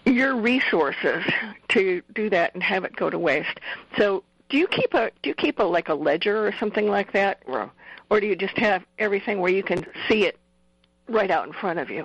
your 0.04 0.36
resources 0.36 1.24
to 1.68 2.02
do 2.14 2.28
that 2.30 2.54
and 2.54 2.62
have 2.62 2.84
it 2.84 2.94
go 2.96 3.10
to 3.10 3.18
waste. 3.18 3.60
So, 3.96 4.22
do 4.50 4.58
you 4.58 4.66
keep 4.66 4.92
a 4.94 5.10
do 5.22 5.30
you 5.30 5.34
keep 5.34 5.58
a 5.58 5.62
like 5.62 5.88
a 5.88 5.94
ledger 5.94 6.46
or 6.46 6.52
something 6.60 6.86
like 6.88 7.12
that, 7.12 7.42
or 7.46 7.70
or 8.10 8.20
do 8.20 8.26
you 8.26 8.36
just 8.36 8.56
have 8.58 8.84
everything 8.98 9.40
where 9.40 9.50
you 9.50 9.62
can 9.62 9.86
see 10.08 10.26
it 10.26 10.38
right 11.08 11.30
out 11.30 11.46
in 11.46 11.52
front 11.52 11.78
of 11.78 11.90
you? 11.90 12.04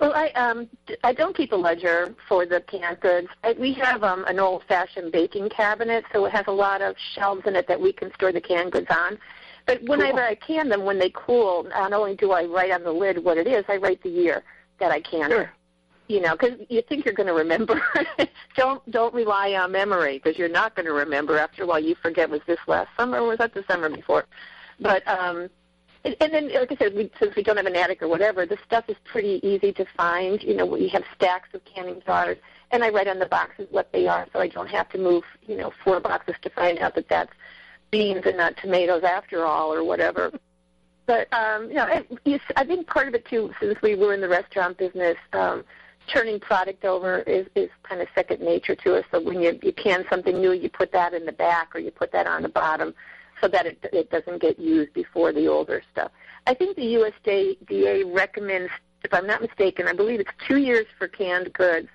Well, 0.00 0.12
I 0.14 0.30
um 0.30 0.68
I 1.04 1.12
don't 1.12 1.36
keep 1.36 1.52
a 1.52 1.56
ledger 1.56 2.12
for 2.28 2.44
the 2.44 2.60
canned 2.62 2.98
goods. 2.98 3.28
I, 3.44 3.52
we 3.52 3.72
have 3.74 4.02
um 4.02 4.24
an 4.24 4.40
old-fashioned 4.40 5.12
baking 5.12 5.50
cabinet, 5.50 6.04
so 6.12 6.24
it 6.24 6.32
has 6.32 6.46
a 6.48 6.52
lot 6.52 6.82
of 6.82 6.96
shelves 7.14 7.42
in 7.46 7.54
it 7.54 7.68
that 7.68 7.80
we 7.80 7.92
can 7.92 8.12
store 8.14 8.32
the 8.32 8.40
canned 8.40 8.72
goods 8.72 8.88
on. 8.90 9.16
But 9.66 9.82
whenever 9.82 10.18
cool. 10.18 10.26
I 10.26 10.34
can 10.34 10.68
them, 10.68 10.84
when 10.84 10.98
they 10.98 11.10
cool, 11.14 11.64
not 11.64 11.92
only 11.92 12.16
do 12.16 12.32
I 12.32 12.44
write 12.44 12.72
on 12.72 12.82
the 12.82 12.92
lid 12.92 13.22
what 13.22 13.38
it 13.38 13.46
is, 13.46 13.64
I 13.68 13.76
write 13.76 14.02
the 14.02 14.10
year 14.10 14.42
that 14.78 14.90
I 14.90 15.00
can. 15.00 15.30
Sure. 15.30 15.50
You 16.08 16.20
know, 16.20 16.36
because 16.36 16.58
you 16.68 16.82
think 16.82 17.04
you're 17.04 17.14
going 17.14 17.28
to 17.28 17.32
remember. 17.32 17.80
don't 18.56 18.88
don't 18.90 19.14
rely 19.14 19.54
on 19.54 19.72
memory 19.72 20.18
because 20.18 20.36
you're 20.36 20.48
not 20.48 20.74
going 20.74 20.86
to 20.86 20.92
remember. 20.92 21.38
After 21.38 21.62
a 21.62 21.66
while, 21.66 21.78
you 21.78 21.94
forget 21.94 22.28
was 22.28 22.40
this 22.46 22.58
last 22.66 22.88
summer 22.96 23.20
or 23.20 23.28
was 23.28 23.38
that 23.38 23.54
the 23.54 23.64
summer 23.68 23.88
before. 23.88 24.26
But 24.80 25.06
um, 25.06 25.48
and, 26.04 26.16
and 26.20 26.32
then, 26.32 26.52
like 26.52 26.72
I 26.72 26.76
said, 26.76 26.94
we, 26.94 27.10
since 27.20 27.36
we 27.36 27.42
don't 27.42 27.56
have 27.56 27.66
an 27.66 27.76
attic 27.76 28.02
or 28.02 28.08
whatever, 28.08 28.44
the 28.44 28.58
stuff 28.66 28.84
is 28.88 28.96
pretty 29.04 29.40
easy 29.46 29.72
to 29.74 29.86
find. 29.96 30.42
You 30.42 30.56
know, 30.56 30.66
we 30.66 30.88
have 30.88 31.04
stacks 31.14 31.50
of 31.54 31.64
canning 31.64 32.02
jars, 32.04 32.38
and 32.72 32.82
I 32.82 32.90
write 32.90 33.08
on 33.08 33.18
the 33.18 33.26
boxes 33.26 33.68
what 33.70 33.92
they 33.92 34.08
are, 34.08 34.26
so 34.32 34.40
I 34.40 34.48
don't 34.48 34.68
have 34.68 34.88
to 34.90 34.98
move, 34.98 35.22
you 35.46 35.56
know, 35.56 35.72
four 35.84 36.00
boxes 36.00 36.34
to 36.42 36.50
find 36.50 36.78
out 36.80 36.94
that 36.96 37.08
that's 37.08 37.32
beans 37.92 38.22
and 38.24 38.36
not 38.36 38.56
tomatoes 38.56 39.04
after 39.04 39.44
all 39.44 39.72
or 39.72 39.84
whatever. 39.84 40.32
But 41.04 41.26
um, 41.32 41.68
you 41.68 41.74
know, 41.74 41.82
I, 41.82 42.06
I 42.54 42.64
think 42.64 42.86
part 42.86 43.08
of 43.08 43.14
it 43.14 43.26
too, 43.26 43.52
since 43.60 43.76
we 43.82 43.96
were 43.96 44.14
in 44.14 44.20
the 44.20 44.28
restaurant 44.28 44.78
business, 44.78 45.16
um, 45.32 45.64
turning 46.06 46.38
product 46.38 46.84
over 46.84 47.22
is 47.22 47.48
is 47.56 47.68
kind 47.82 48.00
of 48.00 48.06
second 48.14 48.40
nature 48.40 48.76
to 48.76 48.94
us. 48.94 49.04
So 49.10 49.20
when 49.20 49.42
you 49.42 49.58
you 49.64 49.72
can 49.72 50.04
something 50.08 50.40
new, 50.40 50.52
you 50.52 50.70
put 50.70 50.92
that 50.92 51.12
in 51.12 51.26
the 51.26 51.32
back 51.32 51.74
or 51.74 51.80
you 51.80 51.90
put 51.90 52.12
that 52.12 52.28
on 52.28 52.42
the 52.42 52.48
bottom, 52.48 52.94
so 53.40 53.48
that 53.48 53.66
it 53.66 53.84
it 53.92 54.10
doesn't 54.10 54.40
get 54.40 54.60
used 54.60 54.92
before 54.94 55.32
the 55.32 55.48
older 55.48 55.82
stuff. 55.90 56.12
I 56.46 56.54
think 56.54 56.76
the 56.76 56.94
USDA 57.26 58.14
recommends, 58.14 58.70
if 59.02 59.12
I'm 59.12 59.26
not 59.26 59.42
mistaken, 59.42 59.88
I 59.88 59.94
believe 59.94 60.20
it's 60.20 60.30
two 60.46 60.58
years 60.58 60.86
for 61.00 61.08
canned 61.08 61.52
goods 61.52 61.88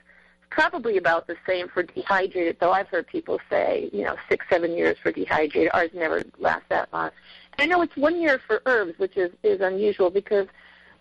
probably 0.49 0.97
about 0.97 1.27
the 1.27 1.35
same 1.45 1.67
for 1.67 1.83
dehydrated, 1.83 2.57
though 2.59 2.71
I've 2.71 2.87
heard 2.87 3.07
people 3.07 3.39
say, 3.49 3.89
you 3.93 4.03
know, 4.03 4.15
six, 4.29 4.45
seven 4.49 4.71
years 4.77 4.97
for 5.01 5.11
dehydrated. 5.11 5.71
Ours 5.73 5.89
never 5.93 6.23
lasts 6.39 6.65
that 6.69 6.91
long. 6.93 7.11
I 7.59 7.65
know 7.65 7.81
it's 7.81 7.95
one 7.95 8.19
year 8.21 8.39
for 8.47 8.61
herbs, 8.65 8.97
which 8.97 9.17
is, 9.17 9.31
is 9.43 9.61
unusual 9.61 10.09
because 10.09 10.47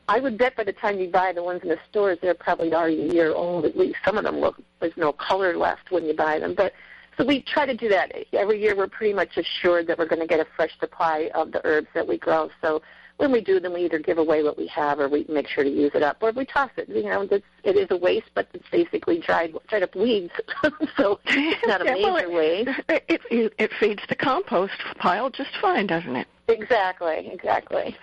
I 0.09 0.21
would 0.21 0.39
bet 0.39 0.57
by 0.57 0.65
the 0.65 0.73
time 0.73 0.99
you 0.99 1.11
buy 1.11 1.33
the 1.33 1.43
ones 1.43 1.63
in 1.63 1.69
the 1.69 1.79
stores, 1.91 2.19
they're 2.23 2.35
probably 2.35 2.73
already 2.73 3.09
a 3.09 3.13
year 3.13 3.35
old 3.35 3.65
at 3.65 3.77
least. 3.77 3.99
Some 4.05 4.17
of 4.17 4.25
them 4.25 4.39
look, 4.39 4.61
there's 4.81 4.97
no 4.97 5.13
color 5.13 5.57
left 5.57 5.91
when 5.91 6.05
you 6.05 6.15
buy 6.15 6.39
them. 6.39 6.55
But 6.55 6.73
So 7.19 7.25
we 7.25 7.43
try 7.43 7.67
to 7.67 7.75
do 7.75 7.89
that 7.89 8.13
every 8.33 8.61
year. 8.61 8.77
We're 8.77 8.89
pretty 8.89 9.15
much 9.15 9.37
assured 9.37 9.87
that 9.87 9.99
we're 9.99 10.07
going 10.07 10.21
to 10.21 10.27
get 10.27 10.41
a 10.41 10.47
fresh 10.57 10.79
supply 10.79 11.31
of 11.35 11.53
the 11.53 11.61
herbs 11.65 11.89
that 11.95 12.07
we 12.07 12.19
grow. 12.19 12.51
So 12.61 12.83
when 13.19 13.33
we 13.33 13.41
do, 13.41 13.59
then 13.61 13.73
we 13.73 13.85
either 13.85 13.99
give 13.99 14.19
away 14.19 14.43
what 14.43 14.59
we 14.59 14.67
have, 14.69 14.99
or 14.99 15.09
we 15.09 15.25
make 15.29 15.49
sure 15.49 15.65
to 15.65 15.71
use 15.71 15.93
it 15.95 16.03
up, 16.03 16.19
or 16.21 16.33
we 16.33 16.45
toss 16.45 16.71
it. 16.77 16.89
You 16.89 17.05
know, 17.05 17.23
it's, 17.23 17.47
it 17.65 17.77
is 17.77 17.89
a 17.91 17.97
waste, 17.97 18.31
but 18.35 18.49
it's 18.53 18.69
basically 18.71 19.19
dried 19.19 19.55
dried 19.69 19.83
up 19.83 19.95
weeds, 19.95 20.33
so 20.97 21.19
it's 21.27 21.67
not 21.67 21.83
a 21.83 21.85
yeah, 21.87 21.93
major 21.93 22.07
well, 22.09 22.17
it, 22.17 22.33
waste. 22.33 22.71
It, 22.89 23.21
it 23.31 23.55
it 23.59 23.71
feeds 23.81 24.03
the 24.09 24.15
compost 24.15 24.75
pile 24.99 25.31
just 25.31 25.51
fine, 25.61 25.87
doesn't 25.87 26.17
it? 26.17 26.29
Exactly, 26.49 27.31
exactly. 27.33 27.97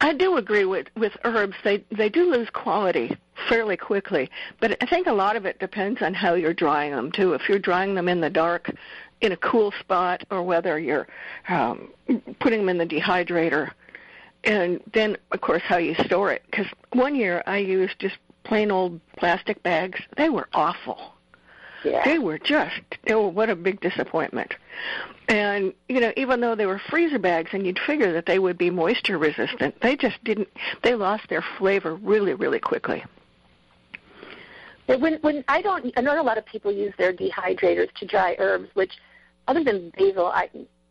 I 0.00 0.14
do 0.14 0.36
agree 0.36 0.64
with 0.64 0.86
with 0.96 1.12
herbs. 1.24 1.56
They 1.62 1.84
they 1.90 2.08
do 2.08 2.30
lose 2.30 2.48
quality 2.50 3.16
fairly 3.48 3.76
quickly, 3.76 4.30
but 4.58 4.76
I 4.82 4.86
think 4.86 5.06
a 5.06 5.12
lot 5.12 5.36
of 5.36 5.44
it 5.44 5.58
depends 5.58 6.00
on 6.02 6.14
how 6.14 6.34
you're 6.34 6.54
drying 6.54 6.92
them 6.92 7.12
too. 7.12 7.34
If 7.34 7.48
you're 7.48 7.58
drying 7.58 7.94
them 7.94 8.08
in 8.08 8.20
the 8.20 8.30
dark, 8.30 8.70
in 9.20 9.32
a 9.32 9.36
cool 9.36 9.72
spot, 9.80 10.24
or 10.30 10.42
whether 10.42 10.78
you're 10.78 11.06
um, 11.48 11.90
putting 12.40 12.60
them 12.60 12.68
in 12.70 12.78
the 12.78 12.86
dehydrator, 12.86 13.70
and 14.44 14.80
then 14.92 15.16
of 15.32 15.40
course 15.40 15.62
how 15.62 15.76
you 15.76 15.94
store 16.04 16.32
it. 16.32 16.42
Because 16.50 16.66
one 16.92 17.14
year 17.14 17.42
I 17.46 17.58
used 17.58 17.98
just 17.98 18.16
plain 18.44 18.70
old 18.70 19.00
plastic 19.16 19.62
bags. 19.62 20.00
They 20.16 20.28
were 20.28 20.48
awful. 20.52 21.14
Yeah. 21.84 22.02
They 22.04 22.18
were 22.18 22.38
just, 22.38 22.82
oh, 23.08 23.28
what 23.28 23.48
a 23.48 23.56
big 23.56 23.80
disappointment. 23.80 24.54
And, 25.28 25.72
you 25.88 26.00
know, 26.00 26.12
even 26.16 26.40
though 26.40 26.54
they 26.54 26.66
were 26.66 26.80
freezer 26.90 27.18
bags 27.18 27.50
and 27.52 27.64
you'd 27.64 27.78
figure 27.78 28.12
that 28.12 28.26
they 28.26 28.38
would 28.38 28.58
be 28.58 28.68
moisture 28.68 29.16
resistant, 29.16 29.80
they 29.80 29.96
just 29.96 30.22
didn't, 30.24 30.48
they 30.82 30.94
lost 30.94 31.28
their 31.28 31.44
flavor 31.58 31.94
really, 31.94 32.34
really 32.34 32.60
quickly. 32.60 33.02
When 34.86 35.14
when 35.20 35.44
I 35.46 35.62
don't, 35.62 35.92
I 35.96 36.00
know 36.00 36.20
a 36.20 36.22
lot 36.22 36.36
of 36.36 36.44
people 36.46 36.72
use 36.72 36.92
their 36.98 37.12
dehydrators 37.12 37.92
to 37.94 38.06
dry 38.06 38.34
herbs, 38.40 38.68
which 38.74 38.92
other 39.46 39.62
than 39.62 39.90
basil, 39.96 40.26
I 40.26 40.50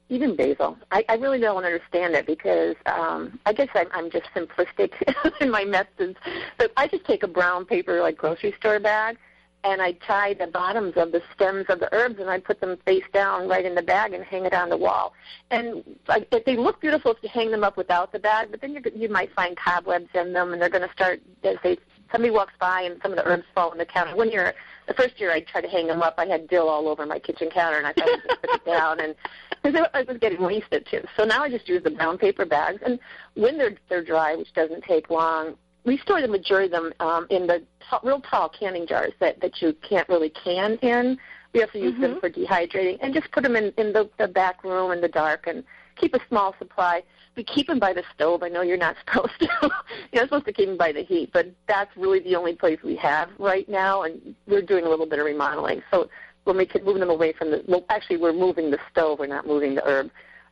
even 0.10 0.36
basil, 0.36 0.78
I, 0.92 1.06
I 1.08 1.16
really 1.16 1.40
don't 1.40 1.64
understand 1.64 2.16
it 2.16 2.26
because 2.26 2.76
um, 2.88 3.40
I 3.46 3.54
guess 3.54 3.70
I'm, 3.76 3.88
I'm 3.94 4.10
just 4.10 4.26
simplistic 4.36 4.92
in 5.42 5.52
my 5.52 5.64
methods. 5.64 6.18
But 6.58 6.72
I 6.76 6.88
just 6.88 7.06
take 7.06 7.24
a 7.24 7.28
brown 7.28 7.66
paper 7.66 8.02
like 8.02 8.18
grocery 8.18 8.54
store 8.60 8.80
bag 8.80 9.18
and 9.64 9.82
I 9.82 9.92
tie 9.92 10.34
the 10.34 10.48
bottoms 10.48 10.94
of 10.96 11.12
the 11.12 11.22
stems 11.34 11.66
of 11.70 11.80
the 11.80 11.94
herbs 11.94 12.20
and 12.20 12.30
I 12.30 12.40
put 12.40 12.62
them 12.62 12.78
face 12.86 13.04
down 13.14 13.48
right 13.48 13.66
in 13.66 13.76
the 13.76 13.82
bag 13.82 14.14
and 14.14 14.24
hang 14.24 14.46
it 14.46 14.54
on 14.54 14.70
the 14.70 14.78
wall. 14.78 15.14
And 15.52 15.84
like, 16.08 16.30
they 16.46 16.56
look 16.56 16.80
beautiful 16.80 17.12
if 17.12 17.18
you 17.22 17.30
hang 17.30 17.52
them 17.52 17.64
up 17.64 17.76
without 17.78 18.12
the 18.12 18.20
bag, 18.20 18.50
but 18.52 18.62
then 18.62 18.74
you 18.74 18.82
you 18.96 19.10
might 19.10 19.34
find 19.34 19.58
cobwebs 19.58 20.10
in 20.14 20.34
them 20.34 20.54
and 20.54 20.62
they're 20.62 20.70
going 20.70 20.88
to 20.88 20.94
start 20.94 21.22
as 21.44 21.58
they 21.64 21.78
somebody 22.12 22.32
walks 22.32 22.54
by 22.60 22.82
and 22.82 23.00
some 23.02 23.12
of 23.12 23.18
the 23.18 23.26
herbs 23.28 23.46
fall 23.54 23.70
on 23.72 23.78
the 23.78 23.86
counter. 23.86 24.16
One 24.16 24.32
year, 24.32 24.54
the 24.88 24.94
first 24.94 25.20
year 25.20 25.32
I 25.32 25.42
tried 25.42 25.62
to 25.62 25.70
hang 25.70 25.88
them 25.88 26.02
up, 26.02 26.16
I 26.18 26.26
had 26.26 26.48
dill 26.48 26.68
all 26.68 26.88
over 26.88 27.06
my 27.06 27.20
kitchen 27.20 27.50
counter 27.50 27.78
and 27.78 27.88
I 27.88 27.94
thought 27.94 28.10
I'd 28.10 28.24
just 28.28 28.42
put 28.42 28.54
it 28.56 28.66
down 28.66 29.00
and 29.00 29.16
because 29.64 29.88
I 29.94 30.04
was 30.04 30.18
getting 30.18 30.42
wasted 30.42 30.88
too. 30.90 31.02
So 31.18 31.26
now 31.26 31.44
I 31.44 31.50
just 31.50 31.68
use 31.68 31.84
the 31.84 31.92
brown 31.92 32.18
paper 32.18 32.46
bags 32.46 32.82
and 32.86 33.00
when 33.36 33.58
they're 33.58 33.76
they're 33.90 34.04
dry, 34.04 34.36
which 34.36 34.54
doesn't 34.54 34.84
take 34.84 35.10
long, 35.10 35.56
we 35.86 35.98
store 35.98 36.22
the 36.22 36.28
majority 36.28 36.74
of 36.74 36.84
them 36.84 36.94
um, 37.00 37.28
in 37.30 37.48
the 37.48 37.60
t- 37.60 37.98
real 38.04 38.22
tall 38.22 38.50
canning 38.50 38.88
jars 38.88 39.14
that 39.20 39.40
that 39.42 39.62
you 39.62 39.76
can't 39.88 40.08
really 40.10 40.30
can 40.30 40.76
in. 40.78 41.18
We 41.54 41.64
also 41.64 41.80
use 41.80 41.96
Mhm. 41.96 42.02
them 42.02 42.20
for 42.20 42.30
dehydrating, 42.30 43.00
and 43.02 43.12
just 43.14 43.32
put 43.32 43.42
them 43.44 43.56
in 43.56 43.74
in 43.78 43.92
the, 43.92 44.10
the 44.20 44.28
back 44.28 44.64
room 44.64 44.92
in 44.92 45.02
the 45.02 45.08
dark, 45.08 45.48
and 45.48 45.64
keep 46.00 46.16
a 46.16 46.20
small 46.28 46.56
supply. 46.60 47.04
We 47.36 47.44
keep 47.44 47.68
them 47.68 47.80
by 47.80 47.94
the 47.94 48.04
stove. 48.14 48.44
I 48.44 48.50
know 48.50 48.62
you're 48.62 48.78
not 48.78 48.96
supposed 49.06 49.40
to. 49.40 49.70
you're 50.12 50.24
supposed 50.24 50.46
to 50.46 50.54
keep 50.54 50.68
them 50.68 50.78
by 50.78 50.92
the 50.92 51.04
heat, 51.04 51.32
but 51.34 51.52
that's 51.68 51.96
really 51.96 52.20
the 52.20 52.36
only 52.36 52.56
place 52.56 52.80
we 52.84 52.96
have 52.98 53.30
right 53.38 53.68
now, 53.70 54.04
and 54.04 54.36
we're 54.48 54.62
doing 54.62 54.86
a 54.86 54.90
little 54.90 55.06
bit 55.06 55.20
of 55.20 55.26
remodeling. 55.26 55.82
So 55.92 56.10
when 56.44 56.58
we 56.58 56.66
can 56.66 56.84
move 56.84 57.00
them 57.00 57.10
away 57.10 57.34
from 57.34 57.52
the, 57.52 57.64
well, 57.68 57.86
actually 57.90 58.18
we're 58.18 58.34
moving 58.34 58.72
the 58.72 58.80
stove. 58.92 59.20
We're 59.20 59.28
not 59.28 59.46
moving 59.46 59.76
the 59.76 59.86
herb 59.86 60.10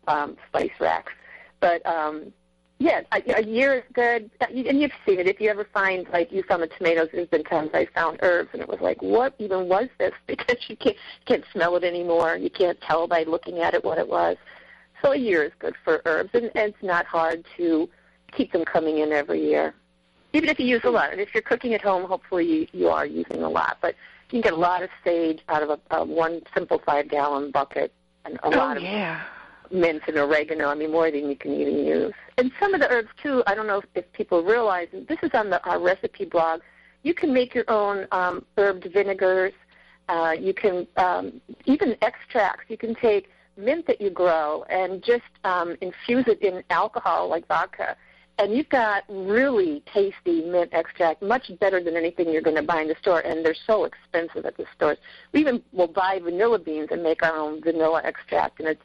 um, 0.07 0.37
spice 0.49 0.71
racks, 0.79 1.13
but 1.59 1.85
um, 1.85 2.31
yeah, 2.79 3.01
a, 3.11 3.39
a 3.39 3.43
year 3.43 3.73
is 3.75 3.83
good, 3.93 4.29
and 4.39 4.79
you've 4.79 4.91
seen 5.05 5.19
it. 5.19 5.27
If 5.27 5.41
you 5.41 5.49
ever 5.49 5.67
find, 5.73 6.07
like, 6.09 6.31
you 6.31 6.43
found 6.43 6.61
the 6.61 6.67
tomatoes, 6.67 7.09
there's 7.11 7.27
been 7.27 7.43
times 7.43 7.71
I 7.73 7.87
found 7.95 8.19
herbs, 8.21 8.49
and 8.53 8.61
it 8.61 8.67
was 8.67 8.79
like, 8.81 9.01
what 9.01 9.33
even 9.39 9.67
was 9.67 9.87
this? 9.97 10.13
Because 10.27 10.57
you 10.69 10.77
can't 10.77 10.95
can't 11.25 11.43
smell 11.51 11.75
it 11.75 11.83
anymore. 11.83 12.37
You 12.37 12.49
can't 12.49 12.79
tell 12.81 13.07
by 13.07 13.23
looking 13.23 13.59
at 13.59 13.73
it 13.73 13.83
what 13.83 13.97
it 13.97 14.07
was. 14.07 14.37
So 15.01 15.11
a 15.11 15.17
year 15.17 15.43
is 15.43 15.51
good 15.59 15.75
for 15.83 16.01
herbs, 16.05 16.31
and, 16.33 16.45
and 16.55 16.73
it's 16.73 16.83
not 16.83 17.05
hard 17.05 17.45
to 17.57 17.89
keep 18.31 18.51
them 18.51 18.65
coming 18.65 18.99
in 18.99 19.11
every 19.11 19.43
year. 19.43 19.73
Even 20.33 20.49
if 20.49 20.59
you 20.59 20.65
use 20.65 20.81
a 20.83 20.89
lot, 20.89 21.11
and 21.11 21.21
if 21.21 21.33
you're 21.33 21.43
cooking 21.43 21.73
at 21.73 21.81
home, 21.81 22.03
hopefully 22.03 22.45
you, 22.45 22.67
you 22.73 22.87
are 22.89 23.05
using 23.05 23.43
a 23.43 23.49
lot. 23.49 23.77
But 23.81 23.95
you 24.25 24.29
can 24.29 24.41
get 24.41 24.53
a 24.53 24.57
lot 24.57 24.83
of 24.83 24.89
sage 25.03 25.41
out 25.49 25.63
of 25.63 25.69
a, 25.69 25.79
a 25.91 26.03
one 26.03 26.41
simple 26.53 26.81
five-gallon 26.85 27.51
bucket, 27.51 27.93
and 28.25 28.35
a 28.35 28.47
oh, 28.47 28.49
lot 28.49 28.77
of 28.77 28.83
yeah. 28.83 29.21
mint 29.71 30.03
and 30.07 30.17
oregano. 30.17 30.67
I 30.67 30.75
mean, 30.75 30.91
more 30.91 31.09
than 31.09 31.29
you 31.29 31.35
can 31.35 31.53
even 31.53 31.85
use. 31.85 32.13
And 32.37 32.51
some 32.59 32.73
of 32.73 32.81
the 32.81 32.89
herbs 32.89 33.09
too. 33.21 33.43
I 33.47 33.55
don't 33.55 33.67
know 33.67 33.79
if, 33.79 33.85
if 33.95 34.11
people 34.13 34.43
realize. 34.43 34.89
And 34.91 35.07
this 35.07 35.19
is 35.23 35.31
on 35.33 35.49
the 35.49 35.63
our 35.65 35.79
recipe 35.79 36.25
blog. 36.25 36.61
You 37.03 37.13
can 37.13 37.33
make 37.33 37.55
your 37.55 37.65
own 37.69 38.07
um, 38.11 38.45
herbed 38.57 38.91
vinegars. 38.91 39.53
Uh, 40.09 40.35
you 40.37 40.53
can 40.53 40.87
um, 40.97 41.39
even 41.65 41.95
extracts. 42.01 42.65
You 42.67 42.77
can 42.77 42.95
take 42.95 43.29
mint 43.57 43.87
that 43.87 43.99
you 43.99 44.09
grow 44.09 44.63
and 44.69 45.03
just 45.03 45.23
um, 45.43 45.75
infuse 45.81 46.25
it 46.27 46.41
in 46.41 46.63
alcohol 46.69 47.27
like 47.29 47.47
vodka. 47.47 47.95
And 48.39 48.53
you've 48.53 48.69
got 48.69 49.03
really 49.09 49.81
tasty 49.91 50.41
mint 50.45 50.69
extract, 50.71 51.23
much 51.23 51.51
better 51.59 51.83
than 51.83 51.97
anything 51.97 52.29
you're 52.29 52.43
going 52.43 52.55
to 52.55 52.61
buy 52.61 52.81
in 52.81 52.87
the 52.87 52.95
store. 53.01 53.21
And 53.21 53.43
they're 53.43 53.55
so 53.65 53.85
expensive 53.85 54.45
at 54.45 54.57
the 54.57 54.65
stores. 54.75 54.99
We 55.33 55.39
even 55.39 55.63
will 55.71 55.87
buy 55.87 56.19
vanilla 56.23 56.59
beans 56.59 56.89
and 56.91 57.01
make 57.01 57.23
our 57.23 57.35
own 57.35 57.61
vanilla 57.61 58.01
extract, 58.03 58.59
and 58.59 58.69
it's 58.69 58.81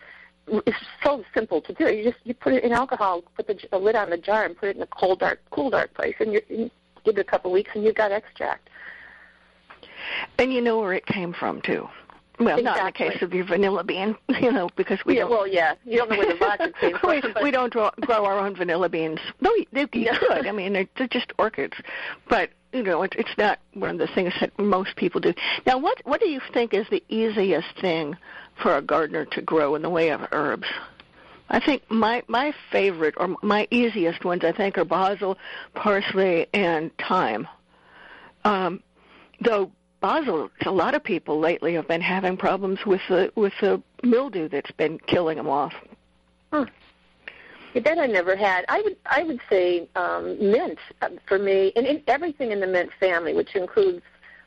it's 0.67 0.77
so 1.05 1.23
simple 1.35 1.61
to 1.61 1.73
do. 1.75 1.93
You 1.93 2.03
just 2.11 2.25
you 2.25 2.35
put 2.35 2.53
it 2.55 2.65
in 2.65 2.73
alcohol, 2.73 3.23
put 3.37 3.47
the, 3.47 3.59
the 3.71 3.79
lid 3.79 3.95
on 3.95 4.11
the 4.11 4.17
jar, 4.17 4.45
and 4.45 4.57
put 4.57 4.71
it 4.71 4.77
in 4.77 4.83
a 4.83 4.87
cold, 4.87 5.21
dark, 5.21 5.41
cool, 5.51 5.71
dark 5.71 5.95
place, 5.95 6.15
and 6.19 6.33
you, 6.33 6.41
you 6.49 6.71
give 7.05 7.17
it 7.19 7.21
a 7.21 7.25
couple 7.25 7.53
weeks, 7.53 7.71
and 7.75 7.85
you've 7.85 7.95
got 7.95 8.11
extract. 8.11 8.69
And 10.39 10.53
you 10.53 10.61
know 10.61 10.79
where 10.79 10.95
it 10.95 11.07
came 11.07 11.33
from 11.33 11.61
too. 11.63 11.89
Well, 12.41 12.63
not 12.63 12.79
in 12.79 12.87
the 12.87 12.93
case 12.93 13.23
of 13.23 13.33
your 13.35 13.45
vanilla 13.45 13.85
bean, 13.85 14.17
you 14.41 14.51
know, 14.51 14.69
because 14.77 14.99
we 15.05 15.15
yeah, 15.17 15.23
don't. 15.23 15.31
well, 15.31 15.47
yeah, 15.47 15.75
you 15.85 15.99
don't 15.99 16.11
know 16.11 16.17
where 16.19 16.33
the 16.33 16.39
vodka 16.39 16.73
came 16.81 16.97
from. 16.99 17.11
we, 17.11 17.21
but 17.21 17.43
we 17.43 17.51
don't 17.51 17.73
grow, 17.73 17.91
grow 18.01 18.25
our 18.25 18.39
own 18.39 18.57
vanilla 18.57 18.89
beans. 18.89 19.21
No, 19.41 19.55
you, 19.55 19.67
they, 19.73 19.87
you 19.93 20.11
No. 20.11 20.19
could. 20.19 20.47
I 20.47 20.53
mean, 20.53 20.73
they're, 20.73 20.89
they're 20.97 21.09
just 21.09 21.33
orchids, 21.39 21.75
but 22.29 22.51
you 22.73 22.83
know, 22.83 23.03
it, 23.03 23.15
it's 23.19 23.37
not 23.37 23.59
one 23.75 23.91
of 23.91 23.99
the 23.99 24.13
things 24.15 24.33
that 24.41 24.59
most 24.59 24.97
people 24.97 25.21
do. 25.21 25.35
Now, 25.67 25.79
what 25.79 26.01
what 26.05 26.21
do 26.21 26.29
you 26.29 26.41
think 26.55 26.73
is 26.75 26.87
the 26.91 27.03
easiest 27.09 27.69
thing 27.81 28.17
for 28.63 28.77
a 28.77 28.83
gardener 28.83 29.27
to 29.27 29.43
grow 29.43 29.75
in 29.75 29.83
the 29.83 29.91
way 29.91 30.09
of 30.11 30.23
herbs? 30.33 30.67
I 31.51 31.61
think 31.61 31.83
my 31.91 32.23
my 32.29 32.55
favorite 32.71 33.15
or 33.19 33.37
my 33.43 33.69
easiest 33.71 34.25
ones 34.25 34.43
I 34.43 34.53
think 34.53 34.79
are 34.79 34.87
basil, 34.87 35.37
parsley, 35.75 36.47
and 36.55 36.91
thyme. 36.97 37.47
Um, 38.45 38.83
though 39.45 39.71
basil, 40.03 40.51
a 40.67 40.71
lot 40.71 40.95
of 40.95 41.03
people 41.03 41.39
lately 41.39 41.73
have 41.75 41.89
been 41.89 42.03
having 42.03 42.37
problems 42.37 42.81
with 42.85 43.01
the 43.09 43.33
with 43.37 43.55
the 43.61 43.83
mildew 44.03 44.49
that's 44.49 44.73
been 44.73 44.99
killing 45.07 45.39
them 45.39 45.49
off. 45.49 45.73
Yeah, 46.53 47.81
that 47.85 47.99
I 47.99 48.07
never 48.07 48.37
had. 48.37 48.67
I 48.69 48.83
would 48.83 48.97
I 49.07 49.23
would 49.23 49.41
say 49.49 49.89
um, 49.97 50.37
mint 50.39 50.79
uh, 51.01 51.09
for 51.27 51.39
me, 51.39 51.73
and, 51.77 51.87
and 51.87 52.03
everything 52.07 52.51
in 52.51 52.61
the 52.61 52.67
mint 52.67 52.91
family, 53.01 53.33
which 53.33 53.57
includes 53.57 54.03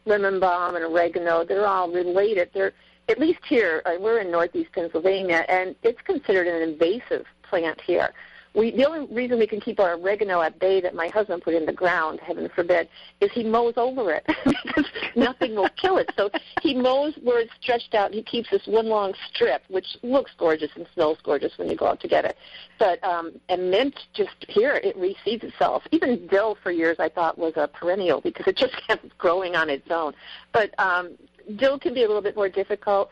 lemon 0.05 0.39
balm 0.39 0.75
and 0.75 0.85
oregano. 0.85 1.43
They're 1.43 1.65
all 1.65 1.91
related. 1.91 2.51
They're 2.53 2.73
at 3.09 3.19
least 3.19 3.39
here. 3.47 3.81
Uh, 3.85 3.93
we're 3.99 4.19
in 4.19 4.29
northeast 4.29 4.71
Pennsylvania, 4.73 5.45
and 5.47 5.75
it's 5.81 6.01
considered 6.01 6.47
an 6.47 6.61
invasive 6.61 7.25
plant 7.43 7.81
here. 7.81 8.13
We, 8.55 8.71
the 8.71 8.85
only 8.87 9.13
reason 9.13 9.37
we 9.37 9.47
can 9.47 9.59
keep 9.59 9.79
our 9.79 9.93
oregano 9.93 10.41
at 10.41 10.59
bay 10.59 10.79
that 10.81 10.95
my 10.95 11.07
husband 11.09 11.43
put 11.43 11.53
in 11.53 11.65
the 11.65 11.73
ground, 11.73 12.19
heaven 12.21 12.49
forbid, 12.55 12.87
is 13.19 13.31
he 13.33 13.43
mows 13.43 13.73
over 13.75 14.11
it 14.13 14.25
because 14.45 14.85
nothing 15.15 15.55
will 15.55 15.69
kill 15.75 15.97
it. 15.97 16.09
So 16.15 16.29
he 16.61 16.73
mows 16.73 17.13
where 17.21 17.39
it's 17.39 17.51
stretched 17.61 17.93
out. 17.93 18.07
And 18.07 18.15
he 18.15 18.23
keeps 18.23 18.49
this 18.49 18.65
one 18.65 18.87
long 18.87 19.13
strip, 19.29 19.63
which 19.67 19.97
looks 20.03 20.31
gorgeous 20.37 20.71
and 20.75 20.87
smells 20.93 21.17
gorgeous 21.23 21.57
when 21.57 21.69
you 21.69 21.75
go 21.75 21.87
out 21.87 21.99
to 22.01 22.07
get 22.07 22.23
it. 22.23 22.37
But 22.79 23.03
um, 23.03 23.33
and 23.49 23.69
mint 23.69 23.95
just 24.13 24.45
here 24.47 24.75
it 24.75 24.97
reseeds 24.97 25.43
itself. 25.43 25.83
Even 25.91 26.27
dill 26.27 26.57
for 26.63 26.71
years 26.71 26.97
I 26.99 27.09
thought 27.09 27.37
was 27.37 27.53
a 27.57 27.67
perennial 27.67 28.21
because 28.21 28.47
it 28.47 28.55
just 28.55 28.75
kept 28.87 29.17
growing 29.17 29.55
on 29.55 29.69
its 29.69 29.89
own. 29.91 30.13
But 30.53 30.73
um, 30.79 31.17
dill 31.57 31.79
can 31.79 31.93
be 31.93 32.03
a 32.03 32.07
little 32.07 32.21
bit 32.21 32.35
more 32.35 32.49
difficult 32.49 33.09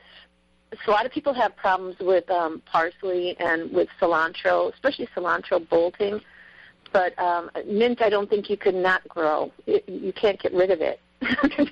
so 0.86 0.92
a 0.92 0.94
lot 0.94 1.06
of 1.06 1.12
people 1.12 1.34
have 1.34 1.56
problems 1.56 1.96
with 2.00 2.30
um, 2.30 2.62
parsley 2.66 3.36
and 3.40 3.72
with 3.72 3.88
cilantro, 4.00 4.74
especially 4.74 5.08
cilantro 5.16 5.68
bolting. 5.68 6.22
But 6.92 7.18
um, 7.20 7.50
mint, 7.66 8.02
I 8.02 8.10
don't 8.10 8.30
think 8.30 8.50
you 8.50 8.58
can 8.58 8.82
not 8.82 9.08
grow. 9.08 9.52
It, 9.66 9.88
you 9.90 10.14
can't 10.14 10.40
get 10.40 10.54
rid 10.54 10.70
of 10.70 10.82
it. 10.82 11.00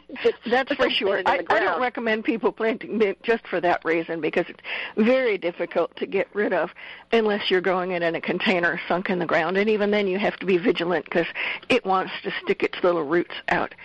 That's 0.50 0.74
for 0.74 0.90
sure. 0.90 1.22
I, 1.26 1.44
I 1.50 1.60
don't 1.60 1.82
recommend 1.82 2.24
people 2.24 2.52
planting 2.52 2.98
mint 2.98 3.22
just 3.24 3.48
for 3.48 3.60
that 3.62 3.84
reason 3.84 4.22
because 4.22 4.46
it's 4.48 4.62
very 4.96 5.38
difficult 5.38 5.96
to 5.98 6.06
get 6.06 6.28
rid 6.34 6.54
of 6.54 6.70
unless 7.12 7.50
you're 7.50 7.62
growing 7.62 7.92
it 7.92 8.02
in 8.02 8.16
a 8.16 8.22
container 8.22 8.80
sunk 8.88 9.10
in 9.10 9.20
the 9.20 9.26
ground. 9.26 9.58
And 9.58 9.70
even 9.70 9.92
then, 9.92 10.08
you 10.08 10.20
have 10.20 10.38
to 10.38 10.46
be 10.46 10.58
vigilant 10.58 11.06
because 11.06 11.28
it 11.70 11.86
wants 11.86 12.14
to 12.24 12.32
stick 12.44 12.64
its 12.64 12.78
little 12.84 13.04
roots 13.04 13.36
out. 13.50 13.76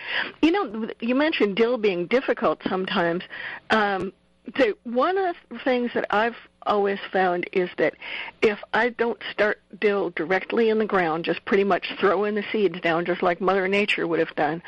You 0.41 0.51
know, 0.51 0.89
you 0.99 1.15
mentioned 1.15 1.55
dill 1.55 1.77
being 1.77 2.07
difficult 2.07 2.61
sometimes. 2.67 3.23
Um, 3.69 4.13
the 4.55 4.75
one 4.83 5.17
of 5.17 5.35
the 5.49 5.59
things 5.59 5.91
that 5.93 6.05
I've 6.09 6.35
always 6.65 6.99
found 7.11 7.49
is 7.53 7.69
that 7.77 7.95
if 8.41 8.59
I 8.73 8.89
don't 8.89 9.21
start 9.31 9.61
dill 9.79 10.11
directly 10.11 10.69
in 10.69 10.79
the 10.79 10.85
ground, 10.85 11.25
just 11.25 11.43
pretty 11.45 11.63
much 11.63 11.93
throwing 11.99 12.35
the 12.35 12.43
seeds 12.51 12.79
down, 12.81 13.05
just 13.05 13.23
like 13.23 13.41
Mother 13.41 13.67
Nature 13.67 14.07
would 14.07 14.19
have 14.19 14.35
done, 14.35 14.61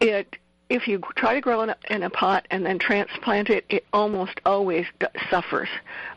it 0.00 0.36
if 0.68 0.86
you 0.86 1.00
try 1.16 1.34
to 1.34 1.40
grow 1.40 1.62
in 1.62 1.70
a, 1.70 1.76
in 1.90 2.04
a 2.04 2.10
pot 2.10 2.46
and 2.50 2.64
then 2.64 2.78
transplant 2.78 3.50
it, 3.50 3.64
it 3.68 3.84
almost 3.92 4.40
always 4.46 4.86
suffers 5.28 5.68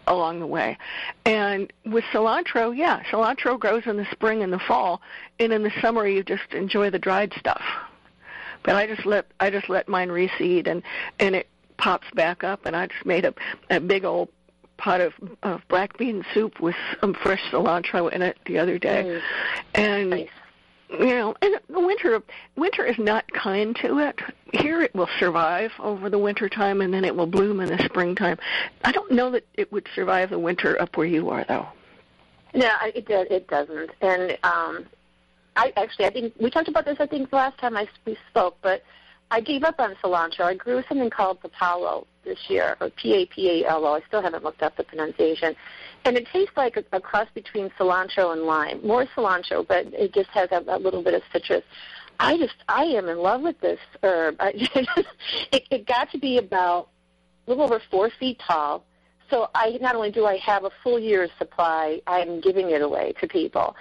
along 0.05 0.39
the 0.39 0.45
way. 0.45 0.77
And 1.25 1.73
with 1.85 2.03
cilantro, 2.13 2.77
yeah, 2.77 3.01
cilantro 3.05 3.59
grows 3.59 3.87
in 3.87 3.97
the 3.97 4.05
spring 4.11 4.43
and 4.43 4.53
the 4.53 4.59
fall, 4.59 5.01
and 5.39 5.51
in 5.51 5.63
the 5.63 5.73
summer 5.81 6.05
you 6.07 6.23
just 6.23 6.53
enjoy 6.53 6.91
the 6.91 6.99
dried 6.99 7.33
stuff. 7.37 7.63
But 8.61 8.75
I 8.75 8.85
just 8.85 9.05
let 9.05 9.25
I 9.39 9.49
just 9.49 9.69
let 9.69 9.89
mine 9.89 10.09
reseed, 10.09 10.67
and 10.67 10.83
and 11.19 11.35
it 11.35 11.47
pops 11.77 12.07
back 12.13 12.43
up, 12.43 12.65
and 12.65 12.75
I 12.75 12.87
just 12.87 13.05
made 13.05 13.25
a 13.25 13.33
a 13.69 13.79
big 13.79 14.05
old 14.05 14.29
pot 14.77 15.01
of, 15.01 15.13
of 15.43 15.61
black 15.69 15.97
bean 15.97 16.25
soup 16.33 16.59
with 16.59 16.75
some 16.99 17.13
fresh 17.13 17.41
cilantro 17.51 18.11
in 18.11 18.21
it 18.21 18.37
the 18.45 18.57
other 18.59 18.77
day, 18.79 19.03
Mm. 19.03 19.21
and 19.75 20.09
Nice. 20.09 20.29
you 20.89 21.05
know, 21.05 21.35
and 21.41 21.59
the 21.69 21.79
winter 21.79 22.21
winter 22.55 22.83
is 22.85 22.97
not 22.97 23.25
kind 23.31 23.75
to 23.77 23.99
it. 23.99 24.19
Here 24.51 24.81
it 24.81 24.93
will 24.93 25.09
survive 25.19 25.71
over 25.79 26.09
the 26.09 26.19
winter 26.19 26.49
time, 26.49 26.81
and 26.81 26.93
then 26.93 27.05
it 27.05 27.15
will 27.15 27.27
bloom 27.27 27.59
in 27.59 27.69
the 27.69 27.83
springtime. 27.85 28.37
I 28.83 28.91
don't 28.91 29.11
know 29.11 29.31
that 29.31 29.45
it 29.55 29.71
would 29.71 29.87
survive 29.95 30.31
the 30.31 30.39
winter 30.39 30.79
up 30.81 30.97
where 30.97 31.07
you 31.07 31.29
are, 31.29 31.43
though. 31.47 31.67
No, 32.55 32.69
it 32.93 33.07
does. 33.07 33.27
It 33.31 33.47
doesn't. 33.47 33.91
And 34.01 34.37
um, 34.43 34.85
I 35.55 35.73
actually, 35.77 36.05
I 36.05 36.09
think 36.11 36.33
we 36.39 36.49
talked 36.51 36.67
about 36.67 36.85
this. 36.85 36.97
I 36.99 37.07
think 37.07 37.31
last 37.33 37.57
time 37.57 37.75
I 37.77 37.87
we 38.05 38.15
spoke, 38.29 38.57
but 38.61 38.83
I 39.33 39.39
gave 39.39 39.63
up 39.63 39.79
on 39.79 39.95
cilantro. 39.95 40.41
I 40.41 40.53
grew 40.53 40.83
something 40.87 41.09
called 41.09 41.39
papalo 41.41 42.05
this 42.23 42.37
year, 42.49 42.77
or 42.79 42.91
P 42.91 43.15
A 43.15 43.25
P 43.25 43.63
A 43.63 43.67
L 43.67 43.83
O. 43.83 43.95
I 43.95 44.01
still 44.07 44.21
haven't 44.21 44.43
looked 44.43 44.61
up 44.61 44.77
the 44.77 44.83
pronunciation, 44.83 45.55
and 46.05 46.15
it 46.15 46.27
tastes 46.31 46.55
like 46.55 46.77
a, 46.77 46.83
a 46.91 47.01
cross 47.01 47.27
between 47.33 47.71
cilantro 47.71 48.31
and 48.31 48.43
lime. 48.43 48.85
More 48.85 49.07
cilantro, 49.07 49.67
but 49.67 49.87
it 49.87 50.13
just 50.13 50.29
has 50.29 50.49
a, 50.51 50.63
a 50.67 50.77
little 50.77 51.01
bit 51.01 51.15
of 51.15 51.23
citrus. 51.31 51.63
I 52.19 52.37
just, 52.37 52.53
I 52.69 52.83
am 52.83 53.09
in 53.09 53.17
love 53.17 53.41
with 53.41 53.59
this 53.59 53.79
herb. 54.03 54.35
I, 54.39 54.51
it, 55.51 55.63
it 55.71 55.87
got 55.87 56.11
to 56.11 56.19
be 56.19 56.37
about 56.37 56.89
a 57.47 57.49
little 57.49 57.63
over 57.63 57.81
four 57.89 58.11
feet 58.19 58.39
tall. 58.47 58.85
So 59.31 59.49
I 59.55 59.79
not 59.81 59.95
only 59.95 60.11
do 60.11 60.27
I 60.27 60.37
have 60.37 60.63
a 60.63 60.69
full 60.83 60.99
year's 60.99 61.31
supply, 61.39 62.01
I'm 62.05 62.39
giving 62.39 62.69
it 62.69 62.83
away 62.83 63.13
to 63.19 63.27
people. 63.27 63.75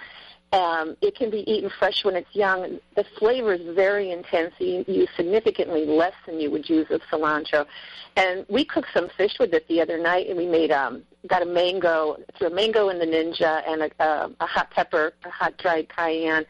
Um, 0.53 0.95
it 1.01 1.15
can 1.15 1.31
be 1.31 1.39
eaten 1.51 1.71
fresh 1.79 2.05
when 2.05 2.15
it's 2.15 2.33
young. 2.33 2.79
The 2.95 3.03
flavor 3.17 3.53
is 3.53 3.75
very 3.75 4.11
intense. 4.11 4.53
You 4.59 4.85
use 4.87 5.09
significantly 5.17 5.83
less 5.85 6.13
than 6.27 6.39
you 6.39 6.51
would 6.51 6.69
use 6.69 6.85
of 6.91 7.01
cilantro. 7.11 7.65
And 8.15 8.45
we 8.47 8.63
cooked 8.63 8.89
some 8.93 9.09
fish 9.17 9.33
with 9.39 9.51
it 9.55 9.67
the 9.67 9.81
other 9.81 9.97
night, 9.97 10.27
and 10.27 10.37
we 10.37 10.45
made 10.45 10.71
um, 10.71 11.01
got 11.25 11.41
a 11.41 11.45
mango, 11.45 12.17
threw 12.37 12.47
a 12.47 12.49
mango 12.51 12.89
in 12.89 12.99
the 12.99 13.05
ninja, 13.05 13.63
and 13.67 13.81
a, 13.81 14.03
a, 14.03 14.31
a 14.39 14.45
hot 14.45 14.69
pepper, 14.69 15.13
a 15.25 15.29
hot 15.31 15.57
dried 15.57 15.89
cayenne, 15.89 16.45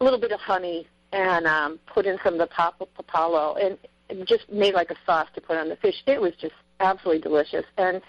a 0.00 0.04
little 0.04 0.20
bit 0.20 0.30
of 0.30 0.38
honey, 0.38 0.86
and 1.12 1.44
um, 1.44 1.80
put 1.86 2.06
in 2.06 2.18
some 2.22 2.34
of 2.34 2.38
the 2.38 2.46
pap- 2.46 2.80
papalo, 2.96 3.60
and 3.60 3.76
just 4.24 4.48
made 4.52 4.74
like 4.74 4.92
a 4.92 4.96
sauce 5.04 5.28
to 5.34 5.40
put 5.40 5.56
on 5.56 5.68
the 5.68 5.76
fish. 5.76 6.00
It 6.06 6.20
was 6.20 6.34
just 6.40 6.54
absolutely 6.78 7.22
delicious 7.22 7.64
and 7.76 8.00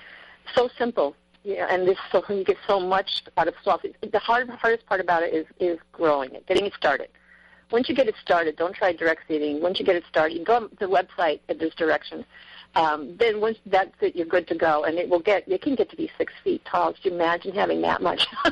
so 0.53 0.69
simple. 0.77 1.15
Yeah, 1.43 1.67
and 1.69 1.87
this 1.87 1.97
so 2.11 2.23
you 2.29 2.43
get 2.43 2.57
so 2.67 2.79
much 2.79 3.23
out 3.37 3.47
of 3.47 3.55
sauce. 3.63 3.81
The 4.01 4.19
hard, 4.19 4.49
hardest 4.49 4.85
part 4.85 5.01
about 5.01 5.23
it 5.23 5.33
is 5.33 5.45
is 5.59 5.77
growing 5.91 6.33
it, 6.33 6.45
getting 6.47 6.65
it 6.65 6.73
started. 6.73 7.09
Once 7.71 7.89
you 7.89 7.95
get 7.95 8.07
it 8.07 8.15
started, 8.21 8.55
don't 8.55 8.75
try 8.75 8.93
direct 8.93 9.23
seeding. 9.27 9.61
Once 9.61 9.79
you 9.79 9.85
get 9.85 9.95
it 9.95 10.03
started, 10.07 10.37
you 10.37 10.45
go 10.45 10.55
on 10.55 10.69
the 10.79 10.85
website 10.85 11.39
at 11.49 11.59
this 11.59 11.73
direction. 11.73 12.23
Um, 12.75 13.15
then 13.17 13.41
once 13.41 13.57
that's 13.65 13.91
it, 14.01 14.15
you're 14.15 14.25
good 14.25 14.47
to 14.47 14.55
go, 14.55 14.83
and 14.83 14.97
it 14.97 15.09
will 15.09 15.19
get. 15.19 15.43
It 15.47 15.61
can 15.61 15.75
get 15.75 15.89
to 15.89 15.95
be 15.95 16.09
six 16.17 16.31
feet 16.43 16.63
tall. 16.65 16.93
Could 16.93 17.05
you 17.05 17.13
imagine 17.13 17.53
having 17.53 17.81
that 17.81 18.01
much 18.01 18.25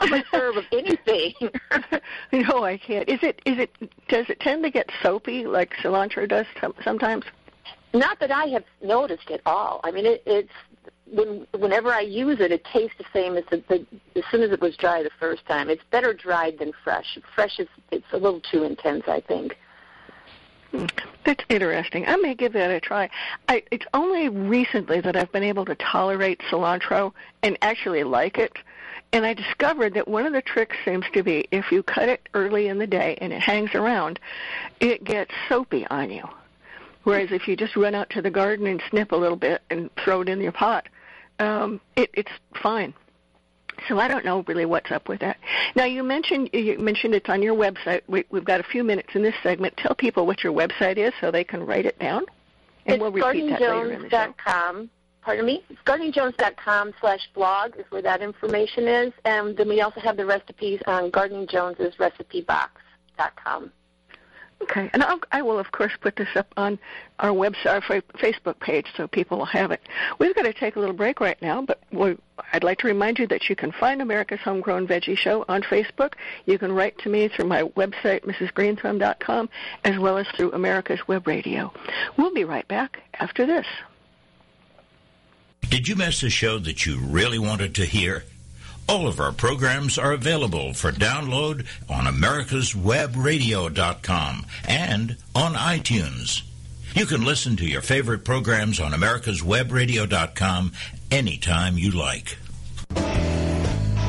of 0.00 0.12
a 0.12 0.22
herb 0.32 0.56
of 0.56 0.64
anything? 0.72 1.32
no, 2.32 2.64
I 2.64 2.76
can't. 2.76 3.08
Is 3.08 3.20
it? 3.22 3.40
Is 3.44 3.58
it? 3.58 3.70
Does 4.08 4.28
it 4.28 4.40
tend 4.40 4.62
to 4.64 4.70
get 4.70 4.90
soapy 5.02 5.46
like 5.46 5.72
cilantro 5.82 6.28
does 6.28 6.46
some- 6.60 6.74
sometimes? 6.84 7.24
Not 7.92 8.20
that 8.20 8.30
I 8.30 8.46
have 8.46 8.64
noticed 8.82 9.30
at 9.30 9.40
all. 9.46 9.80
I 9.82 9.90
mean, 9.90 10.06
it, 10.06 10.22
it's 10.26 10.50
when 11.12 11.46
whenever 11.52 11.92
I 11.92 12.00
use 12.00 12.40
it, 12.40 12.52
it 12.52 12.64
tastes 12.64 12.96
the 12.98 13.04
same 13.12 13.36
as 13.36 13.44
the, 13.50 13.62
the 13.68 13.86
as 14.16 14.24
soon 14.30 14.42
as 14.42 14.50
it 14.50 14.60
was 14.60 14.76
dry 14.76 15.02
the 15.02 15.10
first 15.20 15.46
time. 15.46 15.70
It's 15.70 15.82
better 15.90 16.12
dried 16.12 16.58
than 16.58 16.72
fresh. 16.84 17.18
Fresh 17.34 17.58
is 17.60 17.68
it's 17.90 18.12
a 18.12 18.18
little 18.18 18.40
too 18.40 18.64
intense, 18.64 19.04
I 19.06 19.20
think. 19.20 19.56
That's 21.24 21.44
interesting. 21.48 22.06
I 22.06 22.16
may 22.16 22.34
give 22.34 22.52
that 22.52 22.70
a 22.70 22.80
try. 22.80 23.08
I, 23.48 23.62
it's 23.70 23.86
only 23.94 24.28
recently 24.28 25.00
that 25.00 25.16
I've 25.16 25.32
been 25.32 25.42
able 25.42 25.64
to 25.64 25.74
tolerate 25.76 26.40
cilantro 26.50 27.12
and 27.42 27.56
actually 27.62 28.04
like 28.04 28.38
it. 28.38 28.52
And 29.12 29.24
I 29.24 29.32
discovered 29.32 29.94
that 29.94 30.08
one 30.08 30.26
of 30.26 30.32
the 30.32 30.42
tricks 30.42 30.76
seems 30.84 31.06
to 31.14 31.22
be 31.22 31.46
if 31.50 31.72
you 31.72 31.82
cut 31.82 32.08
it 32.08 32.28
early 32.34 32.68
in 32.68 32.78
the 32.78 32.86
day 32.86 33.16
and 33.20 33.32
it 33.32 33.40
hangs 33.40 33.74
around, 33.74 34.20
it 34.80 35.04
gets 35.04 35.32
soapy 35.48 35.86
on 35.86 36.10
you. 36.10 36.24
Whereas 37.04 37.30
if 37.30 37.46
you 37.46 37.56
just 37.56 37.76
run 37.76 37.94
out 37.94 38.10
to 38.10 38.20
the 38.20 38.30
garden 38.30 38.66
and 38.66 38.82
snip 38.90 39.12
a 39.12 39.16
little 39.16 39.36
bit 39.36 39.62
and 39.70 39.90
throw 39.96 40.22
it 40.22 40.28
in 40.28 40.40
your 40.40 40.52
pot, 40.52 40.88
um, 41.38 41.80
it, 41.96 42.10
it's 42.14 42.30
fine. 42.62 42.94
So 43.88 43.98
I 43.98 44.08
don't 44.08 44.24
know 44.24 44.42
really 44.46 44.64
what's 44.64 44.90
up 44.90 45.08
with 45.08 45.20
that. 45.20 45.38
Now 45.74 45.84
you 45.84 46.02
mentioned 46.02 46.50
you 46.52 46.78
mentioned 46.78 47.14
it's 47.14 47.28
on 47.28 47.42
your 47.42 47.54
website. 47.54 48.02
We, 48.08 48.24
we've 48.30 48.44
got 48.44 48.60
a 48.60 48.64
few 48.64 48.82
minutes 48.82 49.10
in 49.14 49.22
this 49.22 49.34
segment. 49.42 49.76
Tell 49.76 49.94
people 49.94 50.26
what 50.26 50.42
your 50.42 50.52
website 50.52 50.96
is 50.96 51.12
so 51.20 51.30
they 51.30 51.44
can 51.44 51.64
write 51.64 51.84
it 51.84 51.98
down, 51.98 52.24
and 52.86 52.94
it's 52.94 53.02
we'll 53.02 53.12
repeat 53.12 53.50
that 53.50 53.60
later 53.60 53.92
in 53.92 54.02
the 54.02 54.08
show. 54.08 54.16
GardeningJones.com. 54.16 54.90
Pardon 55.20 55.44
me. 55.44 55.64
It's 55.68 55.80
GardeningJones.com 55.84 56.94
slash 57.00 57.28
blog 57.34 57.76
is 57.76 57.84
where 57.90 58.02
that 58.02 58.22
information 58.22 58.88
is, 58.88 59.12
and 59.24 59.56
then 59.56 59.68
we 59.68 59.80
also 59.80 60.00
have 60.00 60.16
the 60.16 60.24
recipes 60.24 60.80
on 60.86 61.10
Gardening 61.10 61.46
Jones's 61.48 61.94
RecipeBox.com. 61.96 63.72
Okay, 64.62 64.88
and 64.92 65.02
I'll, 65.02 65.20
I 65.32 65.42
will 65.42 65.58
of 65.58 65.70
course 65.70 65.92
put 66.00 66.16
this 66.16 66.34
up 66.34 66.52
on 66.56 66.78
our 67.18 67.30
website, 67.30 67.66
our 67.66 67.80
fa- 67.82 68.02
Facebook 68.14 68.58
page, 68.58 68.86
so 68.96 69.06
people 69.06 69.38
will 69.38 69.44
have 69.44 69.70
it. 69.70 69.80
We've 70.18 70.34
got 70.34 70.42
to 70.42 70.52
take 70.52 70.76
a 70.76 70.80
little 70.80 70.94
break 70.94 71.20
right 71.20 71.40
now, 71.42 71.60
but 71.62 71.80
we, 71.92 72.16
I'd 72.52 72.64
like 72.64 72.78
to 72.78 72.86
remind 72.86 73.18
you 73.18 73.26
that 73.28 73.48
you 73.50 73.56
can 73.56 73.70
find 73.70 74.00
America's 74.00 74.40
Homegrown 74.40 74.88
Veggie 74.88 75.16
Show 75.16 75.44
on 75.48 75.62
Facebook. 75.62 76.14
You 76.46 76.58
can 76.58 76.72
write 76.72 76.98
to 77.00 77.10
me 77.10 77.28
through 77.28 77.46
my 77.46 77.64
website, 77.64 78.24
mrsgreenthumb.com, 78.24 79.50
as 79.84 79.98
well 79.98 80.16
as 80.16 80.26
through 80.28 80.52
America's 80.52 81.06
Web 81.06 81.26
Radio. 81.26 81.72
We'll 82.16 82.32
be 82.32 82.44
right 82.44 82.66
back 82.66 83.02
after 83.14 83.44
this. 83.44 83.66
Did 85.68 85.86
you 85.86 85.96
miss 85.96 86.22
a 86.22 86.30
show 86.30 86.58
that 86.60 86.86
you 86.86 86.98
really 86.98 87.38
wanted 87.38 87.74
to 87.74 87.84
hear? 87.84 88.24
All 88.88 89.08
of 89.08 89.18
our 89.18 89.32
programs 89.32 89.98
are 89.98 90.12
available 90.12 90.72
for 90.72 90.92
download 90.92 91.66
on 91.88 92.04
americaswebradio.com 92.04 94.46
and 94.68 95.16
on 95.34 95.54
iTunes. 95.54 96.42
You 96.94 97.04
can 97.04 97.24
listen 97.24 97.56
to 97.56 97.66
your 97.66 97.82
favorite 97.82 98.24
programs 98.24 98.78
on 98.78 98.92
americaswebradio.com 98.92 100.72
anytime 101.10 101.76
you 101.76 101.90
like. 101.90 102.38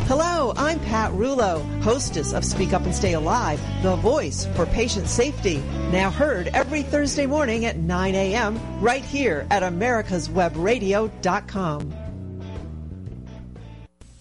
Hello, 0.08 0.54
I'm 0.56 0.80
Pat 0.80 1.12
Rulo, 1.12 1.66
hostess 1.82 2.34
of 2.34 2.46
Speak 2.46 2.72
Up 2.72 2.84
and 2.84 2.96
Stay 2.96 3.14
Alive, 3.14 3.60
the 3.82 3.96
voice 3.98 4.46
for 4.56 4.66
patient 4.68 5.08
safety. 5.08 5.58
Now 5.92 6.12
heard 6.12 6.48
every 6.54 6.84
Thursday 6.84 7.26
morning 7.26 7.66
at 7.66 7.76
9 7.76 8.16
a.m. 8.16 8.58
right 8.80 9.04
here 9.04 9.46
at 9.50 9.64
americaswebradio.com. 9.64 12.07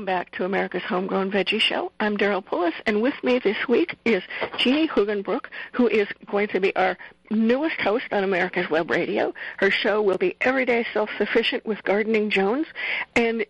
Welcome 0.00 0.14
back 0.16 0.30
to 0.36 0.46
America's 0.46 0.82
Homegrown 0.84 1.30
Veggie 1.30 1.60
Show. 1.60 1.92
I'm 2.00 2.16
Daryl 2.16 2.42
Pullis, 2.42 2.72
and 2.86 3.02
with 3.02 3.22
me 3.22 3.38
this 3.38 3.68
week 3.68 3.96
is 4.06 4.22
Jeannie 4.56 4.88
Hoogenbrook, 4.88 5.44
who 5.72 5.88
is 5.88 6.08
going 6.24 6.48
to 6.48 6.58
be 6.58 6.74
our 6.74 6.96
newest 7.30 7.78
host 7.82 8.06
on 8.10 8.24
America's 8.24 8.70
Web 8.70 8.90
Radio. 8.90 9.34
Her 9.58 9.70
show 9.70 10.00
will 10.00 10.16
be 10.16 10.36
Everyday 10.40 10.86
Self-Sufficient 10.94 11.66
with 11.66 11.84
Gardening 11.84 12.30
Jones. 12.30 12.66
And 13.14 13.44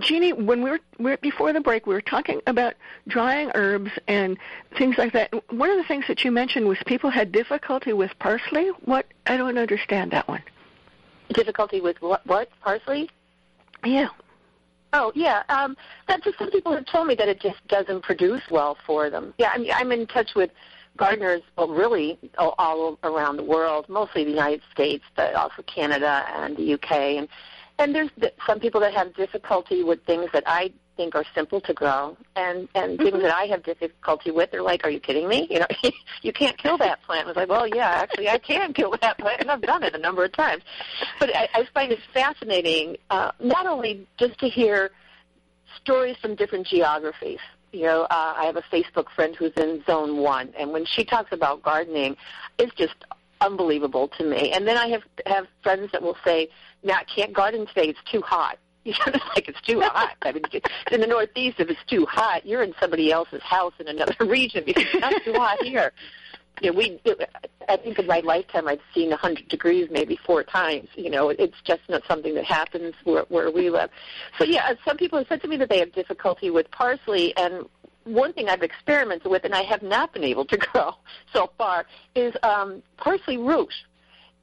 Jeannie, 0.00 0.34
when 0.34 0.62
we 0.62 0.72
were, 0.72 0.80
we 0.98 1.12
were 1.12 1.16
before 1.16 1.54
the 1.54 1.62
break, 1.62 1.86
we 1.86 1.94
were 1.94 2.02
talking 2.02 2.42
about 2.46 2.74
drying 3.08 3.50
herbs 3.54 3.92
and 4.06 4.36
things 4.76 4.98
like 4.98 5.14
that. 5.14 5.32
One 5.54 5.70
of 5.70 5.78
the 5.78 5.84
things 5.84 6.04
that 6.08 6.22
you 6.22 6.30
mentioned 6.30 6.68
was 6.68 6.76
people 6.84 7.08
had 7.08 7.32
difficulty 7.32 7.94
with 7.94 8.10
parsley. 8.18 8.68
What? 8.84 9.06
I 9.26 9.38
don't 9.38 9.56
understand 9.56 10.10
that 10.10 10.28
one. 10.28 10.42
Difficulty 11.32 11.80
with 11.80 12.02
what? 12.02 12.26
What? 12.26 12.50
Parsley? 12.60 13.08
Yeah. 13.82 14.08
Oh 14.94 15.10
yeah, 15.16 15.42
um, 15.48 15.76
that 16.06 16.22
just 16.22 16.38
some 16.38 16.52
people 16.52 16.72
have 16.72 16.86
told 16.86 17.08
me 17.08 17.16
that 17.16 17.28
it 17.28 17.40
just 17.40 17.66
doesn't 17.66 18.02
produce 18.02 18.42
well 18.48 18.78
for 18.86 19.10
them. 19.10 19.34
Yeah, 19.38 19.50
I'm, 19.52 19.66
I'm 19.74 19.90
in 19.90 20.06
touch 20.06 20.36
with 20.36 20.50
gardeners, 20.96 21.42
well, 21.58 21.66
really 21.66 22.16
all, 22.38 22.54
all 22.58 22.96
around 23.02 23.36
the 23.36 23.42
world, 23.42 23.88
mostly 23.88 24.22
the 24.22 24.30
United 24.30 24.62
States, 24.72 25.04
but 25.16 25.34
also 25.34 25.62
Canada 25.62 26.24
and 26.36 26.56
the 26.56 26.74
UK, 26.74 26.92
and 26.92 27.28
and 27.80 27.92
there's 27.92 28.10
some 28.46 28.60
people 28.60 28.80
that 28.82 28.94
have 28.94 29.12
difficulty 29.16 29.82
with 29.82 30.04
things 30.04 30.30
that 30.32 30.44
I 30.46 30.72
think 30.96 31.14
are 31.14 31.24
simple 31.34 31.60
to 31.62 31.72
grow, 31.72 32.16
and 32.36 32.68
and 32.74 32.98
mm-hmm. 32.98 33.04
things 33.04 33.22
that 33.22 33.34
I 33.34 33.44
have 33.44 33.62
difficulty 33.62 34.30
with. 34.30 34.50
They're 34.50 34.62
like, 34.62 34.84
"Are 34.84 34.90
you 34.90 35.00
kidding 35.00 35.28
me? 35.28 35.46
You 35.50 35.60
know, 35.60 35.66
you 36.22 36.32
can't 36.32 36.56
kill 36.58 36.78
that 36.78 37.02
plant." 37.02 37.24
I 37.24 37.28
was 37.28 37.36
like, 37.36 37.48
"Well, 37.48 37.66
yeah, 37.66 37.88
actually, 37.88 38.28
I 38.28 38.38
can 38.38 38.72
kill 38.72 38.94
that 39.00 39.18
plant, 39.18 39.40
and 39.40 39.50
I've 39.50 39.62
done 39.62 39.82
it 39.82 39.94
a 39.94 39.98
number 39.98 40.24
of 40.24 40.32
times." 40.32 40.62
But 41.18 41.34
I, 41.34 41.48
I 41.54 41.68
find 41.72 41.92
it 41.92 42.00
fascinating, 42.12 42.96
uh, 43.10 43.32
not 43.40 43.66
only 43.66 44.06
just 44.18 44.38
to 44.40 44.48
hear 44.48 44.90
stories 45.80 46.16
from 46.20 46.34
different 46.34 46.66
geographies. 46.66 47.40
You 47.72 47.82
know, 47.82 48.02
uh, 48.02 48.34
I 48.36 48.44
have 48.44 48.56
a 48.56 48.62
Facebook 48.62 49.10
friend 49.10 49.34
who's 49.34 49.52
in 49.56 49.82
Zone 49.84 50.18
One, 50.18 50.52
and 50.58 50.72
when 50.72 50.84
she 50.84 51.04
talks 51.04 51.32
about 51.32 51.62
gardening, 51.62 52.16
it's 52.58 52.74
just 52.74 52.94
unbelievable 53.40 54.08
to 54.08 54.24
me. 54.24 54.52
And 54.52 54.66
then 54.66 54.76
I 54.76 54.88
have 54.88 55.02
have 55.26 55.46
friends 55.62 55.90
that 55.92 56.02
will 56.02 56.16
say, 56.24 56.48
"No, 56.82 56.94
I 56.94 57.04
can't 57.04 57.32
garden 57.32 57.66
today; 57.66 57.88
it's 57.88 58.10
too 58.10 58.22
hot." 58.22 58.58
You 58.86 58.92
like 59.34 59.48
it's 59.48 59.60
too 59.62 59.80
hot. 59.80 60.14
I 60.20 60.32
mean, 60.32 60.42
in 60.92 61.00
the 61.00 61.06
Northeast, 61.06 61.58
if 61.58 61.70
it's 61.70 61.80
too 61.86 62.04
hot, 62.04 62.44
you're 62.44 62.62
in 62.62 62.74
somebody 62.78 63.10
else's 63.10 63.42
house 63.42 63.72
in 63.78 63.88
another 63.88 64.14
region 64.26 64.62
because 64.66 64.84
it's 64.84 65.00
not 65.00 65.14
too 65.24 65.32
hot 65.32 65.62
here. 65.62 65.90
You 66.60 66.70
know, 66.70 66.76
we. 66.76 67.00
I 67.66 67.78
think 67.78 67.98
in 67.98 68.06
my 68.06 68.20
lifetime, 68.20 68.68
I've 68.68 68.82
seen 68.94 69.08
100 69.08 69.48
degrees 69.48 69.88
maybe 69.90 70.18
four 70.26 70.44
times. 70.44 70.88
You 70.96 71.08
know, 71.08 71.30
it's 71.30 71.56
just 71.64 71.80
not 71.88 72.02
something 72.06 72.34
that 72.34 72.44
happens 72.44 72.94
where 73.04 73.24
where 73.30 73.50
we 73.50 73.70
live. 73.70 73.88
So 74.36 74.44
yeah, 74.44 74.74
some 74.84 74.98
people 74.98 75.18
have 75.18 75.28
said 75.28 75.40
to 75.40 75.48
me 75.48 75.56
that 75.56 75.70
they 75.70 75.78
have 75.78 75.92
difficulty 75.92 76.50
with 76.50 76.70
parsley, 76.70 77.34
and 77.38 77.64
one 78.04 78.34
thing 78.34 78.50
I've 78.50 78.62
experimented 78.62 79.30
with 79.30 79.44
and 79.44 79.54
I 79.54 79.62
have 79.62 79.82
not 79.82 80.12
been 80.12 80.24
able 80.24 80.44
to 80.44 80.56
grow 80.72 80.92
so 81.32 81.50
far 81.56 81.86
is 82.14 82.34
um, 82.42 82.82
parsley 82.98 83.38
root 83.38 83.72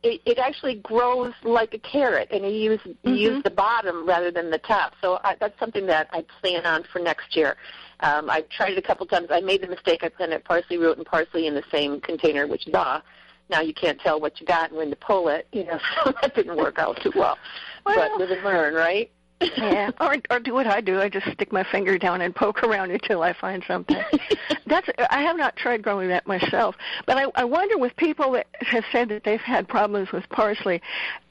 it, 0.03 0.21
it 0.25 0.37
actually 0.37 0.75
grows 0.75 1.33
like 1.43 1.73
a 1.73 1.79
carrot, 1.79 2.29
and 2.31 2.43
you 2.43 2.71
use 2.71 2.79
mm-hmm. 2.81 3.09
you 3.09 3.15
use 3.15 3.43
the 3.43 3.51
bottom 3.51 4.05
rather 4.07 4.31
than 4.31 4.49
the 4.49 4.57
top. 4.57 4.93
So 5.01 5.19
I, 5.23 5.35
that's 5.39 5.57
something 5.59 5.85
that 5.87 6.09
I 6.11 6.25
plan 6.41 6.65
on 6.65 6.83
for 6.91 6.99
next 6.99 7.35
year. 7.35 7.55
Um, 7.99 8.29
I've 8.29 8.49
tried 8.49 8.73
it 8.73 8.77
a 8.79 8.81
couple 8.81 9.05
times. 9.05 9.27
I 9.29 9.41
made 9.41 9.61
the 9.61 9.67
mistake. 9.67 10.03
I 10.03 10.09
planted 10.09 10.43
parsley 10.43 10.77
root 10.77 10.97
and 10.97 11.05
parsley 11.05 11.45
in 11.47 11.53
the 11.53 11.63
same 11.71 12.01
container, 12.01 12.47
which 12.47 12.65
duh. 12.65 13.01
Now 13.49 13.59
you 13.59 13.73
can't 13.73 13.99
tell 13.99 14.19
what 14.19 14.39
you 14.39 14.47
got 14.47 14.69
and 14.69 14.77
when 14.77 14.89
to 14.89 14.95
pull 14.95 15.27
it. 15.27 15.47
You 15.51 15.65
know, 15.65 15.79
so 16.03 16.13
that 16.21 16.35
didn't 16.35 16.57
work 16.57 16.79
out 16.79 16.99
too 17.01 17.11
well. 17.15 17.37
well 17.85 17.95
but 17.95 18.19
live 18.19 18.31
and 18.31 18.43
learn, 18.43 18.73
right? 18.73 19.11
Yeah, 19.57 19.91
or 20.01 20.17
or 20.29 20.39
do 20.39 20.53
what 20.53 20.67
I 20.67 20.81
do. 20.81 20.99
I 20.99 21.09
just 21.09 21.31
stick 21.31 21.51
my 21.51 21.63
finger 21.63 21.97
down 21.97 22.21
and 22.21 22.35
poke 22.35 22.63
around 22.63 22.91
until 22.91 23.23
I 23.23 23.33
find 23.33 23.63
something. 23.67 24.01
That's 24.65 24.89
I 25.09 25.21
have 25.21 25.37
not 25.37 25.55
tried 25.55 25.81
growing 25.83 26.09
that 26.09 26.27
myself, 26.27 26.75
but 27.05 27.17
I, 27.17 27.25
I 27.35 27.43
wonder 27.43 27.77
with 27.77 27.95
people 27.95 28.31
that 28.33 28.47
have 28.61 28.85
said 28.91 29.09
that 29.09 29.23
they've 29.23 29.41
had 29.41 29.67
problems 29.67 30.11
with 30.11 30.27
parsley, 30.29 30.81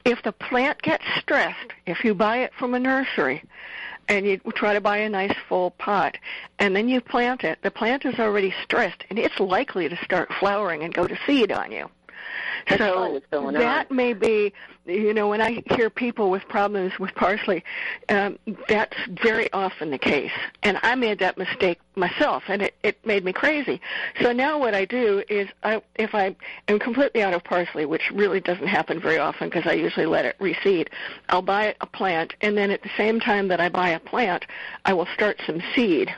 if 0.05 0.21
the 0.23 0.31
plant 0.31 0.81
gets 0.81 1.03
stressed, 1.19 1.71
if 1.85 2.03
you 2.03 2.13
buy 2.13 2.37
it 2.39 2.53
from 2.57 2.73
a 2.73 2.79
nursery, 2.79 3.43
and 4.07 4.25
you 4.25 4.37
try 4.55 4.73
to 4.73 4.81
buy 4.81 4.97
a 4.97 5.09
nice 5.09 5.35
full 5.47 5.71
pot, 5.71 6.17
and 6.59 6.75
then 6.75 6.89
you 6.89 7.01
plant 7.01 7.43
it, 7.43 7.59
the 7.63 7.71
plant 7.71 8.05
is 8.05 8.19
already 8.19 8.53
stressed, 8.63 9.03
and 9.09 9.17
it's 9.17 9.39
likely 9.39 9.87
to 9.87 9.97
start 10.03 10.31
flowering 10.39 10.83
and 10.83 10.93
go 10.93 11.07
to 11.07 11.17
seed 11.25 11.51
on 11.51 11.71
you. 11.71 11.89
That's 12.67 12.79
so 12.79 13.21
that 13.51 13.87
on. 13.89 13.95
may 13.95 14.13
be, 14.13 14.53
you 14.85 15.13
know, 15.13 15.29
when 15.29 15.41
I 15.41 15.63
hear 15.75 15.89
people 15.89 16.29
with 16.29 16.47
problems 16.47 16.97
with 16.99 17.13
parsley, 17.15 17.63
um, 18.09 18.37
that's 18.67 18.95
very 19.23 19.51
often 19.53 19.91
the 19.91 19.97
case. 19.97 20.31
And 20.63 20.79
I 20.83 20.95
made 20.95 21.19
that 21.19 21.37
mistake 21.37 21.79
myself, 21.95 22.43
and 22.47 22.61
it, 22.61 22.75
it 22.83 23.03
made 23.05 23.23
me 23.23 23.33
crazy. 23.33 23.81
So 24.21 24.31
now 24.31 24.59
what 24.59 24.73
I 24.73 24.85
do 24.85 25.23
is, 25.29 25.47
I, 25.63 25.81
if 25.95 26.13
I 26.13 26.35
am 26.67 26.79
completely 26.79 27.23
out 27.23 27.33
of 27.33 27.43
parsley, 27.43 27.85
which 27.85 28.11
really 28.11 28.39
doesn't 28.39 28.67
happen 28.67 28.99
very 28.99 29.17
often 29.17 29.49
because 29.49 29.65
I 29.65 29.73
usually 29.73 30.05
let 30.05 30.25
it 30.25 30.37
reseed, 30.39 30.89
I'll 31.29 31.41
buy 31.41 31.75
a 31.81 31.85
plant, 31.85 32.33
and 32.41 32.57
then 32.57 32.71
at 32.71 32.83
the 32.83 32.91
same 32.97 33.19
time 33.19 33.47
that 33.49 33.59
I 33.59 33.69
buy 33.69 33.89
a 33.89 33.99
plant, 33.99 34.45
I 34.85 34.93
will 34.93 35.07
start 35.13 35.41
some 35.45 35.61
seed 35.75 36.13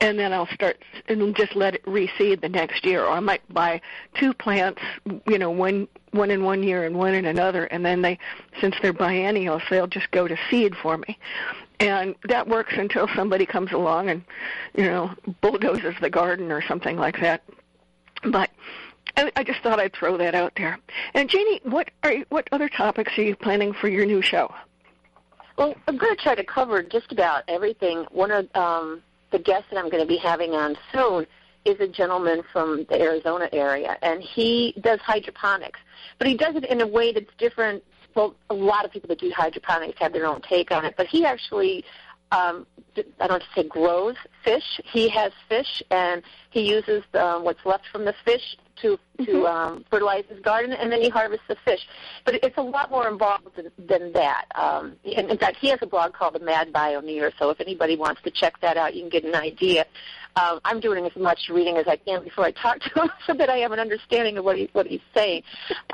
and 0.00 0.18
then 0.18 0.32
I'll 0.32 0.48
start 0.48 0.82
and 1.08 1.34
just 1.36 1.54
let 1.54 1.74
it 1.74 1.84
reseed 1.84 2.40
the 2.40 2.48
next 2.48 2.84
year. 2.84 3.04
Or 3.04 3.10
I 3.10 3.20
might 3.20 3.42
buy 3.52 3.80
two 4.14 4.32
plants, 4.34 4.80
you 5.26 5.38
know, 5.38 5.50
one 5.50 5.88
one 6.12 6.30
in 6.30 6.44
one 6.44 6.62
year 6.62 6.84
and 6.84 6.96
one 6.96 7.14
in 7.14 7.24
another, 7.24 7.64
and 7.66 7.84
then 7.84 8.02
they, 8.02 8.18
since 8.60 8.74
they're 8.82 8.92
biennials, 8.92 9.62
they'll 9.70 9.86
just 9.86 10.10
go 10.10 10.28
to 10.28 10.36
seed 10.50 10.74
for 10.76 10.98
me, 10.98 11.18
and 11.80 12.14
that 12.28 12.46
works 12.46 12.74
until 12.76 13.08
somebody 13.16 13.46
comes 13.46 13.72
along 13.72 14.10
and, 14.10 14.22
you 14.74 14.84
know, 14.84 15.10
bulldozes 15.40 15.94
the 16.00 16.10
garden 16.10 16.52
or 16.52 16.62
something 16.62 16.98
like 16.98 17.18
that. 17.20 17.42
But 18.24 18.50
I, 19.16 19.32
I 19.36 19.42
just 19.42 19.60
thought 19.62 19.80
I'd 19.80 19.94
throw 19.94 20.16
that 20.18 20.34
out 20.34 20.52
there. 20.56 20.78
And 21.14 21.28
Jeannie, 21.28 21.60
what 21.64 21.90
are 22.02 22.16
what 22.28 22.48
other 22.52 22.68
topics 22.68 23.16
are 23.18 23.22
you 23.22 23.36
planning 23.36 23.72
for 23.72 23.88
your 23.88 24.06
new 24.06 24.22
show? 24.22 24.52
Well, 25.56 25.74
I'm 25.86 25.98
going 25.98 26.16
to 26.16 26.22
try 26.22 26.34
to 26.34 26.44
cover 26.44 26.82
just 26.82 27.12
about 27.12 27.44
everything. 27.48 28.06
One 28.10 28.30
of 28.30 28.48
um, 28.54 29.02
the 29.32 29.38
guest 29.38 29.64
that 29.70 29.78
I'm 29.78 29.90
going 29.90 30.02
to 30.02 30.08
be 30.08 30.18
having 30.18 30.54
on 30.54 30.76
soon 30.92 31.26
is 31.64 31.78
a 31.80 31.88
gentleman 31.88 32.42
from 32.52 32.86
the 32.88 33.00
Arizona 33.00 33.48
area, 33.52 33.96
and 34.02 34.22
he 34.22 34.74
does 34.80 35.00
hydroponics, 35.00 35.80
but 36.18 36.26
he 36.26 36.36
does 36.36 36.56
it 36.56 36.64
in 36.64 36.80
a 36.80 36.86
way 36.86 37.12
that's 37.12 37.30
different. 37.38 37.82
Well, 38.14 38.34
a 38.50 38.54
lot 38.54 38.84
of 38.84 38.90
people 38.90 39.08
that 39.08 39.20
do 39.20 39.32
hydroponics 39.34 39.98
have 40.00 40.12
their 40.12 40.26
own 40.26 40.42
take 40.42 40.70
on 40.70 40.84
it, 40.84 40.94
but 40.96 41.06
he 41.06 41.24
actually 41.24 41.84
um, 42.32 42.66
I 43.20 43.26
don't 43.26 43.42
say 43.54 43.62
grows 43.64 44.16
fish. 44.42 44.80
He 44.84 45.08
has 45.10 45.32
fish, 45.48 45.82
and 45.90 46.22
he 46.50 46.68
uses 46.68 47.04
um, 47.14 47.44
what's 47.44 47.64
left 47.64 47.86
from 47.92 48.04
the 48.04 48.14
fish 48.24 48.56
to 48.82 48.98
to 49.18 49.24
mm-hmm. 49.24 49.46
um, 49.46 49.84
fertilize 49.90 50.24
his 50.28 50.40
garden, 50.40 50.72
and 50.72 50.90
then 50.90 51.00
he 51.00 51.08
harvests 51.08 51.44
the 51.48 51.56
fish. 51.64 51.80
But 52.24 52.36
it's 52.36 52.56
a 52.56 52.62
lot 52.62 52.90
more 52.90 53.08
involved 53.08 53.48
than, 53.56 53.70
than 53.78 54.12
that. 54.12 54.46
Um, 54.54 54.96
and 55.16 55.30
in 55.30 55.38
fact, 55.38 55.58
he 55.60 55.68
has 55.68 55.78
a 55.82 55.86
blog 55.86 56.12
called 56.12 56.34
The 56.34 56.40
Mad 56.40 56.72
Bioneer. 56.72 57.32
So 57.38 57.50
if 57.50 57.60
anybody 57.60 57.96
wants 57.96 58.22
to 58.22 58.30
check 58.30 58.60
that 58.60 58.76
out, 58.76 58.94
you 58.94 59.02
can 59.02 59.10
get 59.10 59.24
an 59.24 59.34
idea. 59.34 59.86
Um, 60.36 60.60
I'm 60.64 60.80
doing 60.80 61.04
as 61.04 61.14
much 61.14 61.50
reading 61.50 61.76
as 61.76 61.86
I 61.86 61.96
can 61.96 62.24
before 62.24 62.44
I 62.44 62.52
talk 62.52 62.80
to 62.80 63.02
him, 63.02 63.10
so 63.26 63.34
that 63.34 63.50
I 63.50 63.58
have 63.58 63.72
an 63.72 63.78
understanding 63.78 64.38
of 64.38 64.44
what 64.44 64.56
he 64.56 64.68
what 64.72 64.86
he's 64.86 65.00
saying. 65.14 65.42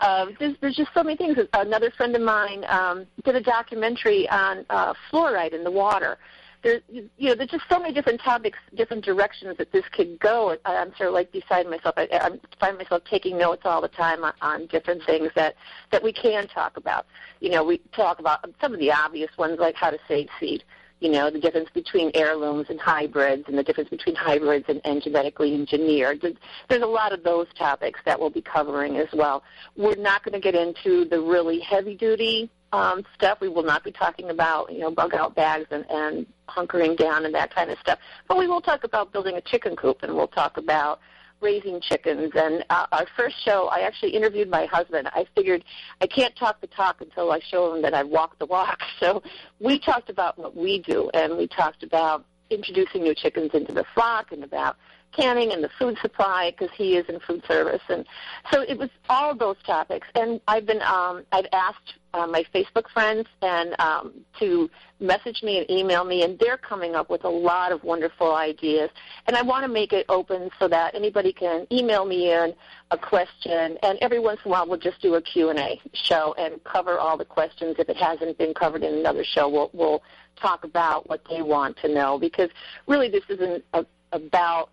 Um, 0.00 0.36
there's, 0.38 0.56
there's 0.60 0.76
just 0.76 0.90
so 0.94 1.02
many 1.02 1.16
things. 1.16 1.38
Another 1.52 1.90
friend 1.90 2.14
of 2.14 2.22
mine 2.22 2.64
um, 2.68 3.06
did 3.24 3.34
a 3.34 3.40
documentary 3.40 4.28
on 4.28 4.64
uh, 4.70 4.94
fluoride 5.10 5.54
in 5.54 5.64
the 5.64 5.70
water 5.70 6.18
there's 6.62 6.82
you 6.88 7.08
know 7.20 7.34
there's 7.34 7.50
just 7.50 7.64
so 7.68 7.78
many 7.78 7.94
different 7.94 8.20
topics, 8.20 8.58
different 8.74 9.04
directions 9.04 9.56
that 9.58 9.70
this 9.72 9.84
could 9.92 10.18
go. 10.18 10.56
I'm 10.64 10.94
sort 10.96 11.08
of 11.08 11.14
like 11.14 11.30
beside 11.30 11.66
myself. 11.66 11.94
I, 11.96 12.08
I 12.12 12.30
find 12.58 12.76
myself 12.76 13.02
taking 13.08 13.38
notes 13.38 13.62
all 13.64 13.80
the 13.80 13.88
time 13.88 14.24
on, 14.24 14.32
on 14.42 14.66
different 14.66 15.04
things 15.04 15.30
that 15.36 15.54
that 15.92 16.02
we 16.02 16.12
can 16.12 16.48
talk 16.48 16.76
about. 16.76 17.06
You 17.40 17.50
know, 17.50 17.62
we 17.64 17.78
talk 17.92 18.18
about 18.18 18.44
some 18.60 18.72
of 18.72 18.80
the 18.80 18.92
obvious 18.92 19.30
ones 19.38 19.58
like 19.60 19.76
how 19.76 19.90
to 19.90 19.98
save 20.08 20.28
seed. 20.40 20.64
You 21.00 21.10
know, 21.10 21.30
the 21.30 21.38
difference 21.38 21.68
between 21.72 22.10
heirlooms 22.14 22.66
and 22.68 22.80
hybrids, 22.80 23.44
and 23.46 23.56
the 23.56 23.62
difference 23.62 23.88
between 23.88 24.16
hybrids 24.16 24.64
and, 24.68 24.80
and 24.84 25.00
genetically 25.00 25.54
engineered. 25.54 26.20
There's 26.68 26.82
a 26.82 26.86
lot 26.86 27.12
of 27.12 27.22
those 27.22 27.46
topics 27.56 28.00
that 28.04 28.18
we'll 28.18 28.30
be 28.30 28.42
covering 28.42 28.96
as 28.96 29.08
well. 29.12 29.44
We're 29.76 29.94
not 29.94 30.24
going 30.24 30.32
to 30.32 30.40
get 30.40 30.54
into 30.54 31.04
the 31.04 31.20
really 31.20 31.60
heavy 31.60 31.94
duty 31.94 32.50
um, 32.72 33.04
stuff. 33.14 33.40
We 33.40 33.48
will 33.48 33.62
not 33.62 33.84
be 33.84 33.92
talking 33.92 34.30
about 34.30 34.72
you 34.72 34.80
know 34.80 34.90
bug 34.90 35.14
out 35.14 35.34
bags 35.34 35.66
and, 35.70 35.84
and 35.90 36.26
hunkering 36.48 36.96
down 36.96 37.24
and 37.24 37.34
that 37.34 37.54
kind 37.54 37.70
of 37.70 37.78
stuff. 37.78 37.98
But 38.26 38.38
we 38.38 38.46
will 38.46 38.60
talk 38.60 38.84
about 38.84 39.12
building 39.12 39.36
a 39.36 39.40
chicken 39.40 39.76
coop, 39.76 40.02
and 40.02 40.14
we'll 40.14 40.28
talk 40.28 40.56
about 40.56 41.00
raising 41.40 41.80
chickens. 41.80 42.32
And 42.34 42.64
uh, 42.70 42.86
our 42.92 43.06
first 43.16 43.36
show, 43.44 43.68
I 43.68 43.80
actually 43.80 44.10
interviewed 44.10 44.48
my 44.48 44.66
husband. 44.66 45.08
I 45.12 45.26
figured 45.34 45.64
I 46.00 46.06
can't 46.06 46.34
talk 46.36 46.60
the 46.60 46.66
talk 46.66 47.00
until 47.00 47.30
I 47.32 47.40
show 47.40 47.74
him 47.74 47.82
that 47.82 47.94
I 47.94 48.02
walk 48.02 48.38
the 48.38 48.46
walk. 48.46 48.78
So 49.00 49.22
we 49.60 49.78
talked 49.78 50.10
about 50.10 50.36
what 50.38 50.56
we 50.56 50.80
do, 50.80 51.08
and 51.14 51.36
we 51.36 51.46
talked 51.46 51.84
about 51.84 52.24
introducing 52.50 53.04
new 53.04 53.14
chickens 53.14 53.50
into 53.54 53.72
the 53.72 53.84
flock 53.94 54.32
and 54.32 54.42
about 54.42 54.76
canning 55.12 55.52
and 55.52 55.62
the 55.62 55.70
food 55.78 55.96
supply 56.00 56.50
because 56.50 56.74
he 56.76 56.96
is 56.96 57.06
in 57.08 57.18
food 57.20 57.42
service. 57.46 57.82
And 57.88 58.06
so 58.52 58.62
it 58.62 58.78
was 58.78 58.90
all 59.08 59.34
those 59.34 59.56
topics. 59.64 60.06
And 60.14 60.40
i've 60.48 60.66
been 60.66 60.82
um 60.82 61.24
i've 61.32 61.46
asked 61.52 61.94
uh, 62.14 62.26
my 62.26 62.44
facebook 62.54 62.88
friends 62.92 63.26
and 63.42 63.78
um 63.80 64.12
to 64.38 64.70
message 65.00 65.42
me 65.42 65.58
and 65.58 65.70
email 65.70 66.04
me 66.04 66.22
and 66.22 66.38
they're 66.38 66.56
coming 66.56 66.94
up 66.94 67.10
with 67.10 67.24
a 67.24 67.28
lot 67.28 67.72
of 67.72 67.82
wonderful 67.84 68.34
ideas. 68.34 68.90
And 69.26 69.36
i 69.36 69.42
want 69.42 69.64
to 69.64 69.68
make 69.68 69.92
it 69.92 70.06
open 70.08 70.50
so 70.58 70.68
that 70.68 70.94
anybody 70.94 71.32
can 71.32 71.66
email 71.72 72.04
me 72.04 72.32
in 72.32 72.54
a 72.90 72.98
question 72.98 73.78
and 73.82 73.98
every 74.00 74.18
once 74.18 74.40
in 74.44 74.50
a 74.50 74.52
while 74.52 74.66
we'll 74.66 74.78
just 74.78 75.00
do 75.00 75.14
a 75.14 75.22
q&a 75.22 75.80
show 75.92 76.34
and 76.38 76.62
cover 76.64 76.98
all 76.98 77.16
the 77.16 77.24
questions. 77.24 77.76
If 77.78 77.88
it 77.88 77.96
hasn't 77.96 78.38
been 78.38 78.54
covered 78.54 78.82
in 78.82 78.94
another 78.94 79.24
show 79.24 79.48
we'll 79.48 79.70
we'll 79.72 80.02
talk 80.36 80.64
about 80.64 81.08
what 81.08 81.22
they 81.28 81.42
want 81.42 81.76
to 81.78 81.88
know 81.92 82.18
because 82.18 82.50
really 82.86 83.08
this 83.08 83.24
isn't 83.28 83.64
a, 83.74 83.84
about 84.12 84.70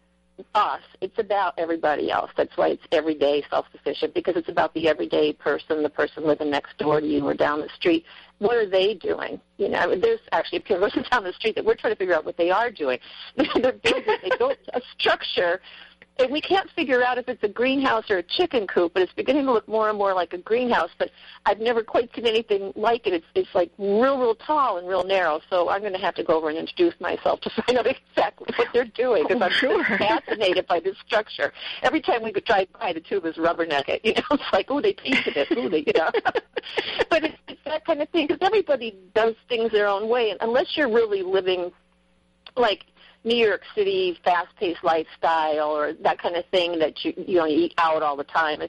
us. 0.54 0.82
It's 1.02 1.18
about 1.18 1.54
everybody 1.58 2.12
else. 2.12 2.32
That's 2.36 2.56
why 2.58 2.70
it's 2.70 2.84
everyday 2.92 3.44
self-sufficient 3.50 4.14
because 4.14 4.36
it's 4.36 4.50
about 4.50 4.74
the 4.74 4.88
everyday 4.88 5.34
person, 5.34 5.84
the 5.84 5.90
person 5.90 6.26
living 6.26 6.50
next 6.50 6.78
door 6.78 7.00
to 7.00 7.08
you 7.08 7.26
or 7.26 7.34
down 7.34 7.62
the 7.62 7.70
street. 7.76 8.06
What 8.40 8.58
are 8.58 8.70
they 8.70 8.94
doing? 8.96 9.40
You 9.58 9.70
know, 9.70 9.96
there's 9.96 10.20
actually 10.32 10.60
a 10.60 10.62
person 10.62 11.06
down 11.12 11.24
the 11.24 11.34
street 11.34 11.56
that 11.56 11.66
we're 11.66 11.76
trying 11.76 11.94
to 11.94 11.98
figure 11.98 12.16
out 12.16 12.26
what 12.26 12.38
they 12.38 12.52
are 12.52 12.70
doing. 12.70 13.00
They're 13.36 13.72
building, 13.72 14.04
they 14.24 14.32
built 14.38 14.58
a 14.74 14.82
structure 14.98 15.62
and 16.18 16.32
we 16.32 16.40
can't 16.40 16.70
figure 16.72 17.04
out 17.04 17.18
if 17.18 17.28
it's 17.28 17.44
a 17.44 17.48
greenhouse 17.48 18.10
or 18.10 18.18
a 18.18 18.24
chicken 18.24 18.68
coop, 18.68 18.94
but 18.94 19.04
it's 19.04 19.12
beginning 19.14 19.46
to 19.46 19.52
look 19.52 19.68
more 19.68 19.90
and 19.90 19.98
more 19.98 20.14
like 20.14 20.34
a 20.34 20.38
greenhouse. 20.38 20.90
But 20.98 21.12
I've 21.46 21.60
never 21.60 21.84
quite 21.84 22.10
seen 22.16 22.26
anything 22.26 22.72
like 22.76 23.06
it. 23.06 23.14
It's 23.14 23.26
it's 23.36 23.54
like 23.54 23.72
real, 23.78 24.18
real 24.20 24.36
tall 24.36 24.78
and 24.78 24.88
real 24.88 25.04
narrow. 25.04 25.42
So 25.50 25.70
I'm 25.70 25.82
going 25.82 25.94
to 25.94 26.00
have 26.00 26.16
to 26.16 26.24
go 26.24 26.38
over 26.38 26.50
and 26.50 26.58
introduce 26.58 26.94
myself 27.02 27.42
to 27.42 27.50
find 27.66 27.78
out 27.78 27.88
exactly 27.88 28.48
what 28.56 28.68
they're 28.74 28.86
doing 28.86 29.24
because 29.28 29.42
Oh, 29.42 29.46
I'm 29.46 29.52
sure. 29.52 29.84
fascinated 29.98 30.68
by 30.68 30.80
this 30.80 30.96
structure. 31.06 31.52
Every 31.84 32.02
time 32.02 32.24
we 32.24 32.32
drive 32.32 32.68
by, 32.80 32.94
the 32.94 33.02
tube 33.02 33.26
is 33.26 33.36
rubberneck 33.36 33.90
it. 33.90 34.02
You 34.06 34.14
know, 34.14 34.24
it's 34.32 34.44
like, 34.54 34.68
oh, 34.70 34.80
they 34.82 34.94
painted 34.94 35.36
it. 35.36 35.48
Oh, 35.58 35.68
they, 35.68 35.80
you 35.80 35.94
know. 35.96 36.10
but 37.10 37.24
it's, 37.26 37.38
it's 37.48 37.60
that 37.66 37.86
kind 37.86 38.02
of 38.02 38.10
thing 38.10 38.28
because 38.28 38.46
everybody 38.46 38.96
does 39.14 39.34
things 39.50 39.72
their 39.72 39.88
own 39.88 40.08
way, 40.08 40.30
and 40.30 40.38
unless 40.42 40.78
you're 40.78 40.90
really 40.92 41.24
living 41.24 41.72
like 42.56 42.86
New 43.26 43.36
York 43.36 43.64
City 43.74 44.18
fast-paced 44.24 44.84
lifestyle 44.84 45.72
or 45.72 45.94
that 45.94 46.20
kind 46.20 46.36
of 46.36 46.46
thing 46.46 46.80
that 46.80 47.04
you 47.04 47.14
you 47.18 47.38
know 47.40 47.46
you 47.46 47.66
eat 47.66 47.74
out 47.78 48.04
all 48.04 48.16
the 48.16 48.24
time. 48.24 48.62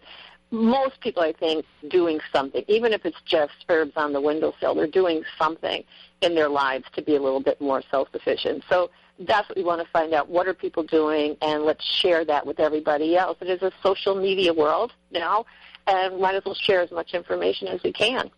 Most 0.51 1.01
people, 1.01 1.23
I 1.23 1.33
think, 1.33 1.67
doing 1.89 2.21
something, 2.33 2.65
even 2.69 2.93
if 2.93 3.05
it's 3.05 3.21
just 3.25 3.53
herbs 3.69 3.93
on 3.97 4.13
the 4.13 4.21
windowsill, 4.21 4.77
they're 4.77 4.87
doing 4.87 5.25
something 5.39 5.83
in 6.21 6.35
their 6.35 6.49
lives 6.49 6.85
to 6.95 7.03
be 7.03 7.17
a 7.17 7.21
little 7.21 7.41
bit 7.41 7.61
more 7.61 7.83
self-sufficient. 7.91 8.63
So 8.69 8.91
that's 9.19 9.49
what 9.49 9.59
we 9.59 9.65
want 9.65 9.83
to 9.83 9.89
find 9.91 10.15
out. 10.15 10.29
What 10.31 10.47
are 10.47 10.55
people 10.55 10.85
doing, 10.85 11.37
and 11.43 11.65
let's 11.65 11.85
share 11.85 12.25
that 12.25 12.47
with 12.47 12.61
everybody 12.61 13.17
else. 13.17 13.37
It 13.41 13.49
is 13.49 13.63
a 13.63 13.73
social 13.83 14.15
media 14.15 14.55
world 14.55 14.93
now, 15.11 15.47
and 15.87 16.21
might 16.21 16.37
as 16.37 16.45
well 16.45 16.55
share 16.55 16.81
as 16.81 16.93
much 16.93 17.13
information 17.13 17.67
as 17.69 17.83
we 17.83 17.93
can. 17.93 18.31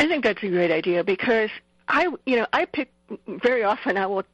I 0.00 0.06
think 0.06 0.24
that's 0.24 0.42
a 0.42 0.48
great 0.48 0.70
idea 0.70 1.04
because 1.04 1.50
I, 1.90 2.08
you 2.24 2.36
know, 2.36 2.46
I 2.52 2.64
pick 2.66 2.92
very 3.26 3.64
often. 3.64 3.96
I 3.96 4.06
will 4.06 4.24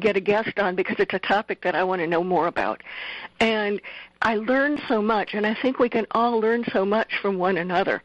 get 0.00 0.16
a 0.16 0.20
guest 0.20 0.58
on 0.58 0.74
because 0.74 0.96
it's 0.98 1.14
a 1.14 1.18
topic 1.20 1.62
that 1.62 1.74
I 1.76 1.84
want 1.84 2.00
to 2.00 2.06
know 2.06 2.24
more 2.24 2.48
about, 2.48 2.82
and 3.38 3.80
I 4.20 4.36
learn 4.36 4.80
so 4.88 5.00
much. 5.00 5.34
And 5.34 5.46
I 5.46 5.54
think 5.54 5.78
we 5.78 5.88
can 5.88 6.06
all 6.10 6.40
learn 6.40 6.64
so 6.72 6.84
much 6.84 7.12
from 7.22 7.38
one 7.38 7.56
another, 7.56 8.02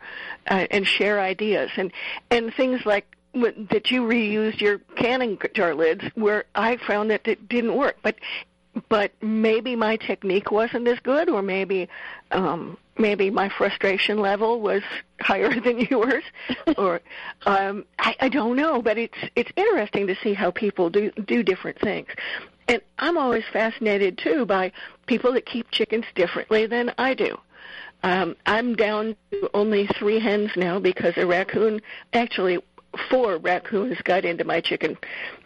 uh, 0.49 0.68
and 0.70 0.88
share 0.88 1.20
ideas 1.20 1.72
and 1.76 1.91
and 2.30 2.53
things 2.53 2.86
like 2.86 3.16
that 3.34 3.91
you 3.91 4.03
reused 4.03 4.62
your 4.62 4.80
canning 4.95 5.39
jar 5.53 5.76
lids 5.76 6.03
where 6.16 6.45
I 6.55 6.78
found 6.78 7.12
that 7.12 7.28
it 7.28 7.47
didn't 7.47 7.76
work, 7.76 7.97
but 8.01 8.16
but 8.89 9.11
maybe 9.21 9.75
my 9.75 9.97
technique 9.97 10.51
wasn't 10.51 10.88
as 10.88 10.99
good, 10.99 11.30
or 11.30 11.41
maybe 11.41 11.89
um, 12.32 12.77
maybe 12.97 13.30
my 13.30 13.49
frustration 13.49 14.19
level 14.19 14.61
was 14.61 14.84
higher 15.19 15.59
than 15.63 15.80
yours, 15.80 16.23
or 16.77 17.01
um, 17.45 17.86
I, 17.99 18.15
I 18.21 18.30
don't 18.30 18.55
know. 18.55 18.82
But 18.82 18.97
it's 18.97 19.17
it's 19.36 19.51
interesting 19.55 20.07
to 20.07 20.15
see 20.23 20.34
how 20.34 20.51
people 20.51 20.89
do 20.89 21.11
do 21.11 21.43
different 21.43 21.80
things, 21.80 22.07
and 22.67 22.82
I'm 22.99 23.17
always 23.17 23.43
fascinated 23.51 24.17
too 24.17 24.45
by 24.45 24.71
people 25.07 25.34
that 25.34 25.45
keep 25.45 25.69
chickens 25.71 26.05
differently 26.15 26.65
than 26.65 26.93
I 26.97 27.13
do. 27.13 27.38
Um, 28.03 28.36
I'm 28.45 28.75
down 28.75 29.15
to 29.32 29.49
only 29.53 29.88
three 29.88 30.19
hens 30.19 30.51
now 30.55 30.80
because 30.80 31.13
a 31.17 31.25
raccoon, 31.27 31.82
actually 32.13 32.59
four 33.09 33.37
raccoons, 33.37 33.97
got 34.03 34.25
into 34.25 34.43
my 34.43 34.61
chicken 34.61 34.97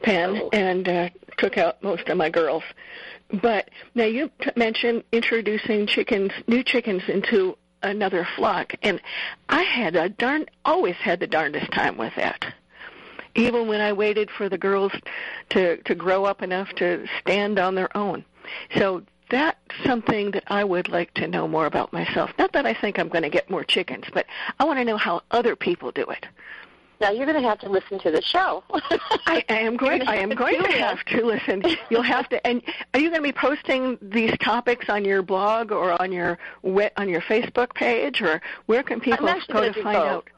pen 0.01 0.39
Oh. 0.43 0.49
and 0.53 0.87
uh, 0.87 1.09
took 1.37 1.57
out 1.57 1.81
most 1.83 2.07
of 2.09 2.17
my 2.17 2.29
girls. 2.29 2.63
But 3.41 3.69
now 3.95 4.05
you 4.05 4.29
t- 4.41 4.51
mentioned 4.55 5.03
introducing 5.11 5.87
chickens, 5.87 6.31
new 6.47 6.63
chickens 6.63 7.03
into 7.07 7.57
another 7.81 8.27
flock, 8.35 8.73
and 8.81 9.01
I 9.49 9.63
had 9.63 9.95
a 9.95 10.09
darn, 10.09 10.45
always 10.63 10.95
had 10.95 11.19
the 11.19 11.27
darndest 11.27 11.71
time 11.71 11.97
with 11.97 12.13
that. 12.15 12.45
Even 13.35 13.67
when 13.67 13.81
I 13.81 13.93
waited 13.93 14.29
for 14.29 14.47
the 14.47 14.57
girls 14.59 14.91
to 15.49 15.77
to 15.77 15.95
grow 15.95 16.25
up 16.25 16.43
enough 16.43 16.69
to 16.75 17.07
stand 17.19 17.57
on 17.57 17.73
their 17.75 17.95
own. 17.97 18.23
So 18.77 19.01
that's 19.31 19.57
something 19.83 20.31
that 20.31 20.43
I 20.47 20.63
would 20.63 20.89
like 20.89 21.13
to 21.15 21.27
know 21.27 21.47
more 21.47 21.65
about 21.65 21.91
myself. 21.91 22.29
Not 22.37 22.51
that 22.53 22.67
I 22.67 22.75
think 22.75 22.99
I'm 22.99 23.09
going 23.09 23.23
to 23.23 23.29
get 23.29 23.49
more 23.49 23.63
chickens, 23.63 24.05
but 24.13 24.27
I 24.59 24.65
want 24.65 24.77
to 24.77 24.85
know 24.85 24.97
how 24.97 25.23
other 25.31 25.55
people 25.55 25.91
do 25.91 26.03
it. 26.03 26.27
Now 27.03 27.11
you're 27.11 27.25
going 27.25 27.41
to 27.41 27.45
have 27.45 27.59
to 27.59 27.69
listen 27.69 27.99
to 27.99 28.11
the 28.11 28.21
show. 28.21 28.63
I, 28.71 29.43
I 29.49 29.59
am 29.59 29.75
going. 29.75 30.03
I 30.03 30.15
am 30.15 30.29
to 30.29 30.35
going 30.35 30.63
to 30.63 30.71
have 30.71 31.03
to 31.07 31.25
listen. 31.25 31.61
You'll 31.89 32.01
have 32.01 32.29
to. 32.29 32.47
And 32.47 32.61
are 32.93 32.99
you 33.01 33.09
going 33.09 33.21
to 33.21 33.27
be 33.27 33.37
posting 33.37 33.97
these 34.01 34.31
topics 34.37 34.87
on 34.87 35.03
your 35.03 35.21
blog 35.21 35.73
or 35.73 36.01
on 36.01 36.13
your 36.13 36.39
on 36.63 37.09
your 37.09 37.19
Facebook 37.19 37.73
page, 37.73 38.21
or 38.21 38.41
where 38.67 38.83
can 38.83 39.01
people 39.01 39.27
go 39.27 39.33
do 39.73 39.83
find 39.83 39.97
both. 39.97 40.07
out? 40.07 40.29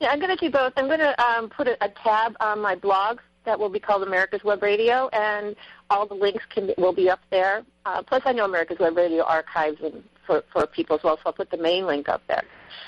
Yeah, 0.00 0.08
I'm 0.08 0.18
going 0.18 0.36
to 0.36 0.44
do 0.44 0.50
both. 0.50 0.72
I'm 0.76 0.88
going 0.88 0.98
to 0.98 1.24
um, 1.24 1.50
put 1.50 1.68
a, 1.68 1.76
a 1.84 1.88
tab 1.88 2.36
on 2.40 2.60
my 2.60 2.74
blog 2.74 3.20
that 3.44 3.56
will 3.56 3.68
be 3.68 3.78
called 3.78 4.02
America's 4.02 4.42
Web 4.42 4.64
Radio, 4.64 5.08
and 5.12 5.54
all 5.88 6.04
the 6.04 6.14
links 6.14 6.42
can 6.50 6.72
will 6.78 6.94
be 6.94 7.08
up 7.08 7.20
there. 7.30 7.62
Uh, 7.84 8.02
plus, 8.02 8.22
I 8.24 8.32
know 8.32 8.44
America's 8.44 8.80
Web 8.80 8.96
Radio 8.96 9.22
archives 9.22 9.80
and 9.84 10.02
for 10.26 10.44
for 10.52 10.66
people 10.66 10.96
as 10.96 11.02
well, 11.02 11.16
so 11.16 11.22
I'll 11.26 11.32
put 11.32 11.50
the 11.50 11.56
main 11.56 11.86
link 11.86 12.08
up 12.08 12.22
there. 12.28 12.44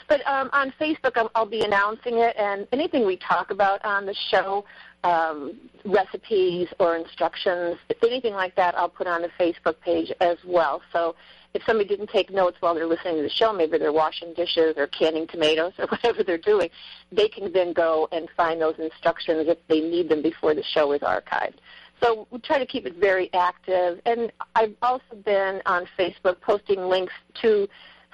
But 0.08 0.26
um, 0.26 0.50
on 0.52 0.72
Facebook, 0.80 1.12
I'll, 1.16 1.30
I'll 1.34 1.46
be 1.46 1.62
announcing 1.62 2.18
it, 2.18 2.34
and 2.36 2.66
anything 2.72 3.06
we 3.06 3.16
talk 3.16 3.50
about 3.50 3.84
on 3.84 4.06
the 4.06 4.14
show, 4.14 4.64
um, 5.04 5.58
recipes 5.84 6.68
or 6.78 6.96
instructions, 6.96 7.78
anything 8.04 8.34
like 8.34 8.56
that, 8.56 8.76
I'll 8.76 8.88
put 8.88 9.06
on 9.06 9.22
the 9.22 9.30
Facebook 9.38 9.80
page 9.80 10.10
as 10.20 10.38
well. 10.44 10.82
So 10.92 11.14
if 11.54 11.62
somebody 11.64 11.88
didn't 11.88 12.10
take 12.10 12.30
notes 12.30 12.56
while 12.60 12.74
they're 12.74 12.86
listening 12.86 13.16
to 13.16 13.22
the 13.22 13.28
show, 13.30 13.52
maybe 13.52 13.78
they're 13.78 13.92
washing 13.92 14.34
dishes 14.34 14.74
or 14.76 14.86
canning 14.86 15.26
tomatoes 15.26 15.72
or 15.78 15.86
whatever 15.88 16.22
they're 16.22 16.38
doing, 16.38 16.70
they 17.12 17.28
can 17.28 17.52
then 17.52 17.72
go 17.72 18.08
and 18.12 18.28
find 18.36 18.60
those 18.60 18.78
instructions 18.78 19.46
if 19.48 19.58
they 19.68 19.80
need 19.80 20.08
them 20.08 20.22
before 20.22 20.54
the 20.54 20.62
show 20.62 20.92
is 20.92 21.00
archived. 21.00 21.54
So 22.02 22.26
we 22.30 22.38
try 22.38 22.58
to 22.58 22.66
keep 22.66 22.86
it 22.86 22.96
very 22.96 23.32
active. 23.34 24.00
And 24.06 24.32
I've 24.54 24.74
also 24.82 25.16
been 25.24 25.62
on 25.66 25.86
Facebook 25.98 26.40
posting 26.40 26.88
links 26.88 27.12
to 27.42 27.68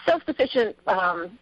self-sufficient 0.06 0.76
um, 0.86 1.38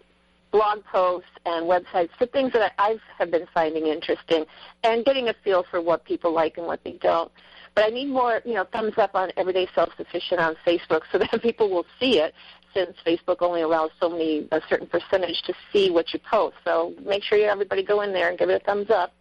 blog 0.50 0.84
posts 0.84 1.30
and 1.46 1.66
websites 1.66 2.10
for 2.18 2.26
things 2.26 2.52
that 2.52 2.74
I 2.78 2.98
have 3.18 3.30
been 3.30 3.46
finding 3.54 3.86
interesting 3.86 4.44
and 4.84 5.04
getting 5.04 5.28
a 5.28 5.34
feel 5.42 5.64
for 5.70 5.80
what 5.80 6.04
people 6.04 6.32
like 6.32 6.58
and 6.58 6.66
what 6.66 6.84
they 6.84 6.92
don't. 6.92 7.32
But 7.74 7.84
I 7.84 7.88
need 7.88 8.08
more, 8.08 8.42
you 8.44 8.54
know, 8.54 8.64
thumbs 8.70 8.98
up 8.98 9.14
on 9.14 9.32
Everyday 9.36 9.66
Self-Sufficient 9.74 10.40
on 10.40 10.56
Facebook 10.66 11.02
so 11.10 11.18
that 11.18 11.42
people 11.42 11.70
will 11.70 11.86
see 11.98 12.18
it 12.18 12.34
since 12.74 12.96
Facebook 13.06 13.36
only 13.40 13.62
allows 13.62 13.90
so 14.00 14.08
many, 14.08 14.46
a 14.52 14.60
certain 14.68 14.86
percentage 14.86 15.42
to 15.42 15.54
see 15.72 15.90
what 15.90 16.12
you 16.12 16.20
post. 16.30 16.56
So 16.64 16.94
make 17.04 17.22
sure 17.22 17.38
you 17.38 17.44
everybody 17.44 17.82
go 17.82 18.02
in 18.02 18.12
there 18.12 18.28
and 18.28 18.38
give 18.38 18.50
it 18.50 18.62
a 18.62 18.64
thumbs 18.64 18.90
up. 18.90 19.12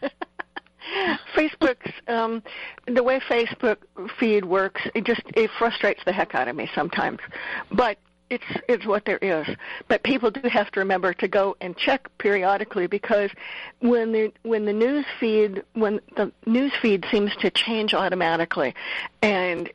Facebook's 1.34 1.92
um, 2.08 2.42
the 2.86 3.02
way 3.02 3.20
Facebook 3.20 3.78
feed 4.18 4.44
works. 4.44 4.82
It 4.94 5.04
just 5.04 5.22
it 5.34 5.50
frustrates 5.58 6.02
the 6.04 6.12
heck 6.12 6.34
out 6.34 6.48
of 6.48 6.56
me 6.56 6.68
sometimes, 6.74 7.20
but 7.72 7.98
it's 8.30 8.44
it's 8.68 8.86
what 8.86 9.04
there 9.04 9.18
is. 9.18 9.46
But 9.88 10.02
people 10.02 10.30
do 10.30 10.48
have 10.48 10.70
to 10.72 10.80
remember 10.80 11.14
to 11.14 11.28
go 11.28 11.56
and 11.60 11.76
check 11.76 12.08
periodically 12.18 12.86
because 12.86 13.30
when 13.80 14.12
the 14.12 14.32
when 14.42 14.64
the 14.64 14.72
news 14.72 15.04
feed 15.20 15.62
when 15.74 16.00
the 16.16 16.32
news 16.46 16.72
feed 16.80 17.04
seems 17.10 17.34
to 17.36 17.50
change 17.50 17.94
automatically, 17.94 18.74
and 19.22 19.70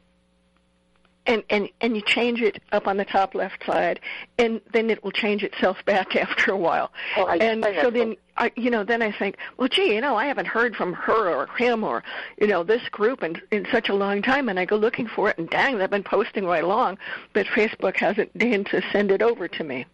and 1.30 1.44
and 1.50 1.70
and 1.80 1.96
you 1.96 2.02
change 2.02 2.42
it 2.42 2.62
up 2.74 2.88
on 2.88 2.98
the 2.98 3.06
top 3.06 3.34
left 3.36 3.66
side, 3.66 4.02
and 4.38 4.60
then 4.74 4.90
it 4.90 5.02
will 5.04 5.12
change 5.12 5.44
itself 5.44 5.78
back 5.86 6.16
after 6.26 6.52
a 6.52 6.58
while. 6.58 6.92
Oh, 7.16 7.26
I- 7.26 7.38
and 7.38 7.64
I 7.64 7.82
so 7.82 7.90
then 7.90 8.18
I, 8.36 8.52
you 8.56 8.70
know, 8.70 8.84
then 8.84 9.02
I 9.02 9.12
think, 9.12 9.38
well, 9.58 9.68
gee, 9.68 9.94
you 9.94 10.02
know, 10.02 10.16
I 10.16 10.26
haven't 10.26 10.48
heard 10.48 10.76
from 10.76 10.94
her 10.94 11.30
or 11.30 11.48
him 11.58 11.84
or 11.84 12.04
you 12.40 12.48
know 12.48 12.64
this 12.64 12.82
group 12.90 13.24
in 13.24 13.42
in 13.52 13.66
such 13.72 13.88
a 13.90 13.94
long 13.94 14.22
time, 14.22 14.50
and 14.50 14.60
I 14.60 14.66
go 14.66 14.76
looking 14.76 15.08
for 15.08 15.30
it, 15.30 15.38
and 15.38 15.50
dang, 15.50 15.78
they've 15.78 15.90
been 15.90 16.04
posting 16.04 16.46
right 16.46 16.64
along, 16.64 16.98
but 17.34 17.46
Facebook 17.46 17.96
hasn't 17.98 18.36
deigned 18.38 18.66
to 18.68 18.82
send 18.92 19.12
it 19.12 19.22
over 19.22 19.48
to 19.48 19.64
me. 19.64 19.86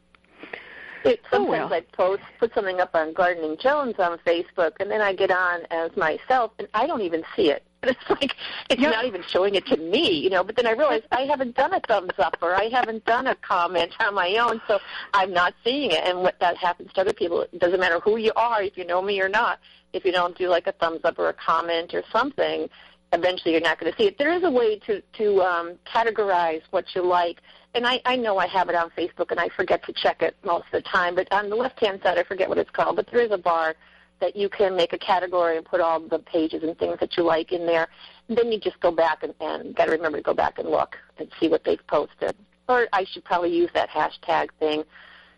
It, 1.03 1.21
Oh, 1.31 1.37
sometimes 1.37 1.49
well. 1.69 1.73
I 1.73 1.81
post, 1.81 2.23
put 2.39 2.51
something 2.55 2.79
up 2.81 2.95
on 2.95 3.13
Gardening 3.13 3.57
Jones 3.57 3.93
on 3.99 4.17
Facebook, 4.25 4.71
and 4.79 4.89
then 4.89 5.01
I 5.01 5.13
get 5.13 5.29
on 5.29 5.61
as 5.69 5.95
myself, 5.95 6.51
and 6.57 6.67
I 6.73 6.87
don't 6.87 7.01
even 7.01 7.23
see 7.35 7.51
it. 7.51 7.63
It's 7.95 8.09
like 8.09 8.35
it's 8.69 8.81
Yeah. 8.81 8.89
not 8.91 9.05
even 9.05 9.23
showing 9.27 9.55
it 9.55 9.65
to 9.67 9.77
me, 9.77 10.09
you 10.11 10.29
know. 10.29 10.43
But 10.43 10.55
then 10.55 10.67
I 10.67 10.71
realize 10.71 11.01
I 11.11 11.21
haven't 11.21 11.55
done 11.55 11.73
a 11.73 11.79
thumbs 11.81 12.13
up 12.17 12.37
or 12.41 12.55
I 12.55 12.65
haven't 12.69 13.05
done 13.05 13.27
a 13.27 13.35
comment 13.35 13.91
on 13.99 14.13
my 14.13 14.35
own, 14.37 14.61
so 14.67 14.79
I'm 15.13 15.31
not 15.31 15.53
seeing 15.63 15.91
it. 15.91 16.03
And 16.03 16.19
what 16.21 16.39
that 16.39 16.57
happens 16.57 16.91
to 16.93 17.01
other 17.01 17.13
people, 17.13 17.41
it 17.41 17.59
doesn't 17.59 17.79
matter 17.79 17.99
who 17.99 18.17
you 18.17 18.31
are, 18.35 18.61
if 18.63 18.77
you 18.77 18.85
know 18.85 19.01
me 19.01 19.21
or 19.21 19.29
not. 19.29 19.59
If 19.93 20.03
you 20.05 20.11
don't 20.11 20.37
do 20.37 20.49
like 20.49 20.67
a 20.67 20.71
thumbs 20.73 21.01
up 21.03 21.17
or 21.19 21.29
a 21.29 21.33
comment 21.33 21.93
or 21.93 22.03
something, 22.11 22.69
eventually 23.13 23.53
you're 23.53 23.61
not 23.61 23.79
going 23.79 23.91
to 23.91 23.97
see 23.97 24.07
it. 24.07 24.17
There 24.17 24.33
is 24.33 24.43
a 24.43 24.51
way 24.51 24.77
to 24.79 25.01
to 25.19 25.41
um, 25.41 25.73
categorize 25.85 26.61
what 26.71 26.85
you 26.95 27.01
like, 27.03 27.37
and 27.73 27.85
I, 27.87 28.01
I 28.05 28.15
know 28.17 28.37
I 28.37 28.47
have 28.47 28.67
it 28.69 28.75
on 28.75 28.89
Facebook, 28.91 29.31
and 29.31 29.39
I 29.39 29.47
forget 29.49 29.83
to 29.85 29.93
check 29.93 30.21
it 30.21 30.35
most 30.43 30.65
of 30.65 30.71
the 30.73 30.81
time. 30.81 31.15
But 31.15 31.31
on 31.31 31.49
the 31.49 31.55
left 31.55 31.79
hand 31.79 32.01
side, 32.03 32.17
I 32.17 32.23
forget 32.23 32.49
what 32.49 32.57
it's 32.57 32.69
called, 32.71 32.95
but 32.97 33.07
there 33.11 33.21
is 33.21 33.31
a 33.31 33.37
bar 33.37 33.75
that 34.19 34.35
you 34.35 34.49
can 34.49 34.75
make 34.75 34.93
a 34.93 34.97
category 34.97 35.57
and 35.57 35.65
put 35.65 35.81
all 35.81 35.99
the 35.99 36.19
pages 36.19 36.63
and 36.63 36.77
things 36.77 36.97
that 36.99 37.17
you 37.17 37.23
like 37.23 37.51
in 37.51 37.65
there. 37.65 37.87
And 38.27 38.37
then 38.37 38.51
you 38.51 38.59
just 38.59 38.79
go 38.79 38.91
back 38.91 39.23
and, 39.23 39.33
and 39.39 39.75
got 39.75 39.85
to 39.85 39.91
remember 39.91 40.17
to 40.17 40.23
go 40.23 40.33
back 40.33 40.59
and 40.59 40.69
look 40.69 40.95
and 41.17 41.27
see 41.39 41.47
what 41.47 41.63
they've 41.63 41.85
posted. 41.87 42.35
Or 42.67 42.87
I 42.93 43.05
should 43.05 43.23
probably 43.23 43.55
use 43.55 43.69
that 43.73 43.89
hashtag 43.89 44.49
thing 44.59 44.83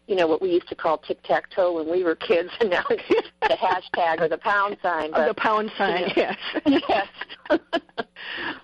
you 0.07 0.15
know, 0.15 0.27
what 0.27 0.41
we 0.41 0.51
used 0.51 0.69
to 0.69 0.75
call 0.75 0.97
tic-tac-toe 0.97 1.73
when 1.73 1.89
we 1.89 2.03
were 2.03 2.15
kids, 2.15 2.49
and 2.59 2.69
now 2.69 2.83
it's 2.89 3.29
the 3.41 3.49
hashtag 3.49 4.21
or 4.21 4.27
the 4.27 4.37
pound 4.37 4.77
sign. 4.81 5.13
Of 5.13 5.27
the 5.27 5.33
pound 5.33 5.71
sign, 5.77 6.01
you 6.01 6.07
know, 6.07 6.13
yes. 6.15 6.37
yes. 6.89 7.07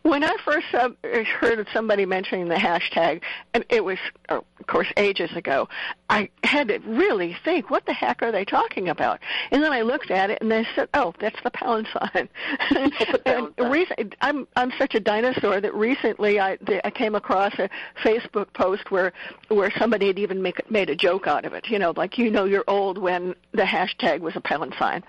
when 0.03 0.23
I 0.23 0.35
first 0.43 0.67
uh, 0.73 0.89
heard 1.03 1.59
of 1.59 1.67
somebody 1.73 2.05
mentioning 2.05 2.47
the 2.47 2.55
hashtag, 2.55 3.21
and 3.53 3.65
it 3.69 3.83
was, 3.83 3.97
uh, 4.29 4.37
of 4.59 4.67
course, 4.67 4.87
ages 4.97 5.31
ago, 5.35 5.67
I 6.09 6.29
had 6.43 6.69
to 6.69 6.79
really 6.79 7.35
think, 7.43 7.69
what 7.69 7.85
the 7.85 7.93
heck 7.93 8.21
are 8.21 8.31
they 8.31 8.45
talking 8.45 8.89
about? 8.89 9.19
And 9.51 9.63
then 9.63 9.73
I 9.73 9.81
looked 9.81 10.11
at 10.11 10.29
it, 10.29 10.39
and 10.41 10.51
they 10.51 10.65
said, 10.75 10.89
oh, 10.93 11.13
that's 11.19 11.41
the 11.43 11.51
pound 11.51 11.87
sign. 11.93 12.29
and 13.25 13.53
recent, 13.71 14.15
I'm 14.21 14.47
I'm 14.55 14.71
such 14.77 14.95
a 14.95 14.99
dinosaur 14.99 15.59
that 15.61 15.73
recently 15.73 16.39
I 16.39 16.57
I 16.83 16.89
came 16.89 17.15
across 17.15 17.53
a 17.59 17.69
Facebook 18.03 18.53
post 18.53 18.91
where 18.91 19.13
where 19.49 19.71
somebody 19.77 20.07
had 20.07 20.19
even 20.19 20.41
make, 20.41 20.69
made 20.69 20.89
a 20.89 20.95
joke 20.95 21.27
out 21.33 21.45
of 21.45 21.53
it. 21.53 21.67
You 21.69 21.79
know, 21.79 21.93
like 21.95 22.17
you 22.17 22.29
know 22.29 22.45
you're 22.45 22.63
old 22.67 22.97
when 22.97 23.35
the 23.51 23.63
hashtag 23.63 24.19
was 24.19 24.35
a 24.35 24.41
pound 24.41 24.75
sign. 24.77 25.03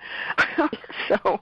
so 1.07 1.39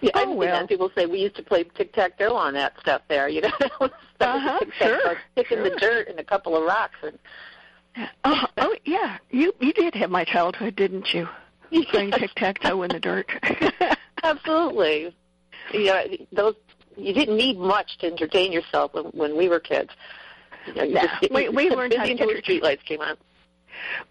yeah, 0.00 0.10
I've 0.14 0.28
oh, 0.28 0.30
seen 0.30 0.36
well. 0.36 0.60
that. 0.60 0.68
People 0.68 0.90
say 0.94 1.06
we 1.06 1.20
used 1.20 1.36
to 1.36 1.42
play 1.42 1.64
tic 1.64 1.92
tac 1.92 2.18
toe 2.18 2.34
on 2.36 2.54
that 2.54 2.74
stuff 2.80 3.02
there. 3.08 3.28
You 3.28 3.40
know, 3.80 3.88
uh-huh, 4.20 4.60
sure, 4.78 5.16
picking 5.34 5.58
sure. 5.58 5.70
the 5.70 5.76
dirt 5.76 6.08
and 6.08 6.18
a 6.20 6.24
couple 6.24 6.56
of 6.56 6.64
rocks. 6.64 6.98
And 7.02 7.18
oh, 8.24 8.46
oh 8.58 8.76
yeah, 8.84 9.18
you 9.30 9.54
you 9.60 9.72
did 9.72 9.94
have 9.94 10.10
my 10.10 10.24
childhood, 10.24 10.76
didn't 10.76 11.14
you? 11.14 11.28
Playing 11.90 12.10
tic 12.12 12.32
tac 12.36 12.60
toe 12.60 12.82
in 12.82 12.90
the 12.90 13.00
dirt. 13.00 13.30
Absolutely. 14.22 15.14
You 15.72 15.84
know, 15.86 16.04
those 16.32 16.54
you 16.96 17.14
didn't 17.14 17.36
need 17.36 17.58
much 17.58 17.96
to 17.98 18.06
entertain 18.06 18.52
yourself 18.52 18.92
when 18.92 19.06
when 19.06 19.36
we 19.36 19.48
were 19.48 19.60
kids. 19.60 19.90
You 20.66 20.74
know, 20.74 20.82
you 20.84 20.94
Yeah, 20.94 21.18
just, 21.20 21.32
we- 21.32 21.48
we 21.48 21.70
learned 21.70 21.94
how 21.94 22.04
to 22.04 22.10
until 22.10 22.28
the 22.28 22.42
streetlights 22.42 22.84
came 22.84 23.00
on. 23.00 23.16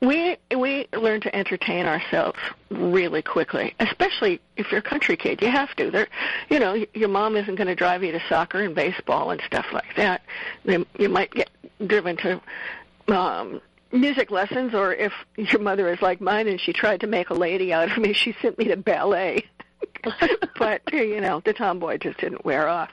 We 0.02 0.38
we 0.56 0.88
learn 0.94 1.22
to 1.22 1.36
entertain 1.36 1.86
ourselves 1.86 2.40
really 2.70 3.22
quickly, 3.22 3.76
especially 3.80 4.42
if 4.58 4.72
you're 4.72 4.80
a 4.80 4.84
country 4.84 5.18
kid. 5.18 5.42
You 5.42 5.50
have 5.52 5.74
to. 5.76 5.92
There, 5.92 6.08
you 6.50 6.60
know, 6.60 6.86
your 6.94 7.10
mom 7.10 7.36
isn't 7.36 7.56
going 7.56 7.68
to 7.68 7.76
drive 7.76 8.04
you 8.04 8.12
to 8.12 8.22
soccer 8.30 8.62
and 8.62 8.76
baseball 8.76 9.32
and 9.32 9.42
stuff 9.46 9.68
like 9.72 9.96
that. 9.96 10.24
You 10.66 11.10
might 11.10 11.32
get 11.32 11.50
driven 11.86 12.18
to 12.18 12.42
um 13.08 13.62
music 13.92 14.32
lessons 14.32 14.74
or 14.74 14.94
if 14.94 15.12
your 15.36 15.60
mother 15.60 15.92
is 15.92 16.02
like 16.02 16.22
mine 16.22 16.48
and 16.48 16.62
she 16.62 16.72
tried 16.72 17.02
to 17.02 17.08
make 17.08 17.30
a 17.30 17.34
lady 17.34 17.74
out 17.74 17.92
of 17.92 17.98
me, 17.98 18.14
she 18.14 18.36
sent 18.42 18.58
me 18.58 18.66
to 18.66 18.78
ballet. 18.78 19.46
but 20.58 20.82
you 20.92 21.22
know 21.22 21.42
the 21.46 21.54
tomboy 21.54 21.98
just 21.98 22.20
didn't 22.20 22.44
wear 22.44 22.68
off. 22.68 22.90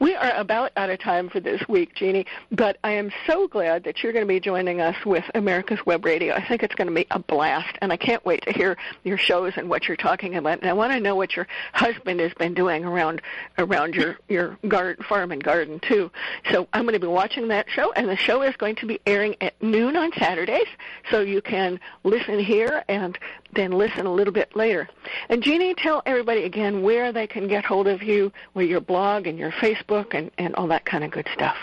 We 0.00 0.14
are 0.14 0.32
about 0.34 0.72
out 0.76 0.90
of 0.90 1.00
time 1.00 1.28
for 1.28 1.40
this 1.40 1.62
week, 1.68 1.94
Jeannie. 1.94 2.26
But 2.50 2.78
I 2.84 2.92
am 2.92 3.10
so 3.26 3.48
glad 3.48 3.84
that 3.84 4.02
you're 4.02 4.12
going 4.12 4.24
to 4.24 4.28
be 4.28 4.40
joining 4.40 4.80
us 4.80 4.96
with 5.04 5.24
America's 5.34 5.84
Web 5.84 6.04
Radio. 6.04 6.34
I 6.34 6.46
think 6.46 6.62
it's 6.62 6.74
going 6.74 6.88
to 6.88 6.94
be 6.94 7.06
a 7.10 7.18
blast, 7.18 7.76
and 7.80 7.92
I 7.92 7.96
can't 7.96 8.24
wait 8.24 8.42
to 8.42 8.52
hear 8.52 8.76
your 9.02 9.18
shows 9.18 9.54
and 9.56 9.68
what 9.68 9.88
you're 9.88 9.96
talking 9.96 10.36
about. 10.36 10.60
And 10.60 10.68
I 10.68 10.72
want 10.72 10.92
to 10.92 11.00
know 11.00 11.16
what 11.16 11.34
your 11.36 11.46
husband 11.72 12.20
has 12.20 12.32
been 12.34 12.54
doing 12.54 12.84
around 12.84 13.22
around 13.58 13.94
your 13.94 14.18
your 14.28 14.56
garden, 14.68 15.04
farm 15.04 15.32
and 15.32 15.42
garden 15.42 15.80
too. 15.80 16.10
So 16.52 16.68
I'm 16.72 16.82
going 16.82 16.94
to 16.94 17.00
be 17.00 17.06
watching 17.06 17.48
that 17.48 17.66
show, 17.68 17.92
and 17.92 18.08
the 18.08 18.16
show 18.16 18.42
is 18.42 18.54
going 18.56 18.76
to 18.76 18.86
be 18.86 19.00
airing 19.06 19.36
at 19.40 19.60
noon 19.62 19.96
on 19.96 20.12
Saturdays, 20.18 20.68
so 21.10 21.20
you 21.20 21.42
can 21.42 21.80
listen 22.04 22.38
here 22.38 22.84
and 22.88 23.18
then 23.54 23.72
listen 23.72 24.06
a 24.06 24.12
little 24.12 24.32
bit 24.32 24.54
later. 24.56 24.88
And 25.28 25.42
Jeannie, 25.42 25.74
tell 25.74 26.02
everybody 26.06 26.44
again 26.44 26.82
where 26.82 27.12
they 27.12 27.26
can 27.26 27.48
get 27.48 27.64
hold 27.64 27.86
of 27.86 28.02
you, 28.02 28.32
where 28.52 28.64
your 28.64 28.80
blog 28.80 29.26
and 29.26 29.38
your 29.38 29.52
Facebook 29.52 30.14
and, 30.14 30.30
and 30.38 30.54
all 30.56 30.66
that 30.68 30.84
kind 30.84 31.04
of 31.04 31.10
good 31.10 31.28
stuff. 31.32 31.56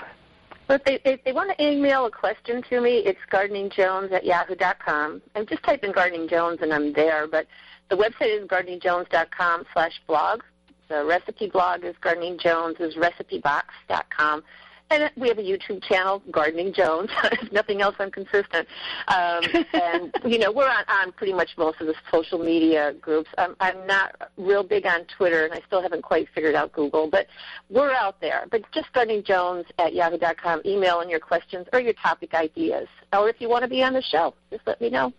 But 0.67 0.85
they, 0.85 1.01
if 1.03 1.23
they 1.25 1.33
want 1.33 1.57
to 1.57 1.61
email 1.61 2.05
a 2.05 2.11
question 2.11 2.63
to 2.69 2.79
me, 2.79 2.99
it's 2.99 3.19
gardeningjones 3.29 4.11
at 4.13 4.25
yahoo.com. 4.25 5.21
And 5.35 5.47
just 5.47 5.63
type 5.63 5.83
in 5.83 5.91
Gardening 5.91 6.29
Jones 6.29 6.59
and 6.61 6.73
I'm 6.73 6.93
there. 6.93 7.27
But 7.27 7.47
the 7.89 7.97
website 7.97 8.41
is 8.41 8.47
gardeningjones.com 8.47 9.65
slash 9.73 10.01
blog. 10.07 10.43
The 10.87 11.03
recipe 11.03 11.49
blog 11.49 11.83
is 11.83 11.95
gardeningjones 12.01 12.79
is 12.79 12.95
recipebox.com. 12.95 14.43
And 14.91 15.09
we 15.15 15.29
have 15.29 15.37
a 15.37 15.41
YouTube 15.41 15.81
channel, 15.83 16.21
Gardening 16.31 16.73
Jones. 16.73 17.09
if 17.23 17.49
nothing 17.53 17.81
else, 17.81 17.95
I'm 17.97 18.11
consistent. 18.11 18.67
Um, 19.07 19.41
and, 19.71 20.13
you 20.25 20.37
know, 20.37 20.51
we're 20.51 20.67
on, 20.67 20.83
on 20.89 21.13
pretty 21.13 21.31
much 21.31 21.51
most 21.57 21.79
of 21.79 21.87
the 21.87 21.93
social 22.11 22.37
media 22.37 22.93
groups. 22.99 23.29
I'm, 23.37 23.55
I'm 23.61 23.87
not 23.87 24.31
real 24.35 24.63
big 24.63 24.85
on 24.85 25.05
Twitter, 25.15 25.45
and 25.45 25.53
I 25.53 25.61
still 25.65 25.81
haven't 25.81 26.01
quite 26.01 26.27
figured 26.35 26.55
out 26.55 26.73
Google, 26.73 27.09
but 27.09 27.27
we're 27.69 27.93
out 27.93 28.19
there. 28.19 28.47
But 28.51 28.69
just 28.73 28.91
Gardening 28.91 29.23
Jones 29.23 29.65
at 29.79 29.93
yahoo.com, 29.93 30.61
email 30.65 30.99
in 30.99 31.09
your 31.09 31.21
questions 31.21 31.67
or 31.71 31.79
your 31.79 31.93
topic 31.93 32.33
ideas. 32.33 32.89
Or 33.13 33.29
if 33.29 33.39
you 33.39 33.47
want 33.47 33.63
to 33.63 33.69
be 33.69 33.81
on 33.83 33.93
the 33.93 34.01
show, 34.01 34.33
just 34.51 34.67
let 34.67 34.81
me 34.81 34.89
know. 34.89 35.13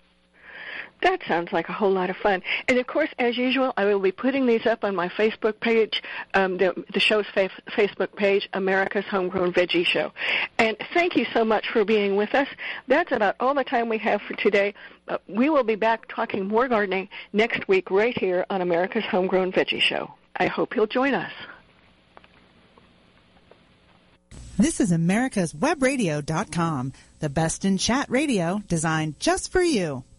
That 1.02 1.20
sounds 1.26 1.52
like 1.52 1.68
a 1.68 1.72
whole 1.72 1.90
lot 1.90 2.10
of 2.10 2.16
fun. 2.16 2.42
And 2.68 2.78
of 2.78 2.86
course, 2.86 3.10
as 3.18 3.36
usual, 3.36 3.72
I 3.76 3.84
will 3.86 3.98
be 3.98 4.12
putting 4.12 4.46
these 4.46 4.66
up 4.66 4.84
on 4.84 4.94
my 4.94 5.08
Facebook 5.08 5.58
page, 5.58 6.00
um, 6.34 6.58
the, 6.58 6.84
the 6.92 7.00
show's 7.00 7.26
fa- 7.34 7.50
Facebook 7.70 8.14
page, 8.14 8.48
America's 8.52 9.04
Homegrown 9.06 9.52
Veggie 9.52 9.84
Show. 9.84 10.12
And 10.58 10.76
thank 10.94 11.16
you 11.16 11.26
so 11.34 11.44
much 11.44 11.68
for 11.72 11.84
being 11.84 12.14
with 12.14 12.34
us. 12.34 12.46
That's 12.86 13.10
about 13.10 13.34
all 13.40 13.52
the 13.52 13.64
time 13.64 13.88
we 13.88 13.98
have 13.98 14.22
for 14.22 14.34
today. 14.34 14.74
Uh, 15.08 15.18
we 15.26 15.50
will 15.50 15.64
be 15.64 15.74
back 15.74 16.06
talking 16.08 16.46
more 16.46 16.68
gardening 16.68 17.08
next 17.32 17.66
week 17.66 17.90
right 17.90 18.16
here 18.16 18.46
on 18.48 18.62
America's 18.62 19.04
Homegrown 19.04 19.50
Veggie 19.52 19.80
Show. 19.80 20.14
I 20.36 20.46
hope 20.46 20.76
you'll 20.76 20.86
join 20.86 21.14
us. 21.14 21.32
This 24.56 24.80
is 24.80 24.92
America's 24.92 25.52
Webradio.com, 25.52 26.92
the 27.18 27.28
best 27.28 27.64
in 27.64 27.78
chat 27.78 28.08
radio 28.08 28.62
designed 28.68 29.18
just 29.18 29.50
for 29.50 29.62
you. 29.62 30.04